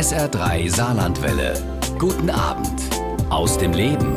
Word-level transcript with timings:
SR3 0.00 0.74
Saarlandwelle. 0.74 1.62
Guten 1.98 2.30
Abend 2.30 2.80
aus 3.28 3.58
dem 3.58 3.74
Leben. 3.74 4.16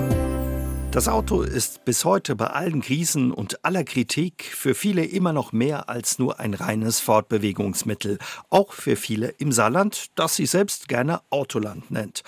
Das 0.92 1.10
Auto 1.10 1.42
ist 1.42 1.84
bis 1.84 2.06
heute 2.06 2.38
bei 2.38 2.48
allen 2.48 2.80
Krisen 2.80 3.34
und 3.34 3.66
aller 3.66 3.84
Kritik 3.84 4.46
für 4.46 4.76
viele 4.76 5.04
immer 5.04 5.34
noch 5.34 5.52
mehr 5.52 5.90
als 5.90 6.20
nur 6.20 6.40
ein 6.40 6.54
reines 6.54 7.02
Fortbewegungsmittel. 7.02 8.18
Auch 8.50 8.72
für 8.72 8.96
viele 8.96 9.28
im 9.28 9.52
Saarland, 9.52 10.06
das 10.16 10.38
sie 10.38 10.46
selbst 10.46 10.88
gerne 10.88 11.20
Autoland 11.32 11.92
nennt. 11.92 12.24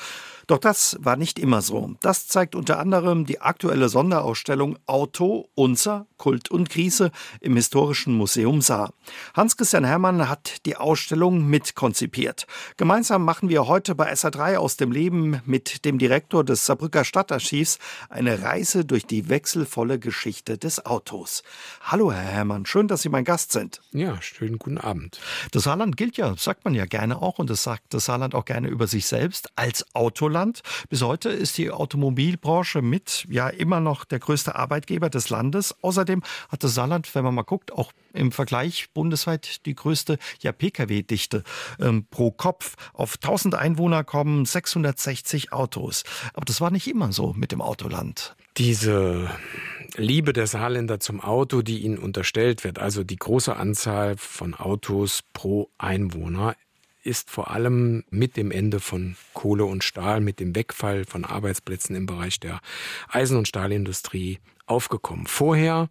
Doch 0.48 0.60
das 0.60 0.98
war 1.00 1.16
nicht 1.16 1.40
immer 1.40 1.62
so. 1.62 1.96
Das 2.02 2.28
zeigt 2.28 2.56
unter 2.56 2.80
anderem 2.80 3.26
die 3.26 3.42
aktuelle 3.42 3.90
Sonderausstellung 3.90 4.78
Auto, 4.86 5.50
unser 5.56 6.06
Kult 6.18 6.52
und 6.52 6.70
Krise 6.70 7.12
im 7.42 7.56
Historischen 7.56 8.14
Museum 8.14 8.62
Saar. 8.62 8.94
Hans-Christian 9.34 9.84
Herrmann 9.84 10.30
hat 10.30 10.66
die 10.66 10.76
Ausstellung 10.76 11.48
mitkonzipiert. 11.48 12.46
Gemeinsam 12.78 13.26
machen 13.26 13.50
wir 13.50 13.68
heute 13.68 13.96
bei 13.96 14.14
SA3 14.14 14.58
aus 14.58 14.78
dem 14.78 14.92
Leben 14.92 15.42
mit 15.46 15.84
dem 15.84 15.98
Direktor 15.98 16.44
des 16.44 16.66
Saarbrücker 16.66 17.04
Stadtarchivs 17.04 17.80
eine 18.10 18.44
Reise 18.44 18.86
durch 18.86 19.06
die 19.06 19.30
wechselvolle 19.30 20.00
Geschichte 20.00 20.58
des 20.58 20.86
Autos. 20.86 21.44
Hallo, 21.82 22.12
Herr 22.12 22.22
Herrmann, 22.22 22.66
schön, 22.66 22.88
dass 22.88 23.02
Sie 23.02 23.10
mein 23.10 23.24
Gast 23.24 23.52
sind. 23.52 23.82
Ja, 23.92 24.22
schönen 24.22 24.60
guten 24.60 24.78
Abend. 24.78 25.20
Das 25.52 25.64
Saarland 25.64 25.98
gilt 25.98 26.18
ja, 26.18 26.36
sagt 26.38 26.66
man 26.66 26.76
ja 26.76 26.86
gerne 26.86 27.22
auch, 27.22 27.40
und 27.40 27.50
das 27.50 27.64
sagt 27.64 27.94
das 27.94 28.06
Saarland 28.06 28.36
auch 28.36 28.46
gerne 28.46 28.68
über 28.68 28.88
sich 28.88 29.08
selbst, 29.08 29.50
als 29.56 29.86
Autoland. 29.96 30.35
Autoland. 30.36 30.62
Bis 30.90 31.02
heute 31.02 31.30
ist 31.30 31.58
die 31.58 31.72
Automobilbranche 31.72 32.82
mit 32.82 33.26
ja 33.30 33.48
immer 33.48 33.80
noch 33.80 34.04
der 34.04 34.20
größte 34.20 34.56
Arbeitgeber 34.56 35.10
des 35.10 35.30
Landes. 35.30 35.74
Außerdem 35.82 36.24
hat 36.50 36.64
das 36.64 36.76
Saarland, 36.76 37.14
wenn 37.16 37.24
man 37.24 37.34
mal 37.34 37.44
guckt, 37.44 37.72
auch 37.72 37.92
im 38.14 38.32
Vergleich 38.32 38.88
bundesweit 38.94 39.66
die 39.66 39.76
größte 39.76 40.18
ja, 40.42 40.52
Pkw-Dichte 40.52 41.44
ähm, 41.80 42.06
pro 42.10 42.32
Kopf. 42.32 42.76
Auf 42.94 43.16
1000 43.16 43.56
Einwohner 43.56 44.04
kommen 44.04 44.46
660 44.46 45.54
Autos. 45.54 46.04
Aber 46.34 46.46
das 46.46 46.60
war 46.60 46.72
nicht 46.72 46.88
immer 46.88 47.14
so 47.14 47.34
mit 47.34 47.52
dem 47.54 47.62
Autoland. 47.62 48.36
Diese 48.58 49.30
Liebe 49.96 50.34
der 50.34 50.48
Saarländer 50.48 51.00
zum 51.00 51.22
Auto, 51.22 51.62
die 51.62 51.80
ihnen 51.80 51.98
unterstellt 51.98 52.64
wird, 52.64 52.80
also 52.80 53.04
die 53.04 53.18
große 53.18 53.56
Anzahl 53.56 54.18
von 54.18 54.54
Autos 54.54 55.22
pro 55.34 55.70
Einwohner, 55.78 56.56
ist 57.06 57.30
vor 57.30 57.52
allem 57.52 58.04
mit 58.10 58.36
dem 58.36 58.52
Ende 58.52 58.80
von 58.80 59.16
Kohle 59.34 59.66
und 59.66 59.84
Stahl, 59.84 60.22
mit 60.22 60.40
dem 60.40 60.56
Wegfall 60.56 61.06
von 61.06 61.24
Arbeitsplätzen 61.24 61.96
im 61.96 62.06
Bereich 62.06 62.40
der 62.40 62.60
Eisen- 63.10 63.38
und 63.38 63.48
Stahlindustrie 63.48 64.40
aufgekommen. 64.66 65.28
Vorher 65.28 65.90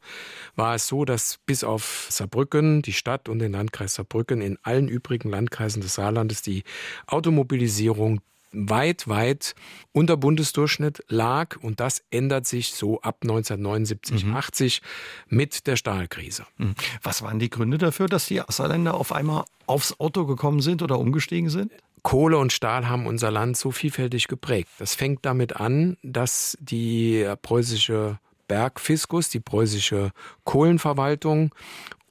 war 0.57 0.75
es 0.75 0.89
so, 0.89 1.05
dass 1.05 1.39
bis 1.47 1.63
auf 1.63 2.09
Saarbrücken, 2.11 2.83
die 2.83 2.93
Stadt 2.93 3.29
und 3.29 3.39
den 3.39 3.53
Landkreis 3.53 3.95
Saarbrücken, 3.95 4.41
in 4.41 4.59
allen 4.63 4.89
übrigen 4.89 5.31
Landkreisen 5.31 5.81
des 5.81 5.95
Saarlandes 5.95 6.43
die 6.43 6.65
Automobilisierung 7.07 8.21
weit, 8.55 9.09
weit 9.09 9.55
unter 9.93 10.17
Bundesdurchschnitt 10.17 11.05
lag. 11.09 11.57
Und 11.57 11.81
das 11.81 12.03
ändert 12.11 12.47
sich 12.47 12.73
so 12.75 13.01
ab 13.01 13.19
1979, 13.23 14.25
mhm. 14.25 14.37
80 14.37 14.83
mit 15.29 15.67
der 15.67 15.77
Stahlkrise. 15.77 16.47
Mhm. 16.57 16.75
Was 17.03 17.23
waren 17.23 17.39
die 17.39 17.51
Gründe 17.51 17.79
dafür, 17.79 18.07
dass 18.07 18.27
die 18.27 18.41
Saarländer 18.49 18.95
auf 18.95 19.13
einmal 19.13 19.45
aufs 19.67 19.99
Auto 19.99 20.27
gekommen 20.27 20.61
sind 20.61 20.83
oder 20.83 20.99
umgestiegen 20.99 21.51
sind? 21.51 21.73
Kohle 22.03 22.37
und 22.37 22.53
Stahl 22.53 22.87
haben 22.89 23.07
unser 23.07 23.31
Land 23.31 23.57
so 23.57 23.71
vielfältig 23.71 24.29
geprägt. 24.29 24.69
Das 24.79 24.95
fängt 24.95 25.25
damit 25.25 25.57
an, 25.57 25.97
dass 26.03 26.57
die 26.61 27.27
preußische 27.41 28.19
Bergfiskus, 28.47 29.31
die 29.31 29.41
preußische 29.41 30.11
Kohlenverwaltung 30.45 31.55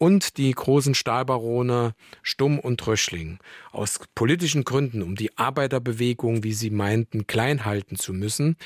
und 0.04 0.36
die 0.36 0.52
großen 0.52 0.96
Stahlbarone 0.96 1.96
Stumm 2.24 2.60
und 2.60 2.86
Röschling 2.86 3.40
aus 3.72 4.02
politischen 4.16 4.66
Gründen, 4.66 5.02
um 5.02 5.16
die 5.16 5.38
Arbeiterbewegung, 5.38 6.44
wie 6.44 6.52
sie 6.52 6.72
meinten, 6.72 7.26
klein 7.26 7.64
halten 7.64 7.96
zu 7.96 8.12
müssen, 8.12 8.58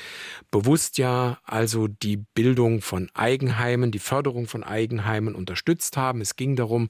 bewusst 0.50 0.98
ja 0.98 1.38
also 1.44 1.86
die 1.86 2.16
Bildung 2.16 2.80
von 2.80 3.08
Eigenheimen, 3.14 3.92
die 3.92 4.00
Förderung 4.00 4.48
von 4.48 4.64
Eigenheimen 4.64 5.36
unterstützt 5.36 5.96
haben. 5.96 6.22
Es 6.22 6.34
ging 6.34 6.56
darum, 6.56 6.88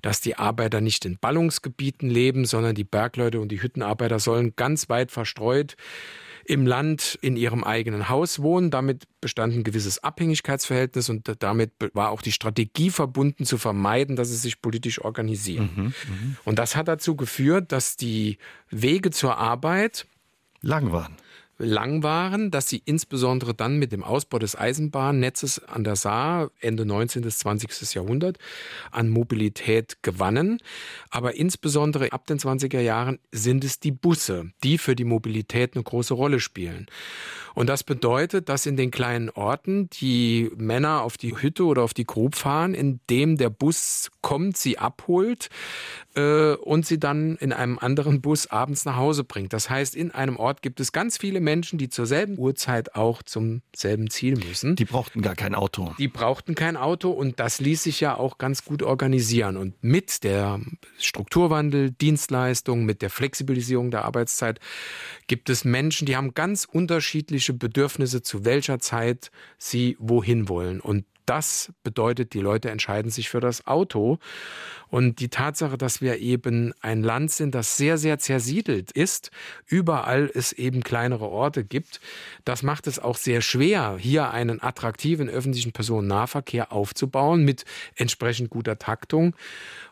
dass 0.00 0.20
die 0.20 0.36
Arbeiter 0.36 0.80
nicht 0.80 1.04
in 1.04 1.18
Ballungsgebieten 1.18 2.08
leben, 2.08 2.44
sondern 2.44 2.76
die 2.76 2.84
Bergleute 2.84 3.40
und 3.40 3.50
die 3.50 3.60
Hüttenarbeiter 3.60 4.20
sollen 4.20 4.54
ganz 4.54 4.88
weit 4.88 5.10
verstreut 5.10 5.74
im 6.48 6.66
Land 6.66 7.18
in 7.20 7.36
ihrem 7.36 7.62
eigenen 7.62 8.08
Haus 8.08 8.40
wohnen. 8.40 8.70
Damit 8.70 9.04
bestand 9.20 9.54
ein 9.54 9.64
gewisses 9.64 10.02
Abhängigkeitsverhältnis 10.02 11.08
und 11.10 11.30
damit 11.40 11.72
war 11.92 12.10
auch 12.10 12.22
die 12.22 12.32
Strategie 12.32 12.90
verbunden, 12.90 13.44
zu 13.44 13.58
vermeiden, 13.58 14.16
dass 14.16 14.28
sie 14.28 14.36
sich 14.36 14.62
politisch 14.62 15.00
organisieren. 15.00 15.70
Mhm, 15.76 15.84
mh. 15.84 15.92
Und 16.44 16.58
das 16.58 16.74
hat 16.74 16.88
dazu 16.88 17.16
geführt, 17.16 17.70
dass 17.72 17.96
die 17.96 18.38
Wege 18.70 19.10
zur 19.10 19.36
Arbeit 19.36 20.06
lang 20.62 20.90
waren 20.90 21.16
lang 21.58 22.02
waren, 22.02 22.50
dass 22.50 22.68
sie 22.68 22.82
insbesondere 22.84 23.54
dann 23.54 23.78
mit 23.78 23.92
dem 23.92 24.04
Ausbau 24.04 24.38
des 24.38 24.56
Eisenbahnnetzes 24.56 25.64
an 25.64 25.84
der 25.84 25.96
Saar 25.96 26.50
Ende 26.60 26.84
19. 26.86 27.22
bis 27.22 27.38
20. 27.40 27.94
Jahrhundert 27.94 28.38
an 28.90 29.08
Mobilität 29.08 29.98
gewannen. 30.02 30.58
Aber 31.10 31.34
insbesondere 31.34 32.12
ab 32.12 32.26
den 32.26 32.38
20er 32.38 32.80
Jahren 32.80 33.18
sind 33.32 33.64
es 33.64 33.80
die 33.80 33.92
Busse, 33.92 34.52
die 34.62 34.78
für 34.78 34.94
die 34.94 35.04
Mobilität 35.04 35.74
eine 35.74 35.82
große 35.82 36.14
Rolle 36.14 36.40
spielen. 36.40 36.86
Und 37.58 37.66
das 37.66 37.82
bedeutet, 37.82 38.48
dass 38.48 38.66
in 38.66 38.76
den 38.76 38.92
kleinen 38.92 39.30
Orten 39.30 39.90
die 39.90 40.48
Männer 40.56 41.02
auf 41.02 41.16
die 41.16 41.36
Hütte 41.42 41.64
oder 41.64 41.82
auf 41.82 41.92
die 41.92 42.04
Grub 42.04 42.36
fahren, 42.36 42.72
indem 42.72 43.36
der 43.36 43.50
Bus 43.50 44.12
kommt, 44.20 44.56
sie 44.56 44.78
abholt 44.78 45.48
äh, 46.14 46.52
und 46.52 46.86
sie 46.86 47.00
dann 47.00 47.34
in 47.38 47.52
einem 47.52 47.76
anderen 47.76 48.20
Bus 48.20 48.46
abends 48.46 48.84
nach 48.84 48.94
Hause 48.94 49.24
bringt. 49.24 49.52
Das 49.52 49.68
heißt, 49.68 49.96
in 49.96 50.12
einem 50.12 50.36
Ort 50.36 50.62
gibt 50.62 50.78
es 50.78 50.92
ganz 50.92 51.18
viele 51.18 51.40
Menschen, 51.40 51.80
die 51.80 51.88
zur 51.88 52.06
selben 52.06 52.38
Uhrzeit 52.38 52.94
auch 52.94 53.24
zum 53.24 53.62
selben 53.74 54.08
Ziel 54.08 54.36
müssen. 54.36 54.76
Die 54.76 54.84
brauchten 54.84 55.20
gar 55.20 55.34
kein 55.34 55.56
Auto. 55.56 55.92
Die 55.98 56.06
brauchten 56.06 56.54
kein 56.54 56.76
Auto 56.76 57.10
und 57.10 57.40
das 57.40 57.60
ließ 57.60 57.82
sich 57.82 57.98
ja 57.98 58.16
auch 58.16 58.38
ganz 58.38 58.64
gut 58.64 58.84
organisieren. 58.84 59.56
Und 59.56 59.74
mit 59.82 60.22
der 60.22 60.60
Strukturwandel, 60.98 61.90
Dienstleistung, 61.90 62.84
mit 62.84 63.02
der 63.02 63.10
Flexibilisierung 63.10 63.90
der 63.90 64.04
Arbeitszeit 64.04 64.60
gibt 65.26 65.50
es 65.50 65.64
Menschen, 65.64 66.06
die 66.06 66.16
haben 66.16 66.34
ganz 66.34 66.64
unterschiedliche 66.64 67.47
spezifische 67.48 67.54
Bedürfnisse, 67.54 68.22
zu 68.22 68.44
welcher 68.44 68.78
Zeit 68.78 69.30
sie 69.58 69.96
wohin 69.98 70.48
wollen. 70.48 70.80
Und 70.80 71.04
das 71.26 71.72
bedeutet, 71.82 72.32
die 72.32 72.40
Leute 72.40 72.70
entscheiden 72.70 73.10
sich 73.10 73.28
für 73.28 73.40
das 73.40 73.66
Auto. 73.66 74.18
Und 74.88 75.20
die 75.20 75.28
Tatsache, 75.28 75.76
dass 75.76 76.00
wir 76.00 76.18
eben 76.18 76.72
ein 76.80 77.02
Land 77.02 77.30
sind, 77.30 77.54
das 77.54 77.76
sehr, 77.76 77.98
sehr 77.98 78.18
zersiedelt 78.18 78.90
ist, 78.92 79.30
überall 79.66 80.30
es 80.32 80.52
eben 80.52 80.82
kleinere 80.82 81.28
Orte 81.28 81.64
gibt, 81.64 82.00
das 82.46 82.62
macht 82.62 82.86
es 82.86 82.98
auch 82.98 83.18
sehr 83.18 83.42
schwer, 83.42 83.98
hier 83.98 84.30
einen 84.30 84.62
attraktiven 84.62 85.28
öffentlichen 85.28 85.72
Personennahverkehr 85.72 86.72
aufzubauen 86.72 87.44
mit 87.44 87.66
entsprechend 87.96 88.48
guter 88.48 88.78
Taktung. 88.78 89.36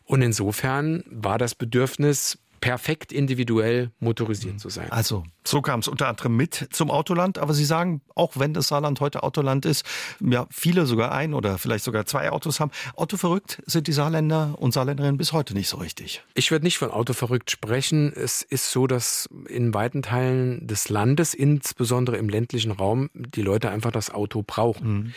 Und 0.05 0.23
insofern 0.23 1.05
war 1.11 1.37
das 1.37 1.55
Bedürfnis 1.55 2.39
perfekt 2.61 3.13
individuell 3.13 3.91
motorisiert 3.99 4.61
zu 4.61 4.69
sein. 4.69 4.91
Also, 4.91 5.25
so 5.45 5.63
kam 5.63 5.81
es 5.81 5.89
unter 5.89 6.09
anderem 6.09 6.37
mit 6.37 6.69
zum 6.73 6.91
Autoland. 6.91 7.39
Aber 7.39 7.55
Sie 7.55 7.65
sagen, 7.65 8.01
auch 8.15 8.33
wenn 8.37 8.55
das 8.55 8.69
Saarland 8.69 9.01
heute 9.01 9.23
Autoland 9.23 9.65
ist, 9.65 9.85
ja, 10.21 10.47
viele 10.51 10.87
sogar 10.87 11.13
ein 11.13 11.35
oder 11.35 11.59
vielleicht 11.59 11.85
sogar 11.85 12.07
zwei 12.07 12.31
Autos 12.31 12.61
haben. 12.61 12.71
Autoverrückt 12.97 13.63
sind 13.67 13.87
die 13.87 13.93
Saarländer 13.93 14.55
und 14.59 14.73
Saarländerinnen 14.73 15.17
bis 15.17 15.33
heute 15.33 15.55
nicht 15.55 15.69
so 15.69 15.77
richtig. 15.77 16.23
Ich 16.35 16.51
würde 16.51 16.65
nicht 16.65 16.79
von 16.79 16.91
Autoverrückt 16.91 17.51
sprechen. 17.51 18.13
Es 18.13 18.43
ist 18.43 18.71
so, 18.71 18.87
dass 18.87 19.29
in 19.49 19.75
weiten 19.75 20.03
Teilen 20.03 20.67
des 20.67 20.89
Landes, 20.89 21.35
insbesondere 21.35 22.17
im 22.17 22.29
ländlichen 22.29 22.73
Raum, 22.73 23.11
die 23.15 23.43
Leute 23.43 23.71
einfach 23.71 23.93
das 23.93 24.11
Auto 24.11 24.43
brauchen. 24.47 24.89
Mhm. 24.89 25.13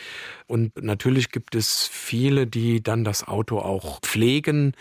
Und 0.46 0.82
natürlich 0.82 1.30
gibt 1.30 1.54
es 1.54 1.88
viele, 1.90 2.46
die 2.46 2.82
dann 2.82 3.04
das 3.04 3.26
Auto 3.26 3.58
auch 3.58 4.00
pflegen 4.00 4.74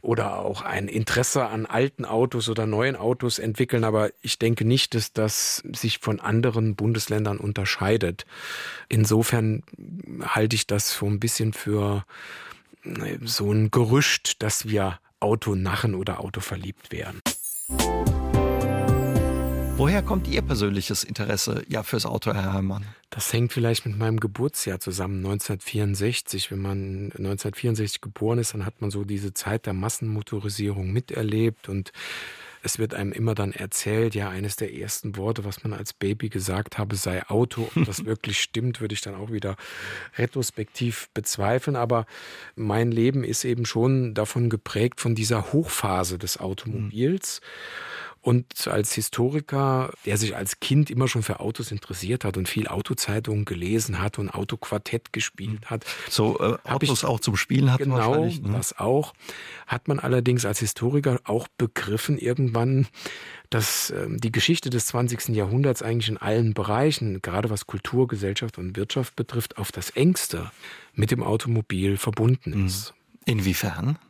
oder 0.00 0.38
auch 0.38 0.62
ein 0.62 0.88
Interesse 0.88 1.46
an 1.46 1.66
alten 1.66 2.04
Autos 2.06 2.48
oder 2.48 2.66
neuen 2.66 2.96
Autos 2.96 3.38
entwickeln. 3.38 3.84
Aber 3.84 4.10
ich 4.22 4.38
denke 4.38 4.64
nicht, 4.64 4.94
dass 4.94 5.12
das 5.12 5.62
sich 5.72 5.98
von 5.98 6.20
anderen 6.20 6.74
Bundesländern 6.74 7.38
unterscheidet. 7.38 8.26
Insofern 8.88 9.62
halte 10.22 10.56
ich 10.56 10.66
das 10.66 10.90
so 10.90 11.06
ein 11.06 11.20
bisschen 11.20 11.52
für 11.52 12.04
äh, 12.84 13.18
so 13.24 13.52
ein 13.52 13.70
Gerücht, 13.70 14.42
dass 14.42 14.68
wir 14.68 14.98
Autonachen 15.20 15.94
oder 15.94 16.20
Autoverliebt 16.20 16.92
wären. 16.92 17.20
Woher 19.78 20.00
kommt 20.02 20.26
Ihr 20.26 20.40
persönliches 20.40 21.04
Interesse 21.04 21.62
ja 21.68 21.82
fürs 21.82 22.06
Auto, 22.06 22.32
Herr 22.32 22.54
Herrmann? 22.54 22.86
Das 23.10 23.30
hängt 23.30 23.52
vielleicht 23.52 23.84
mit 23.84 23.98
meinem 23.98 24.18
Geburtsjahr 24.20 24.80
zusammen, 24.80 25.18
1964. 25.18 26.50
Wenn 26.50 26.62
man 26.62 27.12
1964 27.12 28.00
geboren 28.00 28.38
ist, 28.38 28.54
dann 28.54 28.64
hat 28.64 28.80
man 28.80 28.90
so 28.90 29.04
diese 29.04 29.34
Zeit 29.34 29.66
der 29.66 29.74
Massenmotorisierung 29.74 30.90
miterlebt 30.90 31.68
und 31.68 31.92
es 32.62 32.78
wird 32.78 32.94
einem 32.94 33.12
immer 33.12 33.34
dann 33.34 33.52
erzählt, 33.52 34.14
ja, 34.14 34.30
eines 34.30 34.56
der 34.56 34.74
ersten 34.74 35.16
Worte, 35.16 35.44
was 35.44 35.62
man 35.62 35.72
als 35.74 35.92
Baby 35.92 36.30
gesagt 36.30 36.78
habe, 36.78 36.96
sei 36.96 37.24
Auto. 37.28 37.70
Ob 37.76 37.84
das 37.84 38.04
wirklich 38.06 38.40
stimmt, 38.40 38.80
würde 38.80 38.94
ich 38.94 39.02
dann 39.02 39.14
auch 39.14 39.30
wieder 39.30 39.56
retrospektiv 40.16 41.08
bezweifeln. 41.14 41.76
Aber 41.76 42.06
mein 42.56 42.90
Leben 42.90 43.22
ist 43.24 43.44
eben 43.44 43.66
schon 43.66 44.14
davon 44.14 44.50
geprägt, 44.50 45.00
von 45.00 45.14
dieser 45.14 45.52
Hochphase 45.52 46.18
des 46.18 46.40
Automobils. 46.40 47.40
Mhm. 47.40 48.05
Und 48.26 48.66
als 48.66 48.92
Historiker, 48.92 49.92
der 50.04 50.16
sich 50.16 50.34
als 50.34 50.58
Kind 50.58 50.90
immer 50.90 51.06
schon 51.06 51.22
für 51.22 51.38
Autos 51.38 51.70
interessiert 51.70 52.24
hat 52.24 52.36
und 52.36 52.48
viel 52.48 52.66
Autozeitungen 52.66 53.44
gelesen 53.44 54.00
hat 54.00 54.18
und 54.18 54.30
Autoquartett 54.30 55.12
gespielt 55.12 55.70
hat. 55.70 55.84
So 56.10 56.40
äh, 56.40 56.58
Autos 56.64 57.04
ich, 57.04 57.08
auch 57.08 57.20
zum 57.20 57.36
Spielen 57.36 57.72
hat 57.72 57.78
genau, 57.78 57.94
wahrscheinlich. 57.94 58.42
Genau, 58.42 58.56
das 58.56 58.76
auch. 58.80 59.14
Hat 59.68 59.86
man 59.86 60.00
allerdings 60.00 60.44
als 60.44 60.58
Historiker 60.58 61.20
auch 61.22 61.46
begriffen 61.56 62.18
irgendwann, 62.18 62.88
dass 63.48 63.90
äh, 63.90 64.08
die 64.08 64.32
Geschichte 64.32 64.70
des 64.70 64.86
20. 64.86 65.28
Jahrhunderts 65.28 65.82
eigentlich 65.82 66.08
in 66.08 66.16
allen 66.16 66.52
Bereichen, 66.52 67.22
gerade 67.22 67.48
was 67.48 67.68
Kultur, 67.68 68.08
Gesellschaft 68.08 68.58
und 68.58 68.76
Wirtschaft 68.76 69.14
betrifft, 69.14 69.56
auf 69.56 69.70
das 69.70 69.90
engste 69.90 70.50
mit 70.94 71.12
dem 71.12 71.22
Automobil 71.22 71.96
verbunden 71.96 72.58
mhm. 72.58 72.66
ist. 72.66 72.92
Inwiefern? 73.24 74.00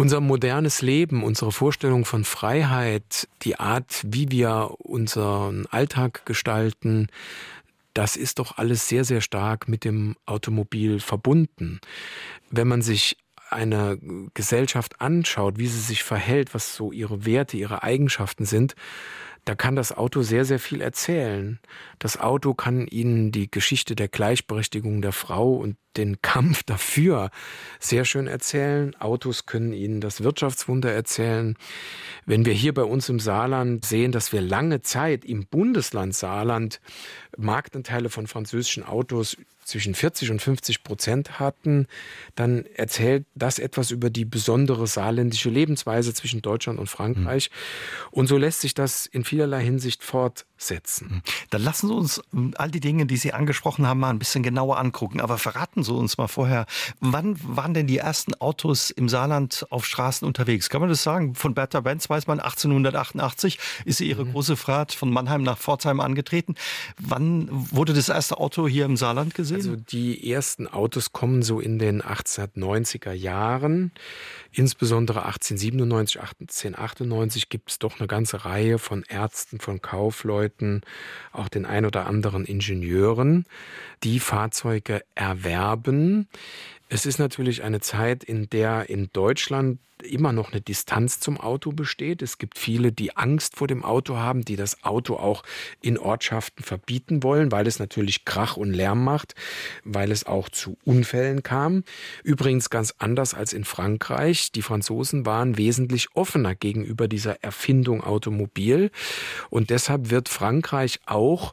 Unser 0.00 0.22
modernes 0.22 0.80
Leben, 0.80 1.22
unsere 1.22 1.52
Vorstellung 1.52 2.06
von 2.06 2.24
Freiheit, 2.24 3.28
die 3.42 3.60
Art, 3.60 4.00
wie 4.02 4.30
wir 4.30 4.70
unseren 4.78 5.66
Alltag 5.66 6.24
gestalten, 6.24 7.08
das 7.92 8.16
ist 8.16 8.38
doch 8.38 8.56
alles 8.56 8.88
sehr, 8.88 9.04
sehr 9.04 9.20
stark 9.20 9.68
mit 9.68 9.84
dem 9.84 10.16
Automobil 10.24 11.00
verbunden. 11.00 11.82
Wenn 12.50 12.66
man 12.66 12.80
sich 12.80 13.18
eine 13.50 13.98
Gesellschaft 14.32 15.02
anschaut, 15.02 15.58
wie 15.58 15.66
sie 15.66 15.80
sich 15.80 16.02
verhält, 16.02 16.54
was 16.54 16.74
so 16.74 16.92
ihre 16.92 17.26
Werte, 17.26 17.58
ihre 17.58 17.82
Eigenschaften 17.82 18.46
sind, 18.46 18.76
da 19.50 19.56
kann 19.56 19.74
das 19.74 19.90
Auto 19.90 20.22
sehr, 20.22 20.44
sehr 20.44 20.60
viel 20.60 20.80
erzählen. 20.80 21.58
Das 21.98 22.20
Auto 22.20 22.54
kann 22.54 22.86
Ihnen 22.86 23.32
die 23.32 23.50
Geschichte 23.50 23.96
der 23.96 24.06
Gleichberechtigung 24.06 25.02
der 25.02 25.10
Frau 25.10 25.54
und 25.54 25.76
den 25.96 26.22
Kampf 26.22 26.62
dafür 26.66 27.30
sehr 27.80 28.04
schön 28.04 28.28
erzählen. 28.28 28.94
Autos 29.00 29.46
können 29.46 29.72
Ihnen 29.72 30.00
das 30.00 30.22
Wirtschaftswunder 30.22 30.92
erzählen. 30.92 31.56
Wenn 32.26 32.44
wir 32.44 32.52
hier 32.52 32.72
bei 32.72 32.84
uns 32.84 33.08
im 33.08 33.18
Saarland 33.18 33.84
sehen, 33.84 34.12
dass 34.12 34.32
wir 34.32 34.40
lange 34.40 34.82
Zeit 34.82 35.24
im 35.24 35.48
Bundesland 35.48 36.14
Saarland 36.14 36.80
Marktanteile 37.36 38.08
von 38.08 38.28
französischen 38.28 38.84
Autos 38.84 39.36
zwischen 39.64 39.94
40 39.94 40.30
und 40.32 40.42
50 40.42 40.82
Prozent 40.82 41.38
hatten, 41.38 41.86
dann 42.34 42.66
erzählt 42.74 43.24
das 43.34 43.58
etwas 43.58 43.90
über 43.90 44.10
die 44.10 44.24
besondere 44.24 44.86
saarländische 44.86 45.48
Lebensweise 45.48 46.12
zwischen 46.12 46.42
Deutschland 46.42 46.78
und 46.78 46.88
Frankreich. 46.88 47.50
Mhm. 47.50 48.08
Und 48.10 48.26
so 48.26 48.36
lässt 48.36 48.60
sich 48.60 48.74
das 48.74 49.06
in 49.06 49.24
vielerlei 49.40 49.62
Hinsicht 49.64 50.02
fortsetzen. 50.02 50.49
Mhm. 51.02 51.22
Dann 51.50 51.62
lassen 51.62 51.88
Sie 51.88 51.94
uns 51.94 52.22
ähm, 52.32 52.54
all 52.56 52.70
die 52.70 52.80
Dinge, 52.80 53.06
die 53.06 53.16
Sie 53.16 53.32
angesprochen 53.32 53.86
haben, 53.86 54.00
mal 54.00 54.10
ein 54.10 54.18
bisschen 54.18 54.42
genauer 54.42 54.78
angucken. 54.78 55.20
Aber 55.20 55.38
verraten 55.38 55.82
Sie 55.82 55.92
uns 55.92 56.18
mal 56.18 56.28
vorher, 56.28 56.66
wann 57.00 57.36
waren 57.42 57.74
denn 57.74 57.86
die 57.86 57.98
ersten 57.98 58.34
Autos 58.34 58.90
im 58.90 59.08
Saarland 59.08 59.66
auf 59.70 59.86
Straßen 59.86 60.26
unterwegs? 60.26 60.68
Kann 60.68 60.80
man 60.80 60.90
das 60.90 61.02
sagen? 61.02 61.34
Von 61.34 61.54
Bertha 61.54 61.80
Benz 61.80 62.08
weiß 62.08 62.26
man, 62.26 62.40
1888 62.40 63.58
ist 63.84 63.98
sie 63.98 64.08
ihre 64.08 64.24
mhm. 64.24 64.32
große 64.32 64.56
Fahrt 64.56 64.92
von 64.92 65.10
Mannheim 65.10 65.42
nach 65.42 65.58
Pforzheim 65.58 66.00
angetreten. 66.00 66.54
Wann 66.98 67.48
wurde 67.50 67.92
das 67.92 68.08
erste 68.08 68.38
Auto 68.38 68.68
hier 68.68 68.84
im 68.84 68.96
Saarland 68.96 69.34
gesehen? 69.34 69.56
Also 69.56 69.76
die 69.76 70.30
ersten 70.30 70.66
Autos 70.66 71.12
kommen 71.12 71.42
so 71.42 71.60
in 71.60 71.78
den 71.78 72.02
1890er 72.02 73.12
Jahren. 73.12 73.92
Insbesondere 74.52 75.24
1897, 75.26 76.20
1898 76.20 77.48
gibt 77.48 77.70
es 77.70 77.78
doch 77.78 78.00
eine 78.00 78.08
ganze 78.08 78.44
Reihe 78.44 78.78
von 78.78 79.04
Ärzten, 79.04 79.60
von 79.60 79.80
Kaufleuten, 79.80 80.49
auch 81.32 81.48
den 81.48 81.66
ein 81.66 81.84
oder 81.84 82.06
anderen 82.06 82.44
Ingenieuren, 82.44 83.44
die 84.02 84.20
Fahrzeuge 84.20 85.02
erwerben. 85.14 86.28
Es 86.92 87.06
ist 87.06 87.20
natürlich 87.20 87.62
eine 87.62 87.78
Zeit, 87.78 88.24
in 88.24 88.50
der 88.50 88.90
in 88.90 89.10
Deutschland 89.12 89.78
immer 90.02 90.32
noch 90.32 90.50
eine 90.50 90.60
Distanz 90.60 91.20
zum 91.20 91.38
Auto 91.38 91.70
besteht. 91.70 92.20
Es 92.20 92.38
gibt 92.38 92.58
viele, 92.58 92.90
die 92.90 93.16
Angst 93.16 93.56
vor 93.56 93.68
dem 93.68 93.84
Auto 93.84 94.16
haben, 94.16 94.44
die 94.44 94.56
das 94.56 94.82
Auto 94.82 95.14
auch 95.14 95.44
in 95.80 95.98
Ortschaften 95.98 96.64
verbieten 96.64 97.22
wollen, 97.22 97.52
weil 97.52 97.68
es 97.68 97.78
natürlich 97.78 98.24
Krach 98.24 98.56
und 98.56 98.72
Lärm 98.72 99.04
macht, 99.04 99.36
weil 99.84 100.10
es 100.10 100.26
auch 100.26 100.48
zu 100.48 100.78
Unfällen 100.84 101.44
kam. 101.44 101.84
Übrigens 102.24 102.70
ganz 102.70 102.92
anders 102.98 103.34
als 103.34 103.52
in 103.52 103.64
Frankreich. 103.64 104.50
Die 104.50 104.62
Franzosen 104.62 105.24
waren 105.26 105.56
wesentlich 105.56 106.08
offener 106.14 106.56
gegenüber 106.56 107.06
dieser 107.06 107.44
Erfindung 107.44 108.02
Automobil 108.02 108.90
und 109.48 109.70
deshalb 109.70 110.10
wird 110.10 110.28
Frankreich 110.28 110.98
auch 111.06 111.52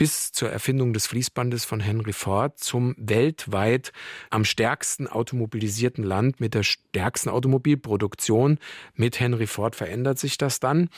bis 0.00 0.32
zur 0.32 0.48
Erfindung 0.48 0.94
des 0.94 1.06
Fließbandes 1.08 1.66
von 1.66 1.78
Henry 1.78 2.14
Ford 2.14 2.58
zum 2.58 2.94
weltweit 2.96 3.92
am 4.30 4.46
stärksten 4.46 5.06
automobilisierten 5.06 6.02
Land 6.02 6.40
mit 6.40 6.54
der 6.54 6.62
stärksten 6.62 7.28
Automobilproduktion. 7.28 8.56
Mit 8.94 9.20
Henry 9.20 9.46
Ford 9.46 9.76
verändert 9.76 10.18
sich 10.18 10.38
das 10.38 10.58
dann. 10.58 10.88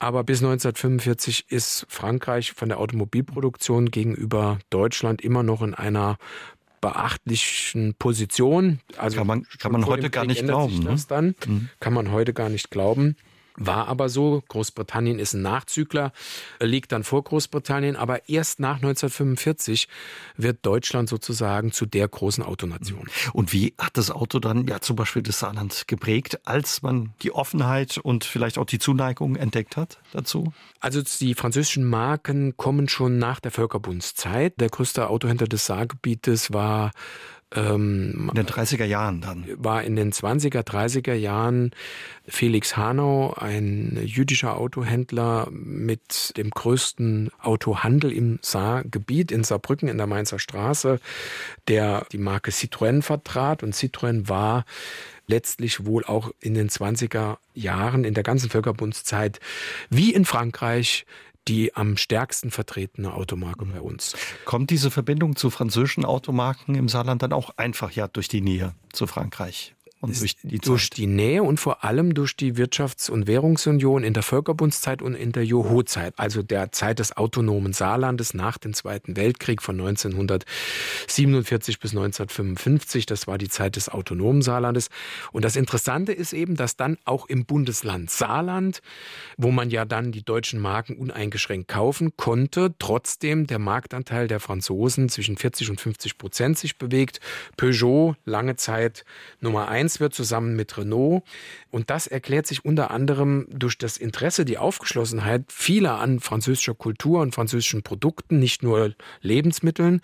Aber 0.00 0.24
bis 0.24 0.38
1945 0.38 1.52
ist 1.52 1.86
Frankreich 1.88 2.50
von 2.50 2.68
der 2.68 2.80
Automobilproduktion 2.80 3.92
gegenüber 3.92 4.58
Deutschland 4.70 5.22
immer 5.22 5.44
noch 5.44 5.62
in 5.62 5.74
einer 5.74 6.18
beachtlichen 6.80 7.94
Position. 7.94 8.80
Also 8.96 9.18
kann 9.18 9.26
man, 9.28 9.46
kann 9.60 9.70
man 9.70 9.86
heute 9.86 10.10
gar 10.10 10.24
nicht 10.24 10.42
glauben. 10.42 10.80
Ne? 10.80 10.96
Dann. 11.06 11.36
Mhm. 11.46 11.68
Kann 11.78 11.92
man 11.92 12.10
heute 12.10 12.34
gar 12.34 12.48
nicht 12.48 12.72
glauben. 12.72 13.14
War 13.58 13.88
aber 13.88 14.08
so. 14.08 14.42
Großbritannien 14.48 15.18
ist 15.18 15.34
ein 15.34 15.42
Nachzügler, 15.42 16.12
liegt 16.60 16.92
dann 16.92 17.04
vor 17.04 17.24
Großbritannien. 17.24 17.96
Aber 17.96 18.28
erst 18.28 18.60
nach 18.60 18.76
1945 18.76 19.88
wird 20.36 20.58
Deutschland 20.62 21.08
sozusagen 21.08 21.72
zu 21.72 21.84
der 21.84 22.06
großen 22.08 22.44
Autonation. 22.44 23.08
Und 23.32 23.52
wie 23.52 23.74
hat 23.78 23.96
das 23.96 24.10
Auto 24.10 24.38
dann 24.38 24.66
ja 24.66 24.80
zum 24.80 24.96
Beispiel 24.96 25.22
das 25.22 25.40
Saarland 25.40 25.88
geprägt, 25.88 26.40
als 26.46 26.82
man 26.82 27.12
die 27.22 27.32
Offenheit 27.32 27.98
und 27.98 28.24
vielleicht 28.24 28.58
auch 28.58 28.66
die 28.66 28.78
Zuneigung 28.78 29.36
entdeckt 29.36 29.76
hat 29.76 29.98
dazu? 30.12 30.52
Also 30.80 31.02
die 31.02 31.34
französischen 31.34 31.84
Marken 31.84 32.56
kommen 32.56 32.88
schon 32.88 33.18
nach 33.18 33.40
der 33.40 33.50
Völkerbundszeit. 33.50 34.60
Der 34.60 34.68
größte 34.68 35.08
Autohändler 35.08 35.48
des 35.48 35.66
Saargebietes 35.66 36.52
war 36.52 36.92
ähm, 37.54 38.30
in 38.30 38.34
den 38.34 38.46
30er 38.46 38.84
Jahren 38.84 39.20
dann. 39.20 39.44
War 39.56 39.82
in 39.82 39.96
den 39.96 40.12
20er, 40.12 40.62
30er 40.62 41.14
Jahren 41.14 41.70
Felix 42.26 42.76
Hanau, 42.76 43.34
ein 43.34 43.98
jüdischer 44.04 44.56
Autohändler 44.56 45.48
mit 45.50 46.36
dem 46.36 46.50
größten 46.50 47.30
Autohandel 47.40 48.12
im 48.12 48.38
Saargebiet 48.42 49.32
in 49.32 49.44
Saarbrücken 49.44 49.88
in 49.88 49.96
der 49.96 50.06
Mainzer 50.06 50.38
Straße, 50.38 51.00
der 51.68 52.06
die 52.12 52.18
Marke 52.18 52.50
Citroën 52.50 53.02
vertrat. 53.02 53.62
Und 53.62 53.74
Citroën 53.74 54.28
war 54.28 54.64
letztlich 55.26 55.84
wohl 55.86 56.04
auch 56.04 56.32
in 56.40 56.54
den 56.54 56.68
20er 56.68 57.38
Jahren, 57.54 58.04
in 58.04 58.14
der 58.14 58.24
ganzen 58.24 58.50
Völkerbundszeit, 58.50 59.40
wie 59.90 60.12
in 60.12 60.24
Frankreich, 60.24 61.06
die 61.48 61.74
am 61.74 61.96
stärksten 61.96 62.50
vertretene 62.50 63.14
Automarke 63.14 63.64
bei 63.64 63.80
uns. 63.80 64.14
Kommt 64.44 64.70
diese 64.70 64.90
Verbindung 64.90 65.36
zu 65.36 65.50
französischen 65.50 66.04
Automarken 66.04 66.74
im 66.74 66.88
Saarland 66.88 67.22
dann 67.22 67.32
auch 67.32 67.50
einfach 67.56 67.90
ja 67.90 68.06
durch 68.06 68.28
die 68.28 68.40
Nähe 68.40 68.74
zu 68.92 69.06
Frankreich? 69.06 69.74
Und 70.00 70.20
durch 70.20 70.36
die, 70.36 70.58
durch 70.58 70.90
die 70.90 71.08
Nähe 71.08 71.42
und 71.42 71.58
vor 71.58 71.82
allem 71.82 72.14
durch 72.14 72.36
die 72.36 72.54
Wirtschafts- 72.54 73.10
und 73.10 73.26
Währungsunion 73.26 74.04
in 74.04 74.14
der 74.14 74.22
Völkerbundszeit 74.22 75.02
und 75.02 75.16
in 75.16 75.32
der 75.32 75.44
Joho-Zeit, 75.44 76.14
also 76.18 76.42
der 76.42 76.70
Zeit 76.70 77.00
des 77.00 77.16
autonomen 77.16 77.72
Saarlandes 77.72 78.32
nach 78.32 78.58
dem 78.58 78.74
Zweiten 78.74 79.16
Weltkrieg 79.16 79.60
von 79.60 79.80
1947 79.80 81.80
bis 81.80 81.90
1955. 81.90 83.06
Das 83.06 83.26
war 83.26 83.38
die 83.38 83.48
Zeit 83.48 83.74
des 83.74 83.88
autonomen 83.88 84.42
Saarlandes. 84.42 84.88
Und 85.32 85.44
das 85.44 85.56
Interessante 85.56 86.12
ist 86.12 86.32
eben, 86.32 86.54
dass 86.54 86.76
dann 86.76 86.96
auch 87.04 87.26
im 87.26 87.44
Bundesland 87.44 88.08
Saarland, 88.08 88.82
wo 89.36 89.50
man 89.50 89.68
ja 89.68 89.84
dann 89.84 90.12
die 90.12 90.22
deutschen 90.22 90.60
Marken 90.60 90.96
uneingeschränkt 90.96 91.66
kaufen 91.66 92.12
konnte, 92.16 92.72
trotzdem 92.78 93.48
der 93.48 93.58
Marktanteil 93.58 94.28
der 94.28 94.38
Franzosen 94.38 95.08
zwischen 95.08 95.36
40 95.36 95.70
und 95.70 95.80
50 95.80 96.18
Prozent 96.18 96.56
sich 96.56 96.78
bewegt. 96.78 97.18
Peugeot 97.56 98.14
lange 98.24 98.54
Zeit 98.54 99.04
Nummer 99.40 99.66
eins 99.66 99.87
Benz 99.88 100.00
wird 100.00 100.14
zusammen 100.14 100.54
mit 100.54 100.76
Renault. 100.76 101.22
Und 101.70 101.88
das 101.88 102.06
erklärt 102.06 102.46
sich 102.46 102.62
unter 102.62 102.90
anderem 102.90 103.46
durch 103.48 103.78
das 103.78 103.96
Interesse, 103.96 104.44
die 104.44 104.58
Aufgeschlossenheit 104.58 105.44
vieler 105.48 105.98
an 105.98 106.20
französischer 106.20 106.74
Kultur 106.74 107.22
und 107.22 107.34
französischen 107.34 107.82
Produkten, 107.82 108.38
nicht 108.38 108.62
nur 108.62 108.94
Lebensmitteln, 109.22 110.02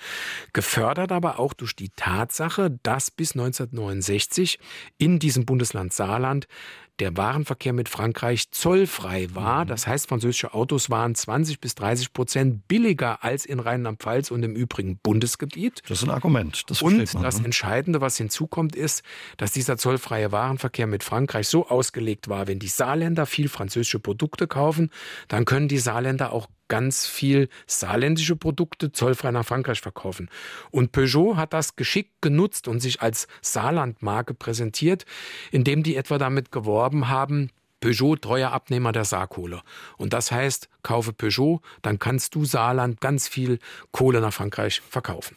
gefördert 0.55 1.13
aber 1.13 1.39
auch 1.39 1.53
durch 1.53 1.77
die 1.77 1.91
Tatsache, 1.91 2.79
dass 2.83 3.11
bis 3.11 3.33
1969 3.33 4.59
in 4.97 5.19
diesem 5.19 5.45
Bundesland 5.45 5.93
Saarland 5.93 6.49
der 7.01 7.17
Warenverkehr 7.17 7.73
mit 7.73 7.89
Frankreich 7.89 8.51
zollfrei 8.51 9.29
war. 9.35 9.65
Mhm. 9.65 9.69
Das 9.69 9.87
heißt, 9.87 10.09
französische 10.09 10.55
Autos 10.55 10.91
waren 10.91 11.15
20 11.15 11.61
bis 11.61 11.75
30 11.75 12.13
Prozent 12.13 12.69
billiger 12.69 13.25
als 13.25 13.45
in 13.45 13.61
Rheinland-Pfalz 13.61 14.31
und 14.31 14.43
im 14.43 14.55
übrigen 14.55 14.99
Bundesgebiet. 14.99 15.83
Das 15.89 15.99
ist 15.99 16.05
ein 16.05 16.11
Argument. 16.11 16.63
Das 16.69 16.83
und 16.83 16.99
das 16.99 17.39
ne? 17.39 17.45
Entscheidende, 17.45 18.01
was 18.01 18.17
hinzukommt, 18.17 18.77
ist, 18.77 19.03
dass 19.37 19.53
dieser 19.53 19.77
zollfreie 19.77 20.33
Warenverkehr 20.33 20.87
mit 20.87 21.03
Frankreich 21.03 21.49
so 21.49 21.69
ausgelegt 21.69 22.29
war, 22.29 22.47
wenn 22.47 22.59
die 22.59 22.69
Saarländer 22.69 23.27
viel 23.27 23.49
französische 23.49 23.99
Produkte 23.99 24.47
kaufen, 24.47 24.91
dann 25.29 25.45
können 25.45 25.69
die 25.69 25.79
Saarländer 25.79 26.33
auch 26.33 26.47
ganz 26.75 27.07
viel 27.07 27.49
saarländische 27.69 28.35
Produkte 28.35 28.91
zollfrei 28.91 29.31
nach 29.31 29.47
Frankreich 29.47 29.81
verkaufen. 29.81 30.29
Und 30.73 30.91
Peugeot 30.91 31.37
hat 31.37 31.53
das 31.53 31.77
geschickt 31.77 32.21
genutzt 32.21 32.67
und 32.67 32.81
sich 32.81 33.01
als 33.01 33.29
Saarlandmarke 33.43 34.35
präsentiert, 34.35 35.07
indem 35.53 35.85
die 35.85 35.95
etwa 35.95 36.19
damit 36.19 36.51
geworben 36.51 37.07
haben, 37.07 37.51
Peugeot 37.79 38.17
treuer 38.17 38.51
Abnehmer 38.51 38.91
der 38.91 39.05
Saarkohle. 39.05 39.63
Und 39.99 40.13
das 40.13 40.33
heißt, 40.33 40.69
kaufe 40.83 41.13
Peugeot, 41.13 41.61
dann 41.83 42.01
kannst 42.01 42.35
du 42.35 42.45
Saarland 42.45 43.01
ganz 43.01 43.29
viel 43.29 43.61
Kohle 43.93 44.21
nach 44.21 44.33
Frankreich 44.33 44.81
verkaufen. 44.81 45.37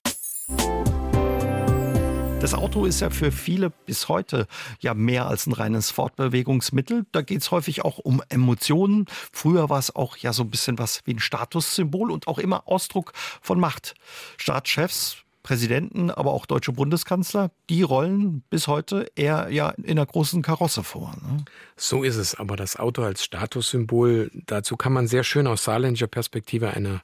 Das 2.40 2.54
Auto 2.54 2.86
ist 2.86 3.02
ja 3.02 3.10
für 3.10 3.32
viele 3.32 3.72
bis 3.72 4.10
heute 4.10 4.46
ja 4.80 4.94
mehr 4.94 5.26
als 5.26 5.48
ein 5.48 5.54
reines 5.54 5.90
Fortbewegungsmittel. 5.90 7.06
Da 7.12 7.22
geht 7.22 7.42
es 7.42 7.50
häufig 7.50 7.84
auch 7.84 7.98
um 7.98 8.22
Emotionen. 8.30 9.06
Früher 9.34 9.70
war 9.70 9.80
es 9.80 9.96
auch 9.96 10.18
ja 10.18 10.32
so 10.34 10.44
ein 10.44 10.52
bisschen 10.52 10.78
was 10.78 11.02
wie 11.06 11.16
ein 11.16 11.20
Statussymbol 11.20 12.12
und 12.12 12.28
auch 12.28 12.38
immer 12.38 12.68
Ausdruck 12.68 13.14
von 13.42 13.60
Macht. 13.60 13.96
Staatschefs, 14.38 15.18
Präsidenten, 15.42 16.12
aber 16.12 16.34
auch 16.34 16.46
deutsche 16.46 16.74
Bundeskanzler, 16.74 17.52
die 17.70 17.82
rollen 17.82 18.44
bis 18.50 18.68
heute 18.68 19.10
eher 19.16 19.50
ja 19.50 19.70
in 19.70 19.92
einer 19.92 20.06
großen 20.06 20.42
Karosse 20.42 20.84
vor. 20.84 21.16
Ne? 21.22 21.44
So 21.76 22.04
ist 22.04 22.18
es. 22.18 22.36
Aber 22.36 22.56
das 22.56 22.76
Auto 22.76 23.02
als 23.02 23.24
Statussymbol, 23.24 24.30
dazu 24.46 24.78
kann 24.78 24.94
man 24.94 25.08
sehr 25.08 25.24
schön 25.24 25.48
aus 25.48 25.64
saarländischer 25.64 26.08
Perspektive 26.08 26.72
eine 26.72 27.02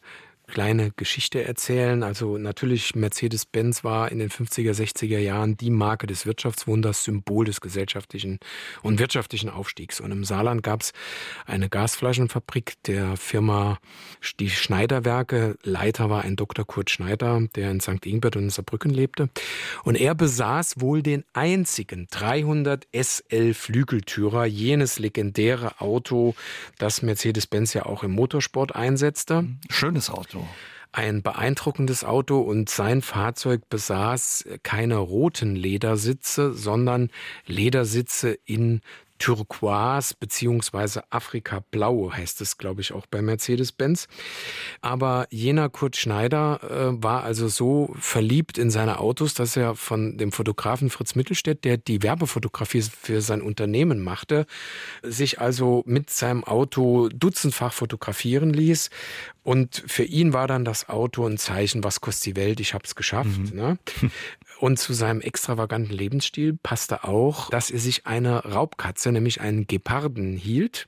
kleine 0.54 0.92
Geschichte 0.92 1.44
erzählen. 1.44 2.04
Also 2.04 2.38
natürlich 2.38 2.94
Mercedes-Benz 2.94 3.84
war 3.84 4.12
in 4.12 4.20
den 4.20 4.30
50er, 4.30 4.72
60er 4.72 5.18
Jahren 5.18 5.58
die 5.58 5.72
Marke 5.72 6.06
des 6.06 6.28
Wirtschaftswunders, 6.28 7.04
Symbol 7.04 7.46
des 7.46 7.60
gesellschaftlichen 7.60 8.38
und 8.84 9.00
wirtschaftlichen 9.00 9.50
Aufstiegs. 9.50 10.00
Und 10.00 10.12
im 10.12 10.24
Saarland 10.24 10.62
gab 10.62 10.82
es 10.82 10.94
eine 11.48 11.70
Gasflaschenfabrik 11.70 12.76
der 12.86 13.18
Firma 13.18 13.80
die 14.40 14.52
Schneiderwerke. 14.52 15.58
Leiter 15.64 16.12
war 16.12 16.22
ein 16.22 16.36
Dr. 16.36 16.66
Kurt 16.66 16.92
Schneider, 16.92 17.42
der 17.56 17.72
in 17.72 17.80
St. 17.80 18.06
Ingbert 18.06 18.36
und 18.36 18.44
in 18.44 18.50
Saarbrücken 18.52 18.92
lebte. 18.92 19.30
Und 19.84 19.96
er 19.96 20.14
besaß 20.14 20.80
wohl 20.80 21.02
den 21.02 21.24
einzigen 21.34 22.06
300 22.12 22.88
SL 22.94 23.56
Flügeltürer, 23.56 24.46
jenes 24.46 25.00
legendäre 25.00 25.82
Auto, 25.82 26.36
das 26.78 27.02
Mercedes-Benz 27.02 27.74
ja 27.74 27.88
auch 27.88 28.04
im 28.04 28.12
Motorsport 28.12 28.76
einsetzte. 28.76 29.48
Schönes 29.72 30.12
Auto 30.12 30.43
ein 30.92 31.24
beeindruckendes 31.24 32.04
Auto 32.04 32.40
und 32.40 32.70
sein 32.70 33.02
Fahrzeug 33.02 33.68
besaß 33.68 34.46
keine 34.62 34.98
roten 34.98 35.56
Ledersitze, 35.56 36.54
sondern 36.54 37.10
Ledersitze 37.48 38.38
in 38.46 38.82
Turquoise 39.24 40.16
beziehungsweise 40.20 41.06
Afrika-Blau 41.10 42.12
heißt 42.12 42.42
es, 42.42 42.58
glaube 42.58 42.82
ich, 42.82 42.92
auch 42.92 43.06
bei 43.06 43.22
Mercedes-Benz. 43.22 44.10
Aber 44.82 45.28
jener 45.30 45.70
Kurt 45.70 45.96
Schneider 45.96 46.60
äh, 46.62 47.02
war 47.02 47.24
also 47.24 47.48
so 47.48 47.96
verliebt 47.98 48.58
in 48.58 48.70
seine 48.70 49.00
Autos, 49.00 49.34
dass 49.34 49.56
er 49.56 49.76
von 49.76 50.18
dem 50.18 50.34
Fotografen 50.34 50.90
Fritz 50.90 51.16
Mittelstädt, 51.16 51.64
der 51.64 51.78
die 51.78 52.04
Werbefotografie 52.04 52.82
für 52.82 53.22
sein 53.22 53.42
Unternehmen 53.42 54.04
machte, 54.04 54.46
sich 55.04 55.40
also 55.40 55.84
mit 55.86 56.10
seinem 56.10 56.44
Auto 56.44 57.08
dutzendfach 57.08 57.72
fotografieren 57.72 58.52
ließ. 58.52 58.90
Und 59.44 59.84
für 59.88 60.04
ihn 60.04 60.34
war 60.34 60.48
dann 60.48 60.66
das 60.66 60.90
Auto 60.90 61.26
ein 61.26 61.38
Zeichen, 61.38 61.84
was 61.86 62.02
kostet 62.02 62.26
die 62.26 62.36
Welt, 62.36 62.60
ich 62.60 62.74
habe 62.74 62.84
es 62.84 62.96
geschafft. 62.96 63.54
Mhm. 63.54 63.56
Ne? 63.56 63.78
Und 64.64 64.80
zu 64.80 64.94
seinem 64.94 65.20
extravaganten 65.20 65.92
Lebensstil 65.92 66.58
passte 66.64 67.04
auch, 67.04 67.50
dass 67.50 67.70
er 67.70 67.80
sich 67.80 68.08
eine 68.08 68.46
Raubkatze, 68.46 69.12
nämlich 69.12 69.42
einen 69.42 69.68
Geparden, 69.68 70.38
hielt, 70.38 70.88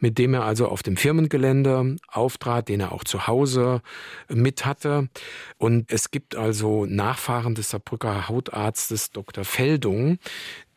mit 0.00 0.18
dem 0.18 0.34
er 0.34 0.44
also 0.44 0.68
auf 0.68 0.82
dem 0.82 0.98
Firmengelände 0.98 1.96
auftrat, 2.08 2.68
den 2.68 2.80
er 2.80 2.92
auch 2.92 3.04
zu 3.04 3.26
Hause 3.26 3.80
mit 4.28 4.66
hatte. 4.66 5.08
Und 5.56 5.90
es 5.90 6.10
gibt 6.10 6.36
also 6.36 6.84
Nachfahren 6.84 7.54
des 7.54 7.70
Saarbrücker 7.70 8.28
Hautarztes 8.28 9.12
Dr. 9.12 9.44
Feldung, 9.44 10.18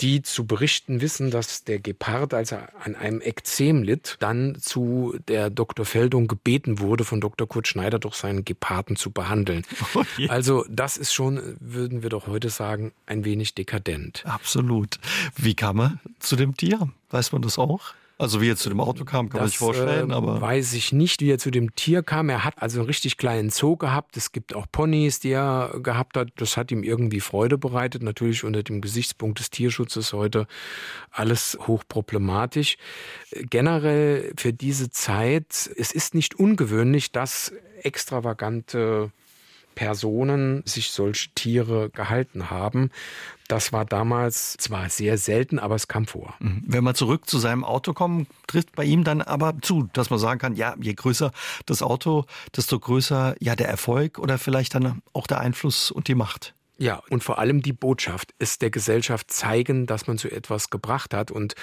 die 0.02 0.22
zu 0.22 0.46
berichten 0.46 1.02
wissen, 1.02 1.30
dass 1.32 1.64
der 1.64 1.80
Gepard, 1.80 2.34
als 2.34 2.52
er 2.52 2.70
an 2.84 2.96
einem 2.96 3.22
Ekzem 3.22 3.84
litt, 3.84 4.16
dann 4.20 4.56
zu 4.60 5.18
der 5.28 5.50
Dr. 5.50 5.86
Feldung 5.86 6.28
gebeten 6.28 6.80
wurde, 6.80 7.04
von 7.04 7.20
Dr. 7.20 7.48
Kurt 7.48 7.68
Schneider 7.68 8.00
doch 8.00 8.14
seinen 8.14 8.46
Geparden 8.46 8.96
zu 8.96 9.12
behandeln. 9.12 9.66
Oh 9.96 10.04
also 10.28 10.66
das 10.70 10.98
ist 10.98 11.14
schon, 11.14 11.58
würden 11.60 12.04
wir 12.04 12.10
doch 12.10 12.28
heute 12.28 12.50
sagen, 12.50 12.92
ein 13.08 13.26
wenig 13.26 13.56
dekadent. 13.56 14.24
Absolut. 14.26 15.00
Wie 15.36 15.56
kam 15.56 15.80
er 15.80 16.00
zu 16.20 16.36
dem 16.36 16.56
Tier? 16.56 16.90
Weiß 17.10 17.32
man 17.32 17.42
das 17.42 17.58
auch? 17.58 17.94
Also 18.20 18.42
wie 18.42 18.50
er 18.50 18.58
zu 18.58 18.68
dem 18.68 18.82
Auto 18.82 19.06
kam, 19.06 19.30
kann 19.30 19.38
das, 19.38 19.42
man 19.42 19.48
sich 19.48 19.58
vorstellen. 19.58 20.12
Äh, 20.12 20.14
aber 20.14 20.42
weiß 20.42 20.74
ich 20.74 20.92
nicht, 20.92 21.22
wie 21.22 21.32
er 21.32 21.40
zu 21.40 21.52
dem 21.52 21.74
Tier 21.76 22.04
kam. 22.04 22.28
Er 22.28 22.44
hat 22.44 22.62
also 22.62 22.80
einen 22.80 22.88
richtig 22.88 23.16
kleinen 23.16 23.50
Zoo 23.50 23.78
gehabt. 23.78 24.18
Es 24.18 24.34
gibt 24.34 24.54
auch 24.54 24.68
Ponys, 24.70 25.22
die 25.22 25.32
er 25.32 25.74
gehabt 25.82 26.18
hat. 26.18 26.28
Das 26.36 26.58
hat 26.58 26.70
ihm 26.70 26.84
irgendwie 26.84 27.22
Freude 27.22 27.58
bereitet. 27.58 28.04
Natürlich 28.04 28.44
unter 28.44 28.62
dem 28.62 28.82
Gesichtspunkt 28.82 29.40
des 29.40 29.52
Tierschutzes 29.52 30.12
heute 30.12 30.48
alles 31.12 31.58
hochproblematisch. 31.66 32.76
Generell 33.32 34.34
für 34.36 34.52
diese 34.52 34.90
Zeit, 34.90 35.70
es 35.78 35.94
ist 35.94 36.14
nicht 36.14 36.36
ungewöhnlich, 36.36 37.14
dass 37.14 37.54
extravagante 37.84 39.14
Personen 39.80 40.62
sich 40.66 40.92
solche 40.92 41.30
Tiere 41.36 41.90
gehalten 41.90 42.50
haben. 42.50 42.90
Das 43.48 43.72
war 43.72 43.86
damals 43.86 44.58
zwar 44.58 44.90
sehr 44.90 45.18
selten, 45.18 45.58
aber 45.58 45.76
es 45.76 45.88
kam 45.88 46.06
vor. 46.06 46.36
Mhm. 46.40 46.64
Wenn 46.68 46.84
wir 46.84 46.96
zurück 46.96 47.30
zu 47.30 47.40
seinem 47.40 47.64
Auto 47.64 47.94
kommen, 47.94 48.28
trifft 48.48 48.76
bei 48.76 48.84
ihm 48.84 49.06
dann 49.06 49.22
aber 49.22 49.56
zu, 49.62 49.88
dass 49.94 50.10
man 50.10 50.20
sagen 50.20 50.38
kann, 50.38 50.58
ja, 50.58 50.76
je 50.82 50.94
größer 50.94 51.32
das 51.66 51.82
Auto, 51.82 52.26
desto 52.58 52.78
größer 52.78 53.36
ja 53.40 53.56
der 53.56 53.70
Erfolg 53.70 54.20
oder 54.20 54.38
vielleicht 54.38 54.76
dann 54.76 55.02
auch 55.14 55.28
der 55.28 55.40
Einfluss 55.40 55.92
und 55.92 56.10
die 56.10 56.16
Macht. 56.16 56.56
Ja, 56.82 57.04
und 57.10 57.26
vor 57.26 57.40
allem 57.40 57.62
die 57.62 57.74
Botschaft 57.74 58.34
ist 58.40 58.62
der 58.62 58.70
Gesellschaft 58.70 59.30
zeigen, 59.32 59.86
dass 59.86 60.08
man 60.08 60.18
zu 60.18 60.32
etwas 60.32 60.70
gebracht 60.70 61.14
hat. 61.14 61.30
Und 61.30 61.56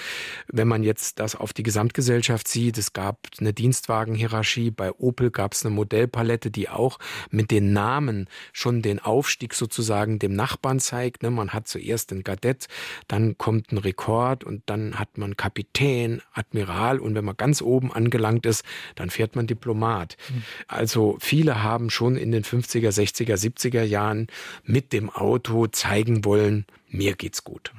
wenn 0.47 0.67
man 0.67 0.83
jetzt 0.83 1.19
das 1.19 1.35
auf 1.35 1.53
die 1.53 1.63
Gesamtgesellschaft 1.63 2.47
sieht, 2.47 2.77
es 2.77 2.93
gab 2.93 3.27
eine 3.39 3.51
Dienstwagenhierarchie, 3.51 4.69
bei 4.69 4.91
Opel 4.91 5.31
gab 5.31 5.53
es 5.53 5.65
eine 5.65 5.73
Modellpalette, 5.73 6.51
die 6.51 6.69
auch 6.69 6.99
mit 7.31 7.49
den 7.49 7.73
Namen 7.73 8.29
schon 8.53 8.83
den 8.83 8.99
Aufstieg 8.99 9.55
sozusagen 9.55 10.19
dem 10.19 10.35
Nachbarn 10.35 10.79
zeigt. 10.79 11.23
Ne, 11.23 11.31
man 11.31 11.49
hat 11.49 11.67
zuerst 11.67 12.11
ein 12.11 12.23
Kadett, 12.23 12.67
dann 13.07 13.39
kommt 13.39 13.71
ein 13.71 13.79
Rekord 13.79 14.43
und 14.43 14.61
dann 14.67 14.99
hat 14.99 15.17
man 15.17 15.35
Kapitän, 15.35 16.21
Admiral 16.31 16.99
und 16.99 17.15
wenn 17.15 17.25
man 17.25 17.37
ganz 17.37 17.63
oben 17.63 17.91
angelangt 17.91 18.45
ist, 18.45 18.63
dann 18.93 19.09
fährt 19.09 19.35
man 19.35 19.47
Diplomat. 19.47 20.15
Mhm. 20.29 20.43
Also 20.67 21.17
viele 21.19 21.63
haben 21.63 21.89
schon 21.89 22.17
in 22.17 22.31
den 22.31 22.43
50er, 22.43 22.89
60er, 22.89 23.33
70er 23.33 23.81
Jahren 23.81 24.27
mit 24.63 24.93
dem 24.93 25.06
Auto 25.09 25.67
zeigen 25.67 26.25
wollen, 26.25 26.65
mir 26.89 27.15
geht's 27.15 27.43
gut. 27.43 27.73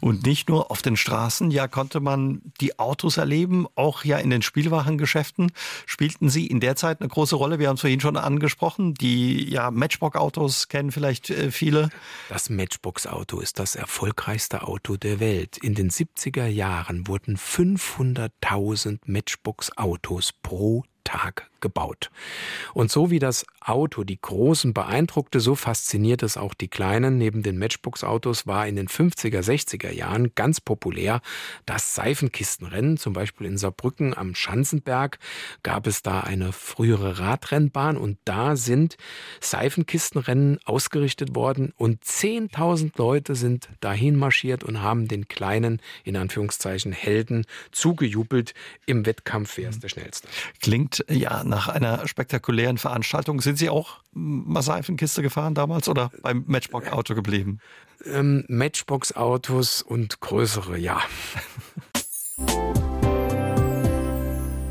Und 0.00 0.26
nicht 0.26 0.48
nur 0.48 0.70
auf 0.70 0.82
den 0.82 0.96
Straßen, 0.96 1.50
ja, 1.50 1.68
konnte 1.68 2.00
man 2.00 2.42
die 2.60 2.78
Autos 2.78 3.16
erleben, 3.16 3.66
auch 3.74 4.04
ja 4.04 4.18
in 4.18 4.30
den 4.30 4.42
Spielwarengeschäften 4.42 5.52
spielten 5.86 6.28
sie 6.28 6.46
in 6.46 6.60
der 6.60 6.76
Zeit 6.76 7.00
eine 7.00 7.08
große 7.08 7.36
Rolle. 7.36 7.58
Wir 7.58 7.68
haben 7.68 7.76
es 7.76 7.80
vorhin 7.80 8.00
schon 8.00 8.16
angesprochen. 8.16 8.94
Die 8.94 9.48
ja, 9.48 9.70
Matchbox-Autos 9.70 10.68
kennen 10.68 10.92
vielleicht 10.92 11.30
äh, 11.30 11.50
viele. 11.50 11.90
Das 12.28 12.50
Matchbox-Auto 12.50 13.40
ist 13.40 13.58
das 13.58 13.74
erfolgreichste 13.74 14.62
Auto 14.62 14.96
der 14.96 15.20
Welt. 15.20 15.56
In 15.58 15.74
den 15.74 15.90
70er 15.90 16.46
Jahren 16.46 17.06
wurden 17.06 17.36
500.000 17.36 18.98
Matchbox-Autos 19.06 20.32
pro 20.42 20.84
Tag 21.04 21.49
gebaut. 21.60 22.10
Und 22.74 22.90
so 22.90 23.10
wie 23.10 23.18
das 23.18 23.44
Auto 23.60 24.04
die 24.04 24.20
Großen 24.20 24.72
beeindruckte, 24.72 25.40
so 25.40 25.54
fasziniert 25.54 26.22
es 26.22 26.36
auch 26.36 26.54
die 26.54 26.68
Kleinen. 26.68 27.18
Neben 27.18 27.42
den 27.42 27.58
Matchbox-Autos 27.58 28.46
war 28.46 28.66
in 28.66 28.76
den 28.76 28.88
50er, 28.88 29.40
60er 29.42 29.92
Jahren 29.92 30.34
ganz 30.34 30.60
populär 30.60 31.20
das 31.66 31.94
Seifenkistenrennen. 31.94 32.96
Zum 32.96 33.12
Beispiel 33.12 33.46
in 33.46 33.58
Saarbrücken 33.58 34.16
am 34.16 34.34
Schanzenberg 34.34 35.18
gab 35.62 35.86
es 35.86 36.02
da 36.02 36.20
eine 36.20 36.52
frühere 36.52 37.18
Radrennbahn 37.18 37.96
und 37.96 38.18
da 38.24 38.56
sind 38.56 38.96
Seifenkistenrennen 39.40 40.58
ausgerichtet 40.64 41.34
worden 41.34 41.72
und 41.76 42.02
10.000 42.02 42.92
Leute 42.96 43.34
sind 43.34 43.68
dahin 43.80 44.16
marschiert 44.16 44.64
und 44.64 44.82
haben 44.82 45.08
den 45.08 45.28
kleinen, 45.28 45.80
in 46.04 46.16
Anführungszeichen, 46.16 46.92
Helden 46.92 47.44
zugejubelt 47.72 48.54
im 48.86 49.06
Wettkampf, 49.06 49.56
wer 49.56 49.70
ist 49.70 49.82
der 49.82 49.88
Schnellste. 49.88 50.28
Klingt 50.60 51.04
ja 51.08 51.44
nach 51.50 51.68
einer 51.68 52.08
spektakulären 52.08 52.78
Veranstaltung. 52.78 53.42
Sind 53.42 53.58
Sie 53.58 53.68
auch 53.68 53.98
mal 54.12 54.62
Seifenkiste 54.62 55.20
gefahren 55.20 55.54
damals 55.54 55.88
oder 55.88 56.10
beim 56.22 56.44
Matchbox-Auto 56.46 57.14
geblieben? 57.14 57.58
Ähm, 58.06 58.44
Matchbox-Autos 58.48 59.82
und 59.82 60.20
größere, 60.20 60.78
ja. 60.78 61.00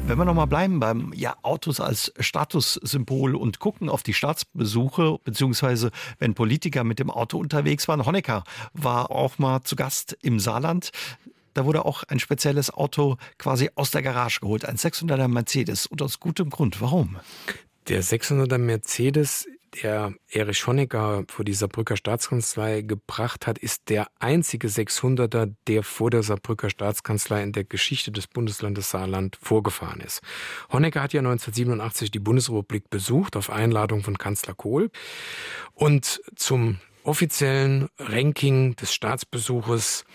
Wenn 0.07 0.17
wir 0.17 0.25
nochmal 0.25 0.47
bleiben 0.47 0.79
beim 0.79 1.13
ja, 1.13 1.35
Autos 1.43 1.79
als 1.79 2.11
Statussymbol 2.19 3.35
und 3.35 3.59
gucken 3.59 3.89
auf 3.89 4.01
die 4.01 4.15
Staatsbesuche, 4.15 5.19
beziehungsweise 5.23 5.91
wenn 6.17 6.33
Politiker 6.33 6.83
mit 6.83 6.97
dem 6.97 7.11
Auto 7.11 7.37
unterwegs 7.37 7.87
waren. 7.87 8.05
Honecker 8.07 8.43
war 8.73 9.11
auch 9.11 9.37
mal 9.37 9.61
zu 9.61 9.75
Gast 9.75 10.17
im 10.23 10.39
Saarland. 10.39 10.89
Da 11.59 11.65
wurde 11.65 11.83
auch 11.83 12.03
ein 12.03 12.19
spezielles 12.19 12.73
Auto 12.73 13.17
quasi 13.37 13.69
aus 13.75 13.91
der 13.91 14.01
Garage 14.01 14.39
geholt, 14.39 14.63
ein 14.63 14.77
600er 14.77 15.27
Mercedes 15.27 15.87
und 15.87 16.01
aus 16.01 16.21
gutem 16.21 16.49
Grund. 16.49 16.79
Warum? 16.79 17.19
Der 17.89 18.01
600er 18.01 18.57
Mercedes 18.57 19.45
der 19.83 20.13
Erich 20.29 20.65
Honecker 20.65 21.25
vor 21.27 21.43
die 21.43 21.53
Saarbrücker 21.53 21.97
Staatskanzlei 21.97 22.79
gebracht 22.79 23.45
hat, 23.45 23.57
ist 23.57 23.89
der 23.89 24.07
einzige 24.19 24.69
600er, 24.69 25.53
der 25.67 25.83
vor 25.83 26.09
der 26.09 26.23
Saarbrücker 26.23 26.69
Staatskanzlei 26.69 27.43
in 27.43 27.51
der 27.51 27.65
Geschichte 27.65 28.13
des 28.13 28.27
Bundeslandes 28.27 28.89
Saarland 28.89 29.37
vorgefahren 29.41 29.99
ist. 29.99 30.21
Honecker 30.71 31.01
hat 31.01 31.11
ja 31.11 31.19
1987 31.19 32.09
die 32.09 32.19
Bundesrepublik 32.19 32.89
besucht 32.89 33.35
auf 33.35 33.49
Einladung 33.49 34.01
von 34.01 34.17
Kanzler 34.17 34.53
Kohl 34.53 34.91
und 35.73 36.21
zum 36.37 36.79
offiziellen 37.03 37.89
Ranking 37.99 38.77
des 38.77 38.93
Staatsbesuches 38.93 40.05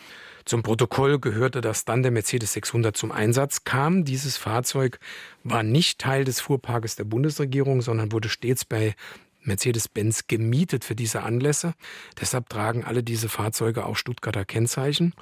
zum 0.44 0.62
Protokoll 0.62 1.18
gehörte, 1.18 1.60
dass 1.60 1.84
dann 1.84 2.02
der 2.02 2.12
Mercedes 2.12 2.52
600 2.52 2.96
zum 2.96 3.12
Einsatz 3.12 3.64
kam. 3.64 4.04
Dieses 4.04 4.36
Fahrzeug 4.36 4.98
war 5.42 5.62
nicht 5.62 5.98
Teil 5.98 6.24
des 6.24 6.40
Fuhrparkes 6.40 6.96
der 6.96 7.04
Bundesregierung, 7.04 7.80
sondern 7.82 8.12
wurde 8.12 8.28
stets 8.28 8.64
bei 8.64 8.94
Mercedes-Benz 9.42 10.26
gemietet 10.26 10.84
für 10.84 10.94
diese 10.94 11.22
Anlässe. 11.22 11.74
Deshalb 12.20 12.48
tragen 12.48 12.84
alle 12.84 13.02
diese 13.02 13.28
Fahrzeuge 13.28 13.86
auch 13.86 13.96
Stuttgarter 13.96 14.44
Kennzeichen. 14.44 15.14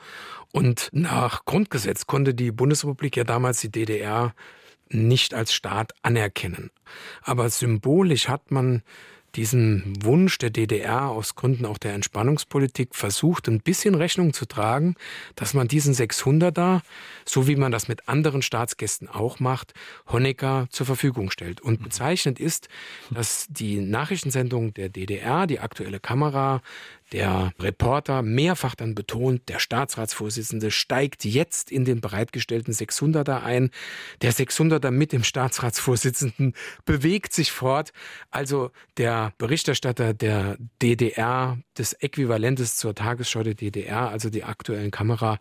Und 0.53 0.89
nach 0.93 1.45
Grundgesetz 1.45 2.07
konnte 2.07 2.35
die 2.35 2.53
Bundesrepublik 2.53 3.17
ja 3.17 3.25
damals 3.25 3.61
die 3.61 3.71
DDR 3.71 4.35
nicht 4.89 5.35
als 5.35 5.55
Staat 5.55 5.95
anerkennen. 6.03 6.71
Aber 7.23 7.49
symbolisch 7.49 8.29
hat 8.29 8.51
man 8.51 8.83
diesen 9.35 10.05
Wunsch 10.05 10.39
der 10.39 10.51
DDR 10.51 11.09
aus 11.09 11.35
Gründen 11.35 11.65
auch 11.65 11.79
der 11.79 11.95
Entspannungspolitik 11.95 12.95
versucht, 12.95 13.49
ein 13.49 13.61
bisschen 13.61 13.95
Rechnung 13.95 14.33
zu 14.33 14.47
tragen, 14.47 14.95
dass 15.37 15.55
man 15.55 15.69
diesen 15.69 15.95
600er, 15.95 16.81
so 17.25 17.47
wie 17.49 17.57
man 17.57 17.73
das 17.73 17.89
mit 17.89 18.09
anderen 18.09 18.43
Staatsgästen 18.43 19.09
auch 19.09 19.41
macht, 19.41 19.75
Honecker 20.09 20.67
zur 20.71 20.87
Verfügung 20.87 21.31
stellt. 21.31 21.61
Und 21.61 21.83
bezeichnend 21.83 22.41
ist, 22.41 22.69
dass 23.11 23.47
die 23.49 23.81
Nachrichtensendung 23.81 24.75
der 24.75 24.89
DDR, 24.89 25.47
die 25.47 25.61
aktuelle 25.61 26.01
Kamera, 26.01 26.63
der 27.13 27.53
Reporter 27.59 28.23
mehrfach 28.23 28.75
dann 28.75 28.95
betont, 28.95 29.49
der 29.49 29.59
Staatsratsvorsitzende 29.59 30.71
steigt 30.71 31.25
jetzt 31.25 31.71
in 31.71 31.85
den 31.85 32.01
bereitgestellten 32.01 32.73
600er 32.73 33.43
ein. 33.43 33.71
Der 34.23 34.33
600er 34.33 34.91
mit 34.91 35.13
dem 35.13 35.23
Staatsratsvorsitzenden 35.23 36.55
bewegt 36.85 37.33
sich 37.33 37.53
fort. 37.53 37.93
Also 38.31 38.71
der 38.97 39.33
Berichterstatter 39.39 40.15
der 40.15 40.57
DDR, 40.81 41.59
des 41.77 41.93
Äquivalentes 41.95 42.77
zur 42.77 42.95
Tagesschau 42.95 43.43
der 43.43 43.55
DDR, 43.55 44.09
also 44.09 44.31
die 44.31 44.45
aktuellen 44.45 44.91
Kamera, 44.91 45.39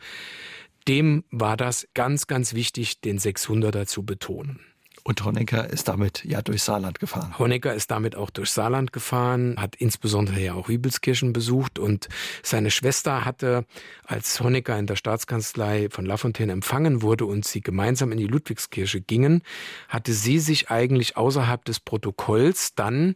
dem 0.87 1.23
war 1.29 1.57
das 1.57 1.87
ganz, 1.93 2.27
ganz 2.27 2.53
wichtig, 2.53 3.01
den 3.01 3.19
600er 3.19 3.85
zu 3.85 4.03
betonen. 4.03 4.70
Und 5.03 5.25
Honecker 5.25 5.67
ist 5.67 5.87
damit 5.87 6.23
ja 6.25 6.43
durch 6.43 6.61
Saarland 6.61 6.99
gefahren. 6.99 7.37
Honecker 7.39 7.73
ist 7.73 7.89
damit 7.89 8.15
auch 8.15 8.29
durch 8.29 8.51
Saarland 8.51 8.93
gefahren, 8.93 9.55
hat 9.57 9.75
insbesondere 9.75 10.39
ja 10.39 10.53
auch 10.53 10.69
Wiebelskirchen 10.69 11.33
besucht 11.33 11.79
und 11.79 12.07
seine 12.43 12.69
Schwester 12.69 13.25
hatte, 13.25 13.65
als 14.05 14.39
Honecker 14.39 14.77
in 14.77 14.85
der 14.85 14.95
Staatskanzlei 14.95 15.89
von 15.89 16.05
Lafontaine 16.05 16.51
empfangen 16.51 17.01
wurde 17.01 17.25
und 17.25 17.45
sie 17.45 17.61
gemeinsam 17.61 18.11
in 18.11 18.19
die 18.19 18.27
Ludwigskirche 18.27 19.01
gingen, 19.01 19.41
hatte 19.87 20.13
sie 20.13 20.37
sich 20.37 20.69
eigentlich 20.69 21.17
außerhalb 21.17 21.65
des 21.65 21.79
Protokolls 21.79 22.75
dann 22.75 23.15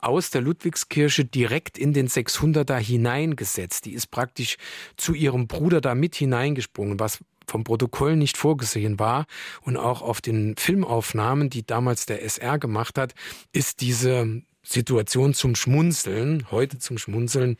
aus 0.00 0.30
der 0.30 0.40
Ludwigskirche 0.40 1.24
direkt 1.24 1.76
in 1.76 1.92
den 1.92 2.08
600er 2.08 2.78
hineingesetzt. 2.78 3.84
Die 3.84 3.92
ist 3.92 4.06
praktisch 4.10 4.56
zu 4.96 5.12
ihrem 5.12 5.48
Bruder 5.48 5.80
da 5.82 5.94
mit 5.94 6.14
hineingesprungen, 6.14 6.98
was 6.98 7.18
vom 7.46 7.64
Protokoll 7.64 8.16
nicht 8.16 8.36
vorgesehen 8.36 8.98
war 8.98 9.26
und 9.62 9.76
auch 9.76 10.02
auf 10.02 10.20
den 10.20 10.56
Filmaufnahmen, 10.56 11.50
die 11.50 11.66
damals 11.66 12.06
der 12.06 12.22
SR 12.22 12.58
gemacht 12.58 12.98
hat, 12.98 13.14
ist 13.52 13.80
diese 13.80 14.42
Situation 14.62 15.32
zum 15.32 15.54
Schmunzeln, 15.54 16.50
heute 16.50 16.78
zum 16.78 16.98
Schmunzeln, 16.98 17.56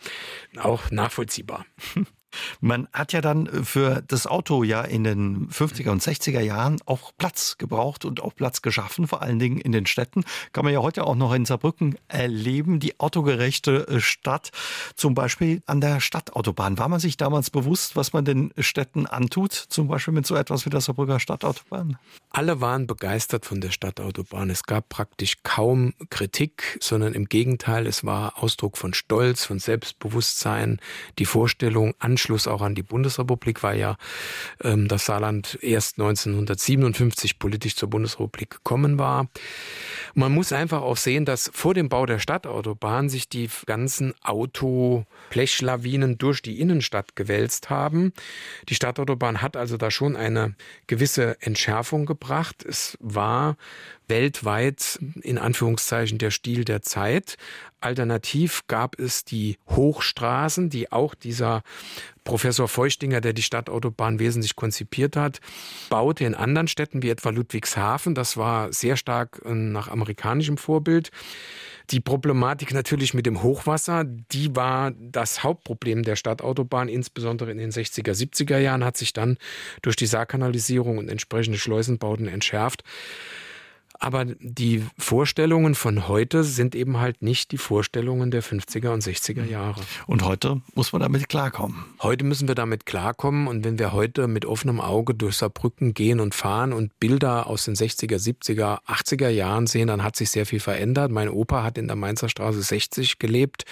auch 0.57 0.90
nachvollziehbar. 0.90 1.64
Man 2.61 2.88
hat 2.93 3.12
ja 3.12 3.21
dann 3.21 3.64
für 3.64 4.02
das 4.07 4.26
Auto 4.26 4.62
ja 4.62 4.83
in 4.83 5.05
den 5.05 5.49
50er 5.49 5.90
und 5.90 6.02
60er 6.02 6.40
Jahren 6.40 6.78
auch 6.87 7.12
Platz 7.19 7.59
gebraucht 7.59 8.05
und 8.05 8.23
auch 8.23 8.35
Platz 8.35 8.62
geschaffen, 8.62 9.07
vor 9.07 9.23
allen 9.23 9.38
Dingen 9.38 9.59
in 9.59 9.73
den 9.73 9.87
Städten. 9.87 10.25
Kann 10.52 10.64
man 10.64 10.73
ja 10.73 10.81
heute 10.81 11.07
auch 11.07 11.14
noch 11.14 11.33
in 11.33 11.45
Saarbrücken 11.45 11.97
erleben, 12.08 12.80
die 12.80 12.99
autogerechte 13.00 13.89
äh, 13.89 14.00
Stadt, 14.00 14.50
zum 14.97 15.15
Beispiel 15.15 15.63
an 15.67 15.80
der 15.80 16.00
Stadtautobahn. 16.00 16.78
War 16.78 16.89
man 16.89 17.00
sich 17.00 17.17
damals 17.17 17.50
bewusst, 17.50 17.97
was 17.97 18.13
man 18.13 18.25
den 18.25 18.52
Städten 18.58 19.06
antut, 19.06 19.52
zum 19.52 19.89
Beispiel 19.89 20.15
mit 20.15 20.26
so 20.26 20.34
etwas 20.34 20.67
wie 20.67 20.71
der 20.71 20.80
Saarbrücker 20.80 21.21
Stadtautobahn? 21.21 21.99
Alle 22.36 22.60
waren 22.60 22.86
begeistert 22.86 23.46
von 23.46 23.62
der 23.62 23.70
Stadtautobahn. 23.70 24.50
Es 24.50 24.64
gab 24.64 24.90
praktisch 24.90 25.36
kaum 25.42 25.94
Kritik, 26.10 26.76
sondern 26.82 27.14
im 27.14 27.30
Gegenteil, 27.30 27.86
es 27.86 28.04
war 28.04 28.34
Ausdruck 28.42 28.76
von 28.76 28.92
Stolz, 28.92 29.46
von 29.46 29.58
Selbstbewusstsein, 29.58 30.78
die 31.18 31.25
Vorstellung, 31.25 31.94
Anschluss 31.99 32.46
auch 32.46 32.60
an 32.60 32.75
die 32.75 32.82
Bundesrepublik, 32.82 33.62
weil 33.62 33.78
ja 33.78 33.96
ähm, 34.62 34.86
das 34.86 35.06
Saarland 35.06 35.58
erst 35.62 35.99
1957 35.99 37.38
politisch 37.38 37.75
zur 37.75 37.88
Bundesrepublik 37.88 38.50
gekommen 38.50 38.99
war. 38.99 39.30
Man 40.12 40.30
muss 40.30 40.52
einfach 40.52 40.82
auch 40.82 40.99
sehen, 40.99 41.25
dass 41.25 41.50
vor 41.54 41.72
dem 41.72 41.88
Bau 41.88 42.04
der 42.04 42.18
Stadtautobahn 42.18 43.08
sich 43.08 43.30
die 43.30 43.49
ganzen 43.64 44.12
Autoblechlawinen 44.22 46.18
durch 46.18 46.42
die 46.42 46.60
Innenstadt 46.60 47.16
gewälzt 47.16 47.70
haben. 47.70 48.12
Die 48.68 48.75
Stadtautobahn 48.75 49.40
hat 49.40 49.56
also 49.56 49.78
da 49.78 49.90
schon 49.90 50.16
eine 50.16 50.54
gewisse 50.86 51.40
Entschärfung 51.40 52.04
gebracht. 52.04 52.25
Es 52.65 52.97
war 53.00 53.56
weltweit 54.08 54.99
in 55.23 55.39
Anführungszeichen 55.39 56.19
der 56.19 56.30
Stil 56.30 56.65
der 56.65 56.82
Zeit. 56.82 57.36
Alternativ 57.80 58.62
gab 58.67 58.99
es 58.99 59.25
die 59.25 59.58
Hochstraßen, 59.71 60.71
die 60.71 60.93
auch 60.93 61.15
dieser 61.15 61.62
Professor 62.25 62.69
Feuchtinger, 62.69 63.21
der 63.21 63.32
die 63.32 63.43
Stadtautobahn 63.43 64.19
wesentlich 64.19 64.56
konzipiert 64.56 65.17
hat, 65.17 65.41
baute 65.89 66.25
in 66.25 66.34
anderen 66.34 66.69
Städten 66.69 67.02
wie 67.02 67.10
etwa 67.10 67.30
Ludwigshafen. 67.30 68.15
Das 68.15 68.36
war 68.36 68.73
sehr 68.73 68.97
stark 68.97 69.43
äh, 69.45 69.54
nach 69.54 69.89
amerikanischem 69.89 70.58
Vorbild. 70.58 71.10
Die 71.90 72.00
Problematik 72.00 72.75
natürlich 72.75 73.14
mit 73.14 73.26
dem 73.26 73.42
Hochwasser, 73.42 74.04
die 74.04 74.56
war 74.56 74.92
das 74.99 75.44
Hauptproblem 75.44 76.02
der 76.02 76.16
Stadtautobahn, 76.16 76.88
insbesondere 76.88 77.50
in 77.52 77.58
den 77.58 77.70
60er, 77.70 78.12
70er 78.12 78.58
Jahren, 78.58 78.84
hat 78.84 78.96
sich 78.96 79.12
dann 79.12 79.38
durch 79.82 79.94
die 79.94 80.06
Saarkanalisierung 80.06 80.99
und 80.99 81.08
entsprechende 81.08 81.58
Schleusenbauten 81.58 82.26
entschärft. 82.26 82.82
Aber 83.99 84.25
die 84.25 84.85
Vorstellungen 84.99 85.75
von 85.75 86.09
heute 86.09 86.45
sind 86.45 86.75
eben 86.75 86.99
halt 86.99 87.23
nicht 87.23 87.52
die 87.52 87.59
Vorstellungen 87.59 88.30
der 88.30 88.43
50er 88.43 88.91
und 88.91 89.02
60er 89.02 89.43
mhm. 89.43 89.50
Jahre. 89.50 89.80
Und 90.06 90.25
heute 90.25 90.61
muss 90.75 90.93
man 90.93 91.02
damit 91.02 91.28
klarkommen. 91.28 91.85
Heute 92.02 92.25
müssen 92.25 92.49
wir 92.49 92.54
damit 92.54 92.87
klarkommen. 92.87 93.47
Und 93.47 93.65
wenn 93.65 93.78
wir 93.78 93.93
heute 93.93 94.28
mit 94.28 94.45
offenem 94.45 94.80
Auge 94.80 95.15
durch 95.15 95.37
Saarbrücken 95.37 95.95
gehen 95.95 96.21
und 96.21 96.35
fahren 96.35 96.73
und 96.73 96.99
Bilder 97.00 97.47
aus 97.47 97.65
den 97.65 97.75
60er, 97.75 98.17
70er, 98.17 98.80
80er 98.87 99.28
Jahren 99.28 99.67
sehen, 99.67 99.89
dann 99.89 100.02
hat 100.02 100.17
sich 100.17 100.30
sehr 100.30 100.47
viel 100.47 100.61
verändert. 100.61 101.11
Mein 101.11 101.28
Opa 101.28 101.63
hat 101.63 101.78
in 101.78 101.87
der 101.87 101.97
Mainzer 101.97 102.28
Straße 102.28 102.63
60 102.63 103.19
gelebt. 103.19 103.65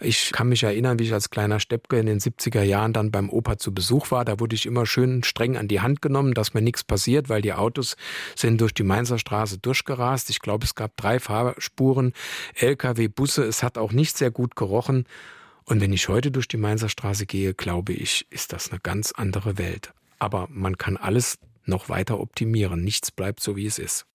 Ich 0.00 0.32
kann 0.32 0.48
mich 0.48 0.62
erinnern, 0.62 0.98
wie 0.98 1.04
ich 1.04 1.12
als 1.12 1.30
kleiner 1.30 1.60
Steppke 1.60 1.98
in 1.98 2.06
den 2.06 2.20
70er 2.20 2.62
Jahren 2.62 2.92
dann 2.92 3.10
beim 3.10 3.30
Opa 3.30 3.58
zu 3.58 3.74
Besuch 3.74 4.10
war. 4.10 4.24
Da 4.24 4.40
wurde 4.40 4.54
ich 4.54 4.66
immer 4.66 4.86
schön 4.86 5.22
streng 5.24 5.56
an 5.56 5.68
die 5.68 5.80
Hand 5.80 6.02
genommen, 6.02 6.34
dass 6.34 6.54
mir 6.54 6.62
nichts 6.62 6.84
passiert, 6.84 7.28
weil 7.28 7.42
die 7.42 7.52
Autos 7.52 7.96
sind 8.34 8.60
durch 8.60 8.74
die 8.74 8.82
Mainzer 8.82 9.18
Straße 9.18 9.55
Straße 9.56 9.58
durchgerast. 9.58 10.30
Ich 10.30 10.40
glaube, 10.40 10.64
es 10.64 10.74
gab 10.74 10.96
drei 10.96 11.18
Fahrspuren, 11.18 12.12
Lkw, 12.54 13.08
Busse. 13.08 13.44
Es 13.44 13.62
hat 13.62 13.78
auch 13.78 13.92
nicht 13.92 14.16
sehr 14.16 14.30
gut 14.30 14.56
gerochen. 14.56 15.06
Und 15.64 15.80
wenn 15.80 15.92
ich 15.92 16.08
heute 16.08 16.30
durch 16.30 16.48
die 16.48 16.58
Mainzer 16.58 16.88
Straße 16.88 17.26
gehe, 17.26 17.54
glaube 17.54 17.92
ich, 17.92 18.26
ist 18.30 18.52
das 18.52 18.70
eine 18.70 18.80
ganz 18.80 19.12
andere 19.12 19.58
Welt. 19.58 19.92
Aber 20.18 20.48
man 20.50 20.78
kann 20.78 20.96
alles 20.96 21.38
noch 21.64 21.88
weiter 21.88 22.20
optimieren. 22.20 22.84
Nichts 22.84 23.10
bleibt 23.10 23.40
so, 23.40 23.56
wie 23.56 23.66
es 23.66 23.78
ist. 23.78 24.06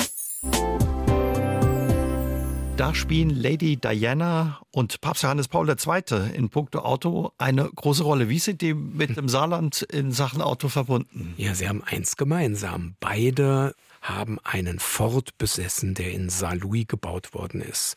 Da 2.78 2.96
spielen 2.96 3.30
Lady 3.30 3.78
Diana 3.78 4.62
und 4.72 5.02
Papst 5.02 5.24
Johannes 5.24 5.48
Paul 5.50 5.70
II. 5.70 6.34
in 6.34 6.50
puncto 6.50 6.80
Auto 6.80 7.32
eine 7.38 7.70
große 7.70 8.04
Rolle. 8.04 8.28
Wie 8.28 8.40
sind 8.40 8.62
die 8.62 8.74
mit 8.74 9.18
dem 9.18 9.30
Saarland 9.30 9.84
in 9.84 10.12
Sachen 10.12 10.42
Auto 10.42 10.70
verbunden? 10.70 11.36
Ja, 11.38 11.54
sie 11.54 11.68
haben 11.68 11.84
eins 11.84 12.16
gemeinsam. 12.16 12.96
Beide 13.00 13.76
haben 14.02 14.40
einen 14.44 14.80
Ford 14.80 15.38
besessen, 15.38 15.94
der 15.94 16.12
in 16.12 16.30
Saarlouis 16.30 16.88
gebaut 16.88 17.34
worden 17.34 17.62
ist. 17.62 17.96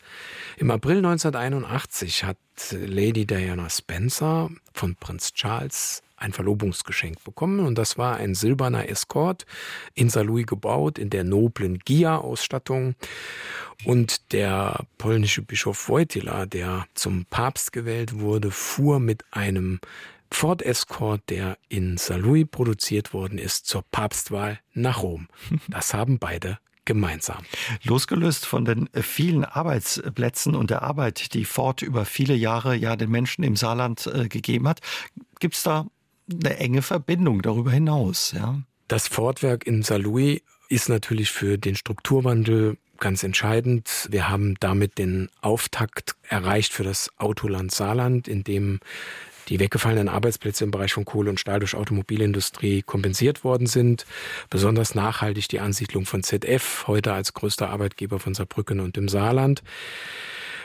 Im 0.57 0.71
April 0.71 0.97
1981 0.97 2.23
hat 2.23 2.37
Lady 2.71 3.25
Diana 3.25 3.69
Spencer 3.69 4.49
von 4.73 4.95
Prinz 4.95 5.33
Charles 5.33 6.03
ein 6.17 6.31
Verlobungsgeschenk 6.31 7.23
bekommen 7.23 7.59
und 7.59 7.77
das 7.77 7.97
war 7.97 8.17
ein 8.17 8.35
silberner 8.35 8.87
Escort 8.87 9.45
in 9.95 10.09
Saarlouis 10.09 10.45
gebaut, 10.45 10.97
in 10.97 11.09
der 11.09 11.23
noblen 11.23 11.79
Gia-Ausstattung. 11.79 12.95
Und 13.83 14.31
der 14.31 14.85
polnische 14.97 15.41
Bischof 15.41 15.89
Wojtyla, 15.89 16.45
der 16.45 16.85
zum 16.93 17.25
Papst 17.25 17.73
gewählt 17.73 18.19
wurde, 18.19 18.51
fuhr 18.51 18.99
mit 18.99 19.25
einem 19.31 19.79
Ford 20.31 20.61
Escort, 20.61 21.21
der 21.29 21.57
in 21.69 21.97
Saarlouis 21.97 22.45
produziert 22.49 23.13
worden 23.13 23.37
ist, 23.37 23.65
zur 23.67 23.83
Papstwahl 23.91 24.59
nach 24.73 25.01
Rom. 25.03 25.27
Das 25.69 25.93
haben 25.93 26.19
beide 26.19 26.59
gemeinsam. 26.85 27.43
Losgelöst 27.83 28.45
von 28.45 28.63
den 28.63 28.89
vielen 28.93 29.43
Arbeitsplätzen 29.43 30.55
und 30.55 30.69
der 30.69 30.83
Arbeit, 30.83 31.33
die 31.33 31.45
Ford 31.45 31.81
über 31.81 32.05
viele 32.05 32.35
Jahre 32.35 32.75
ja 32.75 32.95
den 32.95 33.09
Menschen 33.09 33.43
im 33.43 33.55
Saarland 33.55 34.07
äh, 34.07 34.27
gegeben 34.27 34.67
hat, 34.67 34.81
gibt 35.39 35.55
es 35.55 35.63
da 35.63 35.87
eine 36.31 36.57
enge 36.57 36.81
Verbindung 36.81 37.41
darüber 37.41 37.71
hinaus. 37.71 38.33
Ja? 38.35 38.61
Das 38.87 39.07
Fordwerk 39.07 39.65
in 39.65 39.81
Saarlouis 39.81 40.41
ist 40.69 40.89
natürlich 40.89 41.31
für 41.31 41.57
den 41.57 41.75
Strukturwandel 41.75 42.77
ganz 42.99 43.23
entscheidend. 43.23 44.07
Wir 44.09 44.29
haben 44.29 44.55
damit 44.59 44.97
den 44.97 45.29
Auftakt 45.41 46.15
erreicht 46.27 46.73
für 46.73 46.83
das 46.83 47.11
Autoland 47.17 47.71
Saarland, 47.71 48.27
in 48.27 48.43
dem 48.43 48.79
die 49.49 49.59
weggefallenen 49.59 50.09
Arbeitsplätze 50.09 50.63
im 50.63 50.71
Bereich 50.71 50.93
von 50.93 51.05
Kohle 51.05 51.29
und 51.29 51.39
Stahl 51.39 51.59
durch 51.59 51.75
Automobilindustrie 51.75 52.81
kompensiert 52.81 53.43
worden 53.43 53.67
sind. 53.67 54.05
Besonders 54.49 54.95
nachhaltig 54.95 55.47
die 55.49 55.59
Ansiedlung 55.59 56.05
von 56.05 56.23
ZF, 56.23 56.85
heute 56.87 57.13
als 57.13 57.33
größter 57.33 57.69
Arbeitgeber 57.69 58.19
von 58.19 58.33
Saarbrücken 58.33 58.79
und 58.79 58.95
dem 58.95 59.07
Saarland. 59.07 59.63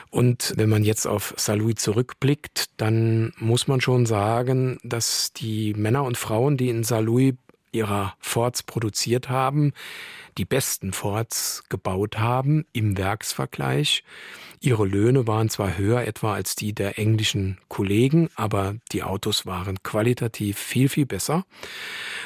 Und 0.09 0.53
wenn 0.57 0.69
man 0.69 0.83
jetzt 0.83 1.07
auf 1.07 1.33
Saarlouis 1.37 1.75
zurückblickt, 1.75 2.65
dann 2.75 3.31
muss 3.37 3.67
man 3.67 3.79
schon 3.79 4.05
sagen, 4.05 4.77
dass 4.83 5.31
die 5.31 5.73
Männer 5.73 6.03
und 6.03 6.17
Frauen, 6.17 6.57
die 6.57 6.69
in 6.69 6.83
Saarlouis 6.83 7.35
ihrer 7.71 8.15
Forts 8.19 8.63
produziert 8.63 9.29
haben, 9.29 9.73
die 10.37 10.45
besten 10.45 10.93
Forts 10.93 11.63
gebaut 11.69 12.17
haben 12.19 12.65
im 12.73 12.97
Werksvergleich. 12.97 14.03
Ihre 14.59 14.85
Löhne 14.85 15.27
waren 15.27 15.49
zwar 15.49 15.77
höher 15.77 16.03
etwa 16.03 16.33
als 16.33 16.55
die 16.55 16.73
der 16.73 16.99
englischen 16.99 17.57
Kollegen, 17.67 18.29
aber 18.35 18.75
die 18.91 19.03
Autos 19.03 19.45
waren 19.45 19.81
qualitativ 19.83 20.57
viel, 20.57 20.87
viel 20.87 21.05
besser. 21.05 21.45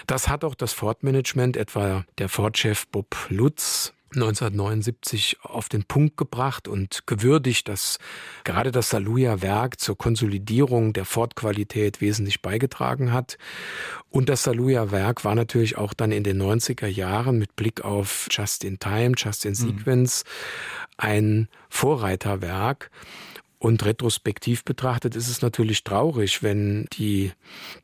Das 0.05 0.27
hat 0.27 0.43
auch 0.43 0.55
das 0.55 0.73
Ford-Management, 0.73 1.57
etwa 1.57 2.05
der 2.17 2.29
Ford-Chef 2.29 2.87
Bob 2.87 3.15
Lutz, 3.29 3.94
1979 4.15 5.37
auf 5.43 5.69
den 5.69 5.83
Punkt 5.83 6.17
gebracht 6.17 6.67
und 6.67 7.05
gewürdigt, 7.05 7.67
dass 7.67 7.99
gerade 8.43 8.71
das 8.71 8.89
Saluja 8.89 9.41
Werk 9.41 9.79
zur 9.79 9.97
Konsolidierung 9.97 10.93
der 10.93 11.05
Ford-Qualität 11.05 12.01
wesentlich 12.01 12.41
beigetragen 12.41 13.11
hat. 13.11 13.37
Und 14.09 14.29
das 14.29 14.43
Saluja 14.43 14.91
Werk 14.91 15.23
war 15.25 15.35
natürlich 15.35 15.77
auch 15.77 15.93
dann 15.93 16.11
in 16.11 16.23
den 16.23 16.41
90er 16.41 16.87
Jahren 16.87 17.37
mit 17.37 17.55
Blick 17.55 17.83
auf 17.83 18.27
Just 18.31 18.63
in 18.63 18.79
Time, 18.79 19.13
Just 19.17 19.45
in 19.45 19.51
mhm. 19.51 19.55
Sequence 19.55 20.23
ein 20.97 21.47
Vorreiterwerk. 21.69 22.91
Und 23.57 23.83
retrospektiv 23.83 24.63
betrachtet 24.63 25.15
ist 25.15 25.27
es 25.27 25.41
natürlich 25.41 25.83
traurig, 25.83 26.43
wenn 26.43 26.85
die 26.93 27.31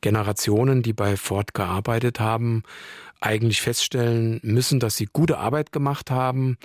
Generationen, 0.01 0.83
die 0.83 0.93
bei 0.93 1.17
Ford 1.17 1.53
gearbeitet 1.53 2.19
haben, 2.19 2.63
eigentlich 3.21 3.61
feststellen 3.61 4.39
müssen, 4.43 4.79
dass 4.79 4.97
sie 4.97 5.07
gute 5.11 5.37
Arbeit 5.37 5.71
gemacht 5.71 6.11
haben 6.11 6.57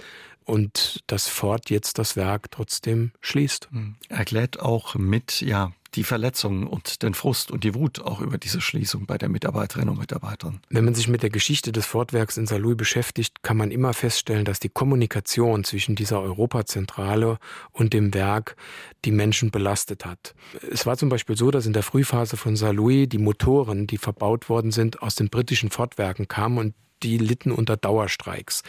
und 0.45 1.03
dass 1.07 1.29
Ford 1.29 1.71
jetzt 1.71 1.99
das 1.99 2.17
Werk 2.17 2.51
trotzdem 2.51 3.13
schließt. 3.21 3.69
Hm. 3.71 3.97
Erklärt 4.09 4.61
auch 4.61 4.95
mit, 4.95 5.41
ja, 5.43 5.73
die 5.97 6.05
Verletzungen 6.05 6.67
und 6.67 7.03
den 7.03 7.15
Frust 7.15 7.51
und 7.51 7.65
die 7.65 7.75
Wut 7.75 8.01
auch 8.01 8.21
über 8.21 8.39
diese 8.39 8.61
Schließung 8.61 9.07
bei 9.07 9.19
der 9.19 9.29
Mitarbeiterinnen 9.29 9.91
und 9.91 9.99
Mitarbeitern. 9.99 10.61
Wenn 10.69 10.85
man 10.85 10.95
sich 10.95 11.09
mit 11.09 11.23
der 11.23 11.31
Geschichte 11.31 11.73
des 11.73 11.87
Fortwerks 11.87 12.37
in 12.37 12.47
Saarlouis 12.47 12.77
beschäftigt, 12.77 13.43
kann 13.43 13.57
man 13.57 13.71
immer 13.71 13.95
feststellen, 13.95 14.45
dass 14.45 14.61
die 14.61 14.69
Kommunikation 14.69 15.65
zwischen 15.65 15.97
dieser 15.97 16.21
Europazentrale 16.21 17.39
und 17.73 17.95
dem 17.95 18.15
Werk 18.15 18.57
die 19.05 19.11
Menschen 19.11 19.51
belastet 19.51 20.05
hat. 20.05 20.35
Es 20.71 20.87
war 20.87 20.97
zum 20.97 21.09
Beispiel 21.09 21.37
so, 21.37 21.51
dass 21.51 21.67
in 21.67 21.73
der 21.73 21.83
Frühphase 21.83 22.37
von 22.37 22.57
Saarlouis 22.57 23.09
die 23.09 23.19
Motoren, 23.19 23.87
die 23.87 23.99
verbaut 23.99 24.49
worden 24.49 24.71
sind, 24.71 25.03
aus 25.03 25.15
den 25.15 25.31
britischen 25.31 25.71
Fortwerken 25.71 26.29
kamen 26.29 26.59
und 26.59 26.75
die 27.03 27.19
litten 27.19 27.53
unter 27.53 27.77
Dauerstreiks. 27.77 28.63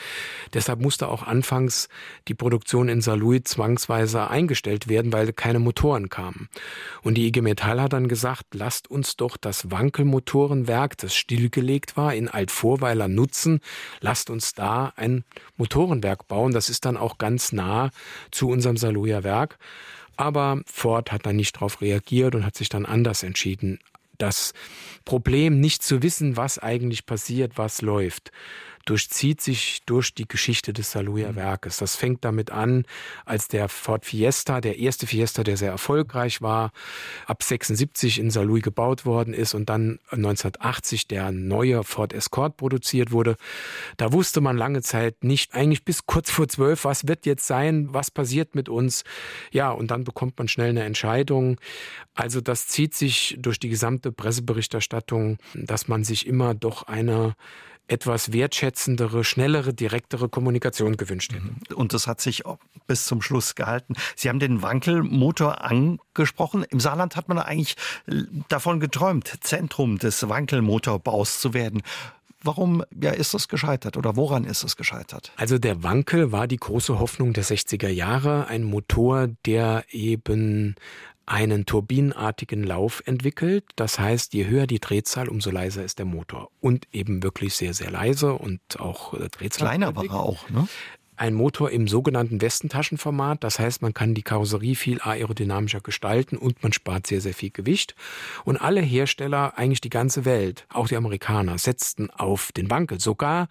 Deshalb 0.54 0.82
musste 0.82 1.08
auch 1.08 1.24
anfangs 1.24 1.90
die 2.28 2.34
Produktion 2.34 2.90
in 2.90 3.02
Saarlouis 3.02 3.44
zwangsweise 3.44 4.30
eingestellt 4.30 4.88
werden, 4.88 5.13
weil 5.13 5.34
keine 5.34 5.60
Motoren 5.60 6.10
kamen. 6.10 6.50
Und 7.02 7.16
die 7.16 7.28
IG 7.28 7.42
Metall 7.42 7.82
hat 7.82 7.94
dann 7.94 8.08
gesagt, 8.08 8.46
lasst 8.54 8.90
uns 8.90 9.16
doch 9.16 9.38
das 9.38 9.72
Wankelmotorenwerk, 9.72 10.98
das 10.98 11.16
stillgelegt 11.16 11.98
war, 11.98 12.13
in 12.13 12.28
Altvorweiler 12.28 13.08
nutzen. 13.08 13.60
Lasst 14.02 14.30
uns 14.30 14.54
da 14.54 14.94
ein 14.96 15.24
Motorenwerk 15.56 16.28
bauen. 16.28 16.54
Das 16.54 16.70
ist 16.70 16.86
dann 16.86 16.98
auch 16.98 17.18
ganz 17.18 17.52
nah 17.52 17.92
zu 18.32 18.50
unserem 18.50 18.78
Saarlouier 18.78 19.24
Werk. 19.24 19.58
Aber 20.18 20.62
Ford 20.66 21.12
hat 21.12 21.26
dann 21.28 21.36
nicht 21.36 21.56
darauf 21.56 21.82
reagiert 21.82 22.34
und 22.34 22.44
hat 22.44 22.56
sich 22.56 22.70
dann 22.70 22.86
anders 22.86 23.22
entschieden 23.22 23.80
das 24.18 24.54
Problem, 25.06 25.60
nicht 25.60 25.84
zu 25.84 26.04
wissen, 26.04 26.38
was 26.38 26.60
eigentlich 26.60 27.06
passiert, 27.06 27.58
was 27.58 27.82
läuft, 27.82 28.32
durchzieht 28.88 29.41
sich 29.41 29.82
durch 29.86 30.13
die 30.13 30.28
Geschichte 30.28 30.71
des 30.71 30.91
Saluja 30.91 31.32
mhm. 31.32 31.36
Werkes. 31.36 31.78
Das 31.78 31.95
fängt 31.95 32.23
damit 32.23 32.52
an, 32.52 32.86
als 33.26 33.47
der 33.47 33.67
Ford 33.67 34.06
Fiesta, 34.06 34.62
der 34.62 34.80
erste 34.80 35.08
Fiesta, 35.08 35.43
der 35.43 35.58
sehr 35.58 35.71
erfolgreich 35.71 36.41
war, 36.41 36.71
ab 37.26 37.43
76 37.43 38.17
in 38.17 38.32
Saarlouis 38.32 38.63
gebaut 38.63 39.06
worden 39.06 39.34
ist 39.34 39.54
und 39.54 39.69
dann 39.69 40.00
1980 40.10 41.08
der 41.08 41.32
neue 41.32 41.84
Ford 41.84 42.13
Escort 42.13 42.56
produziert 42.56 43.12
wurde. 43.12 43.36
Da 43.97 44.13
wusste 44.13 44.39
man 44.39 44.58
lange 44.58 44.82
Zeit 44.82 45.23
nicht, 45.23 45.54
eigentlich 45.54 45.84
bis 45.84 46.06
kurz 46.06 46.32
vor 46.32 46.47
zwölf, 46.47 46.86
was 46.86 47.08
wird 47.08 47.26
jetzt 47.26 47.45
sein, 47.45 47.93
was 47.93 48.10
passiert 48.10 48.56
mit 48.56 48.69
uns. 48.69 49.04
Ja, 49.52 49.71
und 49.71 49.91
dann 49.91 50.06
bekommt 50.06 50.38
man 50.38 50.47
schnell 50.47 50.69
eine 50.69 50.84
Entscheidung. 50.84 51.60
Also 52.13 52.39
das 52.39 52.67
zieht 52.67 52.95
sich 52.95 53.36
durch 53.38 53.60
die 53.60 53.69
gesamte 53.69 54.13
Presseberichterstattung, 54.13 55.38
dass 55.54 55.89
man 55.89 56.06
sich 56.06 56.26
immer 56.26 56.54
doch 56.54 56.84
eine 56.84 57.36
etwas 57.88 58.34
wertschätzendere, 58.34 59.23
schnellere, 59.23 59.73
direktere 59.73 60.30
Kommunikation 60.30 60.97
gewünscht 60.97 61.34
hätte. 61.34 61.43
Mhm. 61.43 61.76
Und 61.76 61.93
das 61.93 62.08
hat 62.08 62.21
sich 62.21 62.43
bis 62.86 63.06
zum 63.06 63.21
Schluss 63.21 63.56
gehalten. 63.56 63.95
Sie 64.15 64.30
haben 64.30 64.39
den 64.39 64.62
Wankelmotor 64.62 65.62
angesprochen. 65.62 66.63
Im 66.63 66.80
Saarland 66.80 67.15
hat 67.15 67.28
man 67.28 67.39
eigentlich 67.39 67.76
äh, 68.08 68.23
davon 68.50 68.80
geträumt, 68.80 69.32
Zentrum 69.41 69.97
des 69.97 70.28
Wankelmotorbaus 70.28 71.39
zu 71.39 71.54
werden. 71.54 71.82
Warum 72.43 72.84
ja, 73.02 73.12
ist 73.12 73.34
das 73.34 73.47
gescheitert 73.47 73.97
oder 73.97 74.15
woran 74.15 74.45
ist 74.45 74.63
es 74.63 74.78
gescheitert? 74.78 75.32
Also 75.38 75.58
der 75.58 75.84
Wankel 75.84 76.32
war 76.32 76.47
die 76.47 76.58
große 76.58 77.00
Hoffnung 77.00 77.34
der 77.34 77.43
60er 77.43 77.89
Jahre, 77.89 78.47
ein 78.47 78.63
Motor, 78.63 79.28
der 79.45 79.86
eben 79.89 80.76
einen 81.28 81.66
turbinenartigen 81.66 82.63
Lauf 82.63 83.04
entwickelt. 83.06 83.66
Das 83.76 84.00
heißt, 84.00 84.34
je 84.34 84.48
höher 84.48 84.66
die 84.66 84.80
Drehzahl, 84.80 85.28
umso 85.28 85.52
leiser 85.52 85.84
ist 85.84 86.00
der 86.00 86.06
Motor. 86.06 86.50
Und 86.62 86.88
eben 86.94 87.22
wirklich 87.22 87.56
sehr, 87.56 87.74
sehr 87.74 87.92
leise 87.92 88.34
und 88.34 88.62
auch 88.80 89.13
äh, 89.13 89.28
Drehzahl. 89.30 89.68
Kleiner 89.68 89.96
war 89.96 90.06
er 90.06 90.16
auch, 90.16 90.50
ne? 90.50 90.68
Ein 91.18 91.34
Motor 91.34 91.72
im 91.72 91.88
sogenannten 91.88 92.42
Westentaschenformat. 92.42 93.44
Das 93.44 93.60
heißt, 93.60 93.82
man 93.82 93.94
kann 93.94 94.14
die 94.14 94.22
Karosserie 94.22 94.76
viel 94.76 95.02
aerodynamischer 95.02 95.82
gestalten 95.82 96.38
und 96.38 96.62
man 96.64 96.74
spart 96.74 97.08
sehr, 97.08 97.22
sehr 97.22 97.34
viel 97.34 97.50
Gewicht. 97.50 97.96
Und 98.46 98.58
alle 98.58 98.82
Hersteller, 98.82 99.58
eigentlich 99.58 99.82
die 99.82 99.90
ganze 99.90 100.26
Welt, 100.26 100.66
auch 100.70 100.88
die 100.88 100.96
Amerikaner, 100.96 101.58
setzten 101.58 102.12
auf 102.12 102.52
den 102.52 102.70
Wankel. 102.70 103.00
Sogar 103.00 103.48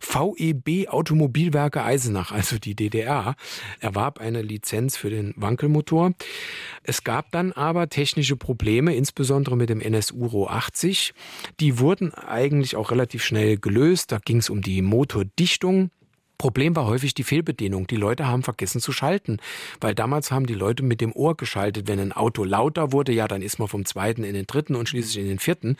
VEB 0.00 0.88
Automobilwerke 0.88 1.82
Eisenach, 1.82 2.30
also 2.30 2.58
die 2.58 2.74
DDR, 2.74 3.34
erwarb 3.80 4.20
eine 4.20 4.42
Lizenz 4.42 4.96
für 4.96 5.10
den 5.10 5.34
Wankelmotor. 5.36 6.12
Es 6.84 7.02
gab 7.02 7.32
dann 7.32 7.52
aber 7.52 7.88
technische 7.88 8.36
Probleme, 8.36 8.94
insbesondere 8.94 9.56
mit 9.56 9.70
dem 9.70 9.80
NSU 9.80 10.26
RO 10.26 10.46
80. 10.46 11.12
Die 11.58 11.80
wurden 11.80 12.14
eigentlich 12.14 12.76
auch 12.76 12.92
relativ 12.92 13.24
schnell 13.24 13.58
gelöst. 13.58 14.12
Da 14.12 14.18
ging 14.18 14.38
es 14.38 14.50
um 14.50 14.62
die 14.62 14.82
Motordichtung. 14.82 15.90
Problem 16.38 16.76
war 16.76 16.86
häufig 16.86 17.14
die 17.14 17.24
Fehlbedienung. 17.24 17.88
Die 17.88 17.96
Leute 17.96 18.28
haben 18.28 18.44
vergessen 18.44 18.80
zu 18.80 18.92
schalten, 18.92 19.38
weil 19.80 19.96
damals 19.96 20.30
haben 20.30 20.46
die 20.46 20.54
Leute 20.54 20.84
mit 20.84 21.00
dem 21.00 21.12
Ohr 21.12 21.36
geschaltet. 21.36 21.88
Wenn 21.88 21.98
ein 21.98 22.12
Auto 22.12 22.44
lauter 22.44 22.92
wurde, 22.92 23.10
ja, 23.10 23.26
dann 23.26 23.42
ist 23.42 23.58
man 23.58 23.66
vom 23.66 23.84
zweiten 23.84 24.22
in 24.22 24.34
den 24.34 24.46
dritten 24.46 24.76
und 24.76 24.88
schließlich 24.88 25.18
in 25.18 25.28
den 25.28 25.40
vierten. 25.40 25.76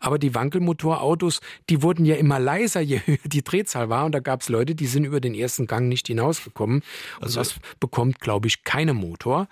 Aber 0.00 0.18
die 0.18 0.34
Wankelmotorautos, 0.34 1.40
die 1.70 1.82
wurden 1.82 2.04
ja 2.04 2.16
immer 2.16 2.38
leiser, 2.38 2.80
je 2.82 3.00
höher 3.06 3.16
die 3.24 3.42
Drehzahl 3.42 3.88
war. 3.88 4.04
Und 4.04 4.12
da 4.12 4.20
gab 4.20 4.42
es 4.42 4.50
Leute, 4.50 4.74
die 4.74 4.86
sind 4.86 5.04
über 5.04 5.20
den 5.20 5.34
ersten 5.34 5.66
Gang 5.66 5.88
nicht 5.88 6.08
hinausgekommen. 6.08 6.82
Und 7.16 7.22
also 7.22 7.40
das 7.40 7.54
bekommt, 7.80 8.20
glaube 8.20 8.48
ich, 8.48 8.64
keine 8.64 8.92
Motor. 8.92 9.48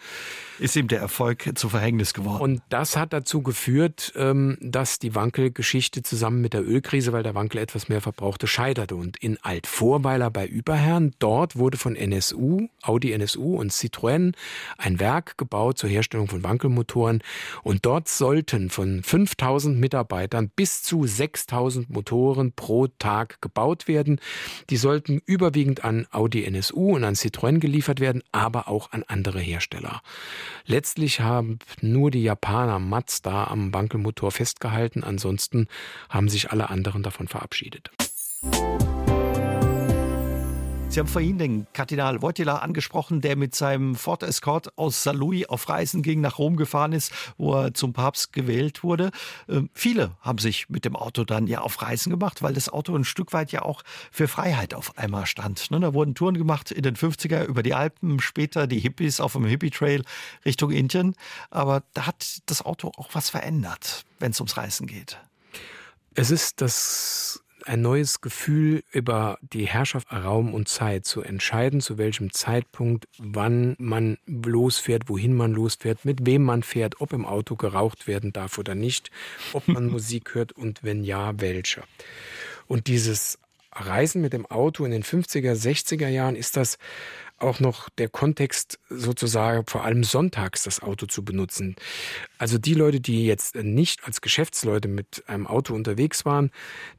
Ist 0.58 0.76
ihm 0.76 0.88
der 0.88 1.00
Erfolg 1.00 1.52
zu 1.54 1.70
Verhängnis 1.70 2.12
geworden. 2.12 2.42
Und 2.42 2.62
das 2.68 2.98
hat 2.98 3.14
dazu 3.14 3.40
geführt, 3.42 4.12
ähm, 4.14 4.58
dass 4.60 4.98
die 4.98 5.14
Wankelgeschichte 5.14 6.02
zusammen 6.02 6.42
mit 6.42 6.52
der 6.52 6.68
Ölkrise, 6.68 7.14
weil 7.14 7.22
der 7.22 7.34
Wankel 7.34 7.62
etwas 7.62 7.88
mehr 7.88 8.02
verbrauchte, 8.02 8.46
scheiterte. 8.46 8.94
Und 8.94 9.16
in 9.16 9.38
Altvorweiler 9.42 10.30
bei 10.30 10.49
Überherrn. 10.50 11.12
Dort 11.18 11.56
wurde 11.56 11.78
von 11.78 11.96
NSU, 11.96 12.68
Audi 12.82 13.12
NSU 13.12 13.56
und 13.56 13.72
Citroën 13.72 14.34
ein 14.76 15.00
Werk 15.00 15.38
gebaut 15.38 15.78
zur 15.78 15.88
Herstellung 15.88 16.28
von 16.28 16.42
Wankelmotoren. 16.42 17.22
Und 17.62 17.86
dort 17.86 18.08
sollten 18.08 18.70
von 18.70 19.02
5000 19.02 19.78
Mitarbeitern 19.78 20.50
bis 20.54 20.82
zu 20.82 21.06
6000 21.06 21.88
Motoren 21.90 22.52
pro 22.52 22.86
Tag 22.86 23.40
gebaut 23.40 23.88
werden. 23.88 24.20
Die 24.68 24.76
sollten 24.76 25.22
überwiegend 25.24 25.84
an 25.84 26.06
Audi 26.10 26.44
NSU 26.44 26.96
und 26.96 27.04
an 27.04 27.14
Citroën 27.14 27.58
geliefert 27.58 28.00
werden, 28.00 28.22
aber 28.32 28.68
auch 28.68 28.92
an 28.92 29.04
andere 29.06 29.40
Hersteller. 29.40 30.02
Letztlich 30.66 31.20
haben 31.20 31.58
nur 31.80 32.10
die 32.10 32.22
Japaner 32.22 32.78
Mazda 32.78 33.44
am 33.44 33.72
Wankelmotor 33.72 34.30
festgehalten. 34.30 35.04
Ansonsten 35.04 35.68
haben 36.08 36.28
sich 36.28 36.50
alle 36.50 36.70
anderen 36.70 37.02
davon 37.02 37.28
verabschiedet. 37.28 37.90
Sie 40.90 40.98
haben 40.98 41.06
vorhin 41.06 41.38
den 41.38 41.68
Kardinal 41.72 42.20
Wojtyla 42.20 42.56
angesprochen, 42.56 43.20
der 43.20 43.36
mit 43.36 43.54
seinem 43.54 43.94
Ford 43.94 44.24
Escort 44.24 44.76
aus 44.76 45.04
Saarlouis 45.04 45.48
auf 45.48 45.68
Reisen 45.68 46.02
ging, 46.02 46.20
nach 46.20 46.38
Rom 46.38 46.56
gefahren 46.56 46.90
ist, 46.92 47.12
wo 47.38 47.54
er 47.54 47.74
zum 47.74 47.92
Papst 47.92 48.32
gewählt 48.32 48.82
wurde. 48.82 49.12
Ähm, 49.48 49.70
viele 49.72 50.16
haben 50.20 50.38
sich 50.38 50.68
mit 50.68 50.84
dem 50.84 50.96
Auto 50.96 51.22
dann 51.22 51.46
ja 51.46 51.60
auf 51.60 51.80
Reisen 51.80 52.10
gemacht, 52.10 52.42
weil 52.42 52.54
das 52.54 52.68
Auto 52.68 52.96
ein 52.96 53.04
Stück 53.04 53.32
weit 53.32 53.52
ja 53.52 53.62
auch 53.62 53.82
für 54.10 54.26
Freiheit 54.26 54.74
auf 54.74 54.98
einmal 54.98 55.26
stand. 55.26 55.70
Ne, 55.70 55.78
da 55.78 55.94
wurden 55.94 56.16
Touren 56.16 56.36
gemacht 56.36 56.72
in 56.72 56.82
den 56.82 56.96
50er 56.96 57.44
über 57.44 57.62
die 57.62 57.74
Alpen, 57.74 58.18
später 58.18 58.66
die 58.66 58.80
Hippies 58.80 59.20
auf 59.20 59.34
dem 59.34 59.44
Hippie 59.44 59.70
Trail 59.70 60.02
Richtung 60.44 60.72
Indien. 60.72 61.14
Aber 61.50 61.84
da 61.94 62.08
hat 62.08 62.40
das 62.46 62.66
Auto 62.66 62.90
auch 62.96 63.10
was 63.12 63.30
verändert, 63.30 64.04
wenn 64.18 64.32
es 64.32 64.40
ums 64.40 64.56
Reisen 64.56 64.88
geht. 64.88 65.18
Es 66.14 66.32
ist 66.32 66.60
das 66.60 67.44
ein 67.68 67.82
neues 67.82 68.20
Gefühl 68.20 68.82
über 68.92 69.38
die 69.40 69.66
Herrschaft 69.66 70.12
Raum 70.12 70.54
und 70.54 70.68
Zeit 70.68 71.04
zu 71.04 71.22
entscheiden, 71.22 71.80
zu 71.80 71.98
welchem 71.98 72.32
Zeitpunkt, 72.32 73.08
wann 73.18 73.76
man 73.78 74.18
losfährt, 74.26 75.08
wohin 75.08 75.34
man 75.34 75.52
losfährt, 75.52 76.04
mit 76.04 76.26
wem 76.26 76.42
man 76.42 76.62
fährt, 76.62 77.00
ob 77.00 77.12
im 77.12 77.26
Auto 77.26 77.56
geraucht 77.56 78.06
werden 78.06 78.32
darf 78.32 78.58
oder 78.58 78.74
nicht, 78.74 79.10
ob 79.52 79.68
man 79.68 79.86
Musik 79.90 80.34
hört 80.34 80.52
und 80.52 80.82
wenn 80.82 81.04
ja, 81.04 81.40
welche. 81.40 81.82
Und 82.66 82.86
dieses 82.86 83.38
Reisen 83.72 84.20
mit 84.20 84.32
dem 84.32 84.46
Auto 84.46 84.84
in 84.84 84.90
den 84.90 85.04
50er, 85.04 85.54
60er 85.54 86.08
Jahren 86.08 86.36
ist 86.36 86.56
das 86.56 86.78
auch 87.40 87.60
noch 87.60 87.88
der 87.90 88.08
Kontext 88.08 88.78
sozusagen 88.88 89.64
vor 89.66 89.84
allem 89.84 90.04
sonntags 90.04 90.64
das 90.64 90.82
Auto 90.82 91.06
zu 91.06 91.24
benutzen. 91.24 91.76
Also 92.38 92.58
die 92.58 92.74
Leute, 92.74 93.00
die 93.00 93.26
jetzt 93.26 93.56
nicht 93.56 94.04
als 94.04 94.20
Geschäftsleute 94.20 94.88
mit 94.88 95.24
einem 95.26 95.46
Auto 95.46 95.74
unterwegs 95.74 96.24
waren, 96.24 96.50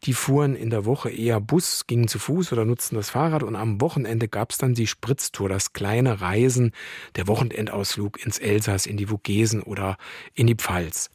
die 0.04 0.14
fuhren 0.14 0.56
in 0.56 0.70
der 0.70 0.86
Woche 0.86 1.10
eher 1.10 1.40
Bus, 1.40 1.88
gingen 1.88 2.08
zu 2.08 2.20
Fuß 2.20 2.52
oder 2.52 2.66
nutzten 2.66 2.96
das 2.96 3.10
Fahrrad 3.10 3.44
und 3.44 3.56
am 3.56 3.82
Wochenende 3.82 4.28
gab 4.28 4.52
es 4.52 4.58
dann 4.58 4.74
die 4.74 4.88
Spritztour, 4.88 5.50
das 5.50 5.74
kleine 5.74 6.22
Reisen, 6.22 6.72
der 7.16 7.28
Wochenendausflug 7.28 8.24
ins 8.24 8.40
Elsass, 8.40 8.86
in 8.86 8.98
die 8.98 9.08
Vogesen 9.08 9.62
oder 9.62 9.98
in 10.34 10.48
die 10.48 10.56
Pfalz. 10.56 11.10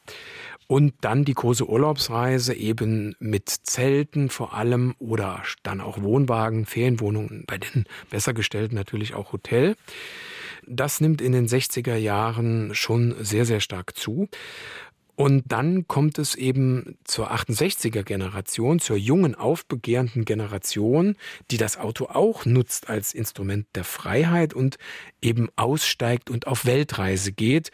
Und 0.68 0.94
dann 1.00 1.24
die 1.24 1.34
große 1.34 1.68
Urlaubsreise 1.68 2.52
eben 2.54 3.14
mit 3.20 3.48
Zelten 3.48 4.30
vor 4.30 4.54
allem 4.54 4.94
oder 4.98 5.42
dann 5.62 5.80
auch 5.80 6.02
Wohnwagen, 6.02 6.66
Ferienwohnungen, 6.66 7.44
bei 7.46 7.58
den 7.58 7.84
Bessergestellten 8.10 8.76
natürlich 8.76 9.14
auch 9.14 9.32
Hotel. 9.32 9.76
Das 10.66 11.00
nimmt 11.00 11.20
in 11.20 11.30
den 11.30 11.46
60er 11.46 11.94
Jahren 11.94 12.74
schon 12.74 13.14
sehr, 13.20 13.44
sehr 13.44 13.60
stark 13.60 13.96
zu. 13.96 14.28
Und 15.16 15.44
dann 15.46 15.88
kommt 15.88 16.18
es 16.18 16.34
eben 16.34 16.98
zur 17.04 17.32
68er 17.32 18.02
Generation, 18.02 18.80
zur 18.80 18.98
jungen, 18.98 19.34
aufbegehrenden 19.34 20.26
Generation, 20.26 21.16
die 21.50 21.56
das 21.56 21.78
Auto 21.78 22.06
auch 22.06 22.44
nutzt 22.44 22.90
als 22.90 23.14
Instrument 23.14 23.66
der 23.74 23.84
Freiheit 23.84 24.52
und 24.52 24.76
eben 25.22 25.48
aussteigt 25.56 26.28
und 26.28 26.46
auf 26.46 26.66
Weltreise 26.66 27.32
geht, 27.32 27.70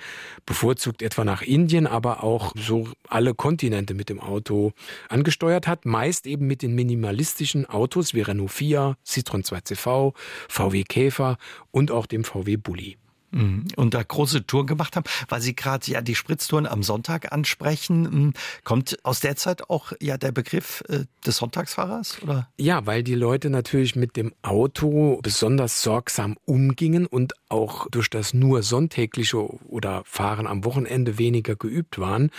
bevorzugt 0.46 1.02
etwa 1.02 1.24
nach 1.24 1.42
Indien, 1.42 1.88
aber 1.88 2.22
auch 2.22 2.52
so 2.56 2.88
alle 3.08 3.34
Kontinente 3.34 3.94
mit 3.94 4.08
dem 4.08 4.20
Auto 4.20 4.72
angesteuert 5.08 5.66
hat, 5.66 5.84
meist 5.84 6.28
eben 6.28 6.46
mit 6.46 6.62
den 6.62 6.76
minimalistischen 6.76 7.66
Autos 7.66 8.14
wie 8.14 8.20
Renault 8.20 8.52
4, 8.52 8.96
Citroën 9.04 9.44
2CV, 9.44 10.14
VW 10.48 10.84
Käfer 10.84 11.38
und 11.72 11.90
auch 11.90 12.06
dem 12.06 12.22
VW 12.22 12.56
Bulli. 12.56 12.98
Mhm. 13.32 13.64
Und 13.76 13.94
da 13.94 14.02
große 14.02 14.46
Touren 14.46 14.66
gemacht 14.66 14.96
haben, 14.96 15.04
weil 15.28 15.40
Sie 15.40 15.56
gerade 15.56 15.90
ja 15.90 16.00
die 16.00 16.14
Spritztouren 16.14 16.66
am 16.66 16.82
Sonntag 16.82 17.32
ansprechen. 17.32 18.02
Mhm. 18.02 18.32
Kommt 18.64 18.98
aus 19.04 19.20
der 19.20 19.36
Zeit 19.36 19.68
auch 19.68 19.92
ja 20.00 20.16
der 20.18 20.32
Begriff 20.32 20.84
äh, 20.88 21.04
des 21.26 21.38
Sonntagsfahrers? 21.38 22.22
Oder? 22.22 22.48
Ja, 22.58 22.86
weil 22.86 23.02
die 23.02 23.14
Leute 23.14 23.50
natürlich 23.50 23.96
mit 23.96 24.16
dem 24.16 24.32
Auto 24.42 25.18
besonders 25.22 25.82
sorgsam 25.82 26.36
umgingen 26.44 27.06
und 27.06 27.34
auch 27.48 27.86
durch 27.90 28.08
das 28.08 28.34
nur 28.34 28.62
sonntägliche 28.62 29.38
oder 29.38 30.02
Fahren 30.04 30.46
am 30.46 30.64
Wochenende 30.64 31.18
weniger 31.18 31.54
geübt 31.54 31.98
waren, 31.98 32.30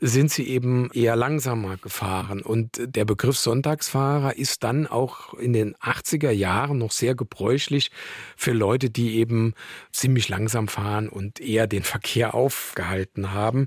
sind 0.00 0.30
sie 0.30 0.48
eben 0.48 0.90
eher 0.92 1.16
langsamer 1.16 1.76
gefahren. 1.76 2.40
Und 2.40 2.80
der 2.82 3.04
Begriff 3.04 3.36
Sonntagsfahrer 3.36 4.36
ist 4.36 4.62
dann 4.64 4.86
auch 4.86 5.34
in 5.34 5.52
den 5.52 5.74
80er 5.76 6.30
Jahren 6.30 6.78
noch 6.78 6.92
sehr 6.92 7.14
gebräuchlich 7.14 7.90
für 8.36 8.52
Leute, 8.52 8.90
die 8.90 9.16
eben 9.16 9.54
ziemlich 9.92 10.23
ziemlich 10.24 10.28
langsam 10.28 10.68
fahren 10.68 11.08
und 11.08 11.40
eher 11.40 11.66
den 11.66 11.82
Verkehr 11.82 12.34
aufgehalten 12.34 13.32
haben. 13.32 13.66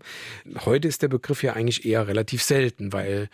Heute 0.65 0.87
ist 0.87 1.01
der 1.01 1.07
Begriff 1.07 1.43
ja 1.43 1.53
eigentlich 1.53 1.85
eher 1.85 2.07
relativ 2.07 2.43
selten, 2.43 2.93
weil 2.93 3.29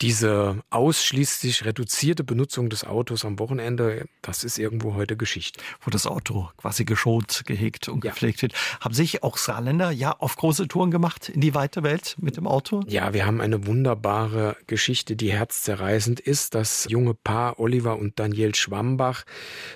diese 0.00 0.62
ausschließlich 0.70 1.64
reduzierte 1.64 2.24
Benutzung 2.24 2.70
des 2.70 2.84
Autos 2.84 3.24
am 3.24 3.38
Wochenende, 3.38 4.06
das 4.22 4.44
ist 4.44 4.58
irgendwo 4.58 4.94
heute 4.94 5.16
Geschichte. 5.16 5.60
Wo 5.82 5.90
das 5.90 6.06
Auto 6.06 6.48
quasi 6.56 6.84
geschont, 6.84 7.42
gehegt 7.46 7.88
und 7.88 8.04
ja. 8.04 8.10
gepflegt 8.10 8.42
wird. 8.42 8.54
Haben 8.80 8.94
sich 8.94 9.22
auch 9.22 9.36
Saarländer 9.36 9.90
ja 9.90 10.12
auf 10.12 10.36
große 10.36 10.68
Touren 10.68 10.90
gemacht 10.90 11.28
in 11.28 11.40
die 11.40 11.54
weite 11.54 11.82
Welt 11.82 12.16
mit 12.18 12.36
dem 12.36 12.46
Auto? 12.46 12.82
Ja, 12.86 13.12
wir 13.12 13.26
haben 13.26 13.40
eine 13.40 13.66
wunderbare 13.66 14.56
Geschichte, 14.66 15.16
die 15.16 15.32
herzzerreißend 15.32 16.20
ist. 16.20 16.54
Das 16.54 16.86
junge 16.88 17.14
Paar 17.14 17.58
Oliver 17.58 17.98
und 17.98 18.18
Daniel 18.18 18.54
Schwambach. 18.54 19.24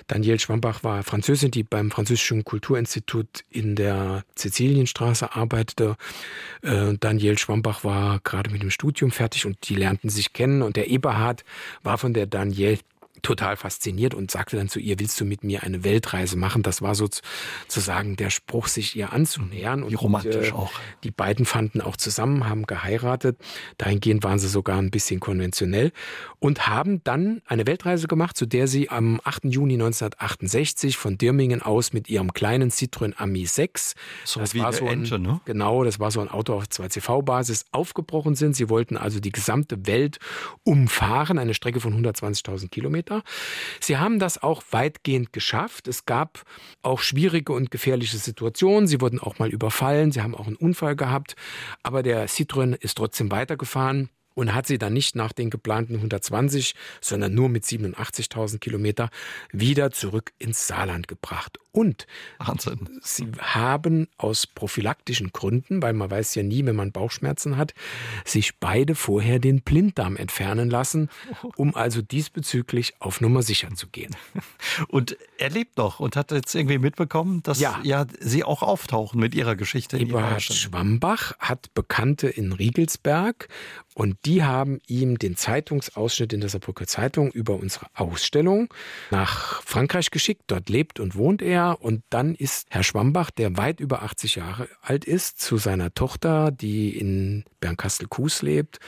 Daniel 0.07 0.39
Schwambach 0.39 0.83
war 0.83 1.03
Französin, 1.03 1.51
die 1.51 1.63
beim 1.63 1.91
französischen 1.91 2.43
Kulturinstitut 2.43 2.84
Institut 2.85 3.43
in 3.49 3.75
der 3.75 4.23
Sizilienstraße 4.35 5.35
arbeitete. 5.35 5.97
Äh, 6.61 6.93
Daniel 6.99 7.37
Schwambach 7.37 7.83
war 7.83 8.19
gerade 8.19 8.51
mit 8.51 8.61
dem 8.61 8.69
Studium 8.69 9.09
fertig 9.09 9.47
und 9.47 9.57
die 9.67 9.75
lernten 9.75 10.09
sich 10.09 10.33
kennen 10.33 10.61
und 10.61 10.75
der 10.75 10.87
Eberhard 10.87 11.43
war 11.81 11.97
von 11.97 12.13
der 12.13 12.27
Daniel 12.27 12.77
total 13.21 13.57
fasziniert 13.57 14.13
und 14.13 14.31
sagte 14.31 14.57
dann 14.57 14.69
zu 14.69 14.79
ihr, 14.79 14.99
willst 14.99 15.19
du 15.19 15.25
mit 15.25 15.43
mir 15.43 15.63
eine 15.63 15.83
Weltreise 15.83 16.37
machen? 16.37 16.63
Das 16.63 16.81
war 16.81 16.95
sozusagen 16.95 18.15
der 18.15 18.29
Spruch, 18.29 18.67
sich 18.67 18.95
ihr 18.95 19.13
anzunähern. 19.13 19.83
Und 19.83 19.91
Wie 19.91 19.95
romantisch 19.95 20.49
äh, 20.49 20.53
auch. 20.53 20.71
Die 21.03 21.11
beiden 21.11 21.45
fanden 21.45 21.81
auch 21.81 21.97
zusammen, 21.97 22.47
haben 22.47 22.65
geheiratet. 22.65 23.37
Dahingehend 23.77 24.23
waren 24.23 24.39
sie 24.39 24.47
sogar 24.47 24.77
ein 24.77 24.91
bisschen 24.91 25.19
konventionell 25.19 25.91
und 26.39 26.67
haben 26.67 27.03
dann 27.03 27.41
eine 27.45 27.67
Weltreise 27.67 28.07
gemacht, 28.07 28.37
zu 28.37 28.45
der 28.45 28.67
sie 28.67 28.89
am 28.89 29.19
8. 29.23 29.45
Juni 29.45 29.73
1968 29.73 30.97
von 30.97 31.17
Dirmingen 31.17 31.61
aus 31.61 31.93
mit 31.93 32.09
ihrem 32.09 32.33
kleinen 32.33 32.69
Citroën 32.69 33.13
Ami 33.17 33.45
6, 33.45 33.95
so 34.23 34.39
das 34.39 34.55
war 34.55 34.73
so 34.73 34.85
ein, 34.85 35.03
Ente, 35.03 35.19
ne? 35.19 35.41
genau, 35.45 35.83
das 35.83 35.99
war 35.99 36.11
so 36.11 36.21
ein 36.21 36.29
Auto 36.29 36.53
auf 36.53 36.65
2CV-Basis, 36.65 37.65
aufgebrochen 37.71 38.35
sind. 38.35 38.55
Sie 38.55 38.69
wollten 38.69 38.97
also 38.97 39.19
die 39.19 39.31
gesamte 39.31 39.87
Welt 39.87 40.19
umfahren, 40.63 41.37
eine 41.37 41.53
Strecke 41.53 41.79
von 41.79 41.93
120.000 42.03 42.69
Kilometer. 42.69 43.04
Kilometer. 43.05 43.23
Sie 43.79 43.97
haben 43.97 44.19
das 44.19 44.41
auch 44.41 44.63
weitgehend 44.71 45.33
geschafft. 45.33 45.87
Es 45.87 46.05
gab 46.05 46.43
auch 46.81 46.99
schwierige 46.99 47.53
und 47.53 47.71
gefährliche 47.71 48.17
Situationen. 48.17 48.87
Sie 48.87 49.01
wurden 49.01 49.19
auch 49.19 49.39
mal 49.39 49.49
überfallen. 49.49 50.11
Sie 50.11 50.21
haben 50.21 50.35
auch 50.35 50.47
einen 50.47 50.55
Unfall 50.55 50.95
gehabt. 50.95 51.35
Aber 51.83 52.03
der 52.03 52.27
Citroën 52.27 52.75
ist 52.75 52.97
trotzdem 52.97 53.31
weitergefahren 53.31 54.09
und 54.33 54.53
hat 54.53 54.67
sie 54.67 54.77
dann 54.77 54.93
nicht 54.93 55.15
nach 55.15 55.31
den 55.31 55.49
geplanten 55.49 55.95
120, 55.95 56.75
sondern 56.99 57.33
nur 57.33 57.49
mit 57.49 57.63
87.000 57.63 58.59
Kilometer 58.59 59.09
wieder 59.51 59.91
zurück 59.91 60.33
ins 60.39 60.67
Saarland 60.67 61.07
gebracht. 61.07 61.57
Und 61.75 62.07
Wahnsinn. 62.37 62.87
sie 63.01 63.27
haben 63.37 64.07
aus 64.17 64.47
prophylaktischen 64.47 65.33
Gründen, 65.33 65.81
weil 65.81 65.91
man 65.91 66.09
weiß 66.09 66.35
ja 66.35 66.43
nie, 66.43 66.65
wenn 66.65 66.77
man 66.77 66.93
Bauchschmerzen 66.93 67.57
hat, 67.57 67.73
sich 68.23 68.57
beide 68.61 68.95
vorher 68.95 69.39
den 69.39 69.61
Blinddarm 69.61 70.15
entfernen 70.15 70.69
lassen, 70.69 71.09
um 71.57 71.75
also 71.75 72.01
diesbezüglich 72.01 72.93
auf 72.99 73.19
Nummer 73.19 73.41
sicher 73.41 73.75
zu 73.75 73.87
gehen. 73.87 74.15
Und 74.87 75.17
er 75.37 75.49
lebt 75.49 75.77
noch 75.77 75.99
und 75.99 76.15
hat 76.15 76.31
jetzt 76.31 76.55
irgendwie 76.55 76.77
mitbekommen, 76.77 77.43
dass 77.43 77.59
ja, 77.59 77.79
ja 77.83 78.05
sie 78.19 78.45
auch 78.45 78.61
auftauchen 78.61 79.19
mit 79.19 79.35
ihrer 79.35 79.55
Geschichte. 79.55 79.97
Eberhard 79.97 80.41
Schwambach 80.41 81.33
hat 81.39 81.73
Bekannte 81.73 82.27
in 82.27 82.53
Riegelsberg 82.53 83.49
und 83.95 84.17
die 84.25 84.43
haben 84.43 84.79
ihm 84.87 85.17
den 85.17 85.35
Zeitungsausschnitt 85.35 86.33
in 86.33 86.41
der 86.41 86.49
Saarbrücker 86.49 86.85
Zeitung 86.85 87.31
über 87.31 87.55
unsere 87.55 87.87
Ausstellung 87.93 88.73
nach 89.09 89.61
Frankreich 89.63 90.11
geschickt. 90.11 90.43
Dort 90.47 90.69
lebt 90.69 90.99
und 90.99 91.15
wohnt 91.15 91.41
er. 91.41 91.64
Und 91.73 92.03
dann 92.09 92.35
ist 92.35 92.67
Herr 92.69 92.83
Schwambach, 92.83 93.31
der 93.31 93.57
weit 93.57 93.79
über 93.79 94.03
80 94.03 94.35
Jahre 94.35 94.67
alt 94.81 95.05
ist, 95.05 95.39
zu 95.39 95.57
seiner 95.57 95.93
Tochter, 95.93 96.51
die 96.51 96.97
in 96.97 97.45
Bernkastel-Kues 97.59 98.41
lebt, 98.41 98.79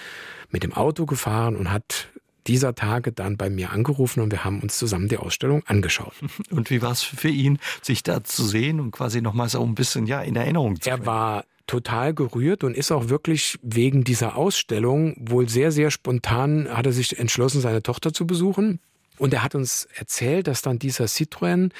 mit 0.49 0.63
dem 0.63 0.73
Auto 0.73 1.05
gefahren 1.05 1.55
und 1.55 1.71
hat 1.71 2.09
dieser 2.47 2.75
Tage 2.75 3.11
dann 3.11 3.37
bei 3.37 3.49
mir 3.49 3.71
angerufen 3.71 4.21
und 4.21 4.31
wir 4.31 4.45
haben 4.45 4.61
uns 4.61 4.77
zusammen 4.77 5.09
die 5.09 5.17
Ausstellung 5.17 5.63
angeschaut. 5.65 6.13
Und 6.49 6.69
wie 6.69 6.81
war 6.81 6.91
es 6.91 7.03
für 7.03 7.27
ihn, 7.27 7.59
sich 7.81 8.03
da 8.03 8.23
zu 8.23 8.45
sehen 8.45 8.79
und 8.79 8.91
quasi 8.91 9.21
nochmal 9.21 9.49
so 9.49 9.61
ein 9.61 9.75
bisschen 9.75 10.07
ja 10.07 10.21
in 10.21 10.37
Erinnerung 10.37 10.79
zu? 10.79 10.89
Er 10.89 11.05
war 11.05 11.43
total 11.67 12.13
gerührt 12.13 12.63
und 12.63 12.75
ist 12.75 12.91
auch 12.91 13.09
wirklich 13.09 13.59
wegen 13.61 14.05
dieser 14.05 14.37
Ausstellung 14.37 15.15
wohl 15.19 15.49
sehr, 15.49 15.71
sehr 15.71 15.91
spontan, 15.91 16.67
hat 16.69 16.85
er 16.85 16.93
sich 16.93 17.19
entschlossen, 17.19 17.59
seine 17.59 17.83
Tochter 17.83 18.13
zu 18.13 18.25
besuchen. 18.25 18.79
Und 19.17 19.33
er 19.33 19.43
hat 19.43 19.55
uns 19.55 19.87
erzählt, 19.95 20.47
dass 20.47 20.61
dann 20.61 20.79
dieser 20.79 21.05
Citroën 21.05 21.71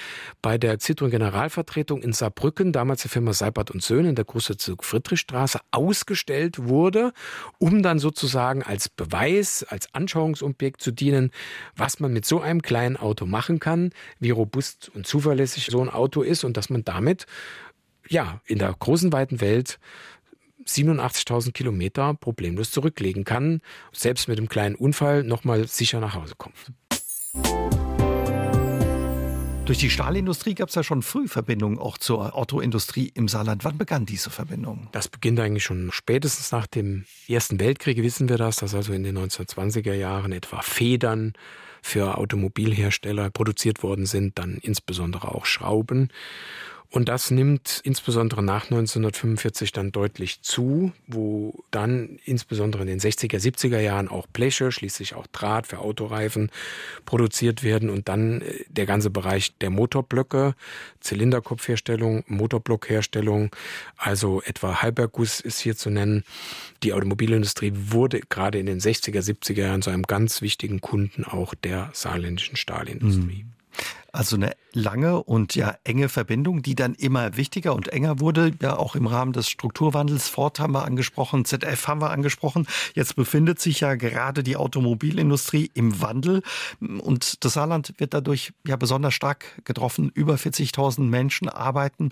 bei 0.42 0.58
der 0.58 0.80
Citroën 0.80 1.10
Generalvertretung 1.10 2.02
in 2.02 2.14
Saarbrücken, 2.14 2.72
damals 2.72 3.04
die 3.04 3.10
Firma 3.10 3.34
Seibert 3.34 3.72
und 3.72 3.84
Söhne 3.84 4.10
in 4.10 4.16
der 4.16 4.26
Großherzog 4.26 4.84
Friedrichstraße, 4.84 5.60
ausgestellt 5.72 6.58
wurde, 6.60 7.14
um 7.60 7.84
dann 7.84 8.00
sozusagen 8.00 8.64
als 8.64 8.90
Beweis, 8.90 9.64
als 9.64 9.94
Anschauungsobjekt 9.94 10.82
zu 10.82 10.92
dienen, 10.92 11.32
was 11.76 12.00
man 12.00 12.12
mit 12.12 12.26
so 12.26 12.42
einem 12.42 12.62
kleinen 12.62 12.98
Auto 12.98 13.26
machen 13.26 13.60
kann, 13.60 13.92
wie 14.20 14.32
robust 14.32 14.90
und 14.94 15.06
zuverlässig 15.06 15.68
so 15.68 15.82
ein 15.82 15.90
Auto 15.90 16.24
ist 16.24 16.44
und 16.44 16.58
dass 16.58 16.70
man 16.70 16.84
damit 16.84 17.28
ja 18.10 18.42
in 18.46 18.58
der 18.58 18.74
großen 18.78 19.12
weiten 19.14 19.42
Welt 19.42 19.80
87.000 20.66 21.54
Kilometer 21.54 22.14
problemlos 22.14 22.72
zurücklegen 22.72 23.24
kann, 23.24 23.62
selbst 23.94 24.28
mit 24.28 24.38
einem 24.38 24.50
kleinen 24.50 24.76
Unfall 24.76 25.24
nochmal 25.24 25.68
sicher 25.68 26.00
nach 26.00 26.16
Hause 26.16 26.34
kommt. 26.38 26.56
Durch 29.68 29.80
die 29.80 29.90
Stahlindustrie 29.90 30.56
gab 30.56 30.70
es 30.70 30.76
ja 30.76 30.84
schon 30.84 31.02
früh 31.02 31.28
Verbindungen 31.28 31.78
auch 31.78 31.98
zur 31.98 32.38
Autoindustrie 32.38 33.12
im 33.14 33.28
Saarland. 33.28 33.66
Wann 33.66 33.78
begann 33.78 34.06
diese 34.06 34.30
Verbindung? 34.30 34.88
Das 34.94 35.10
beginnt 35.10 35.42
eigentlich 35.42 35.66
schon 35.66 35.92
spätestens 35.92 36.54
nach 36.54 36.68
dem 36.68 37.04
Ersten 37.28 37.60
Weltkrieg, 37.60 38.02
wissen 38.02 38.30
wir 38.30 38.38
das, 38.38 38.56
dass 38.56 38.74
also 38.74 38.94
in 38.94 39.04
den 39.04 39.18
1920er 39.18 39.94
Jahren 39.94 40.32
etwa 40.32 40.62
Federn 40.62 41.34
für 41.82 42.18
Automobilhersteller 42.18 43.30
produziert 43.30 43.84
worden 43.84 44.06
sind, 44.06 44.40
dann 44.40 44.58
insbesondere 44.62 45.36
auch 45.36 45.46
Schrauben. 45.46 46.14
Und 46.90 47.10
das 47.10 47.32
nimmt 47.32 47.82
insbesondere 47.84 48.42
nach 48.42 48.64
1945 48.64 49.74
dann 49.74 49.92
deutlich 49.92 50.42
zu, 50.42 50.94
wo 51.06 51.64
dann 51.70 52.18
insbesondere 52.24 52.84
in 52.84 52.88
den 52.88 53.00
60er, 53.00 53.38
70er 53.40 53.80
Jahren 53.80 54.08
auch 54.08 54.26
Bleche, 54.28 54.72
schließlich 54.72 55.14
auch 55.14 55.28
Draht 55.28 55.68
für 55.68 55.80
Autoreifen 55.80 56.50
produziert 57.06 57.62
werden 57.62 57.90
und 57.90 58.08
dann 58.08 58.42
äh, 58.42 58.64
der 58.70 58.86
ganze 58.86 59.10
Bereich 59.10 59.58
der 59.58 59.70
Motorblöcke, 59.70 60.56
Zylinderkopfherstellung, 61.02 62.24
Motorblockherstellung, 62.28 63.52
also 63.98 64.42
etwa 64.44 64.82
Halberguss 64.82 65.42
ist 65.42 65.60
hier 65.60 65.76
zu 65.76 65.90
nennen. 65.90 66.24
Die 66.84 66.94
Automobilindustrie 66.94 67.74
wurde 67.76 68.22
gerade 68.22 68.60
in 68.60 68.66
den 68.66 68.80
60er, 68.80 69.20
70er 69.20 69.62
Jahren 69.62 69.82
zu 69.82 69.90
einem 69.90 70.04
ganz 70.04 70.42
wichtigen 70.42 70.80
Kunden 70.80 71.26
auch 71.26 71.54
der 71.54 71.90
saarländischen 71.92 72.56
Stahlindustrie. 72.56 73.44
Mhm. 73.44 73.57
Also 74.12 74.36
eine 74.36 74.56
lange 74.74 75.24
und 75.24 75.56
ja 75.56 75.76
enge 75.84 76.10
Verbindung, 76.10 76.62
die 76.62 76.76
dann 76.76 76.94
immer 76.96 77.36
wichtiger 77.36 77.76
und 77.76 77.90
enger 77.90 78.20
wurde. 78.20 78.52
Ja, 78.62 78.78
auch 78.78 78.96
im 78.96 79.08
Rahmen 79.08 79.34
des 79.34 79.50
Strukturwandels. 79.50 80.28
Ford 80.28 80.60
haben 80.60 80.74
wir 80.74 80.86
angesprochen, 80.86 81.46
ZF 81.46 81.88
haben 81.88 82.02
wir 82.02 82.12
angesprochen. 82.12 82.68
Jetzt 82.94 83.16
befindet 83.16 83.60
sich 83.60 83.82
ja 83.82 83.96
gerade 83.96 84.44
die 84.44 84.56
Automobilindustrie 84.56 85.72
im 85.74 86.02
Wandel 86.02 86.42
und 86.80 87.44
das 87.44 87.54
Saarland 87.54 87.94
wird 87.98 88.14
dadurch 88.14 88.54
ja 88.66 88.76
besonders 88.76 89.14
stark 89.14 89.62
getroffen. 89.66 90.12
Über 90.14 90.36
40.000 90.36 91.02
Menschen 91.02 91.50
arbeiten 91.50 92.10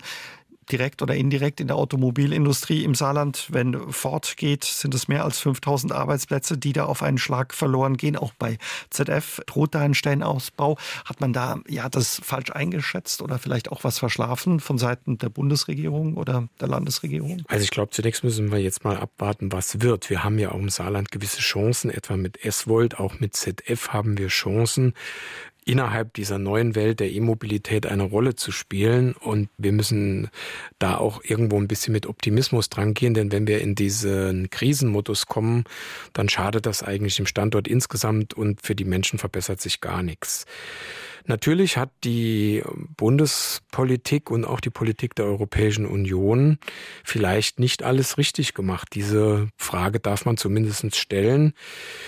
direkt 0.70 1.02
oder 1.02 1.14
indirekt 1.14 1.60
in 1.60 1.68
der 1.68 1.76
Automobilindustrie 1.76 2.84
im 2.84 2.94
Saarland. 2.94 3.48
Wenn 3.50 3.92
Ford 3.92 4.36
geht, 4.36 4.64
sind 4.64 4.94
es 4.94 5.08
mehr 5.08 5.24
als 5.24 5.38
5000 5.38 5.92
Arbeitsplätze, 5.92 6.58
die 6.58 6.72
da 6.72 6.84
auf 6.84 7.02
einen 7.02 7.18
Schlag 7.18 7.54
verloren 7.54 7.96
gehen. 7.96 8.16
Auch 8.16 8.32
bei 8.38 8.58
ZF 8.90 9.40
droht 9.46 9.74
da 9.74 9.80
ein 9.80 9.94
Stellenausbau. 9.94 10.76
Hat 11.04 11.20
man 11.20 11.32
da 11.32 11.60
ja 11.68 11.88
das 11.88 12.20
falsch 12.22 12.50
eingeschätzt 12.50 13.22
oder 13.22 13.38
vielleicht 13.38 13.70
auch 13.70 13.84
was 13.84 13.98
verschlafen 13.98 14.60
von 14.60 14.78
Seiten 14.78 15.18
der 15.18 15.28
Bundesregierung 15.28 16.16
oder 16.16 16.48
der 16.60 16.68
Landesregierung? 16.68 17.42
Also 17.48 17.64
ich 17.64 17.70
glaube, 17.70 17.90
zunächst 17.90 18.24
müssen 18.24 18.50
wir 18.50 18.58
jetzt 18.58 18.84
mal 18.84 18.96
abwarten, 18.96 19.52
was 19.52 19.80
wird. 19.80 20.10
Wir 20.10 20.24
haben 20.24 20.38
ja 20.38 20.52
auch 20.52 20.58
im 20.58 20.68
Saarland 20.68 21.10
gewisse 21.10 21.40
Chancen, 21.40 21.90
etwa 21.90 22.16
mit 22.16 22.44
S-Volt, 22.44 22.98
auch 22.98 23.20
mit 23.20 23.36
ZF 23.36 23.88
haben 23.90 24.18
wir 24.18 24.28
Chancen 24.28 24.94
innerhalb 25.66 26.14
dieser 26.14 26.38
neuen 26.38 26.74
Welt 26.74 27.00
der 27.00 27.10
E-Mobilität 27.10 27.86
eine 27.86 28.04
Rolle 28.04 28.36
zu 28.36 28.52
spielen. 28.52 29.14
Und 29.14 29.50
wir 29.58 29.72
müssen 29.72 30.30
da 30.78 30.96
auch 30.96 31.20
irgendwo 31.24 31.58
ein 31.58 31.68
bisschen 31.68 31.92
mit 31.92 32.06
Optimismus 32.06 32.70
drangehen, 32.70 33.14
denn 33.14 33.32
wenn 33.32 33.46
wir 33.46 33.60
in 33.60 33.74
diesen 33.74 34.48
Krisenmodus 34.48 35.26
kommen, 35.26 35.64
dann 36.12 36.28
schadet 36.28 36.66
das 36.66 36.82
eigentlich 36.82 37.16
dem 37.16 37.26
Standort 37.26 37.66
insgesamt 37.68 38.32
und 38.32 38.62
für 38.62 38.76
die 38.76 38.84
Menschen 38.84 39.18
verbessert 39.18 39.60
sich 39.60 39.80
gar 39.80 40.02
nichts. 40.02 40.46
Natürlich 41.28 41.76
hat 41.76 41.90
die 42.04 42.62
Bundespolitik 42.96 44.30
und 44.30 44.44
auch 44.44 44.60
die 44.60 44.70
Politik 44.70 45.16
der 45.16 45.24
Europäischen 45.24 45.84
Union 45.84 46.58
vielleicht 47.04 47.58
nicht 47.58 47.82
alles 47.82 48.16
richtig 48.16 48.54
gemacht. 48.54 48.88
Diese 48.94 49.48
Frage 49.56 49.98
darf 49.98 50.24
man 50.24 50.36
zumindest 50.36 50.94
stellen. 50.94 51.52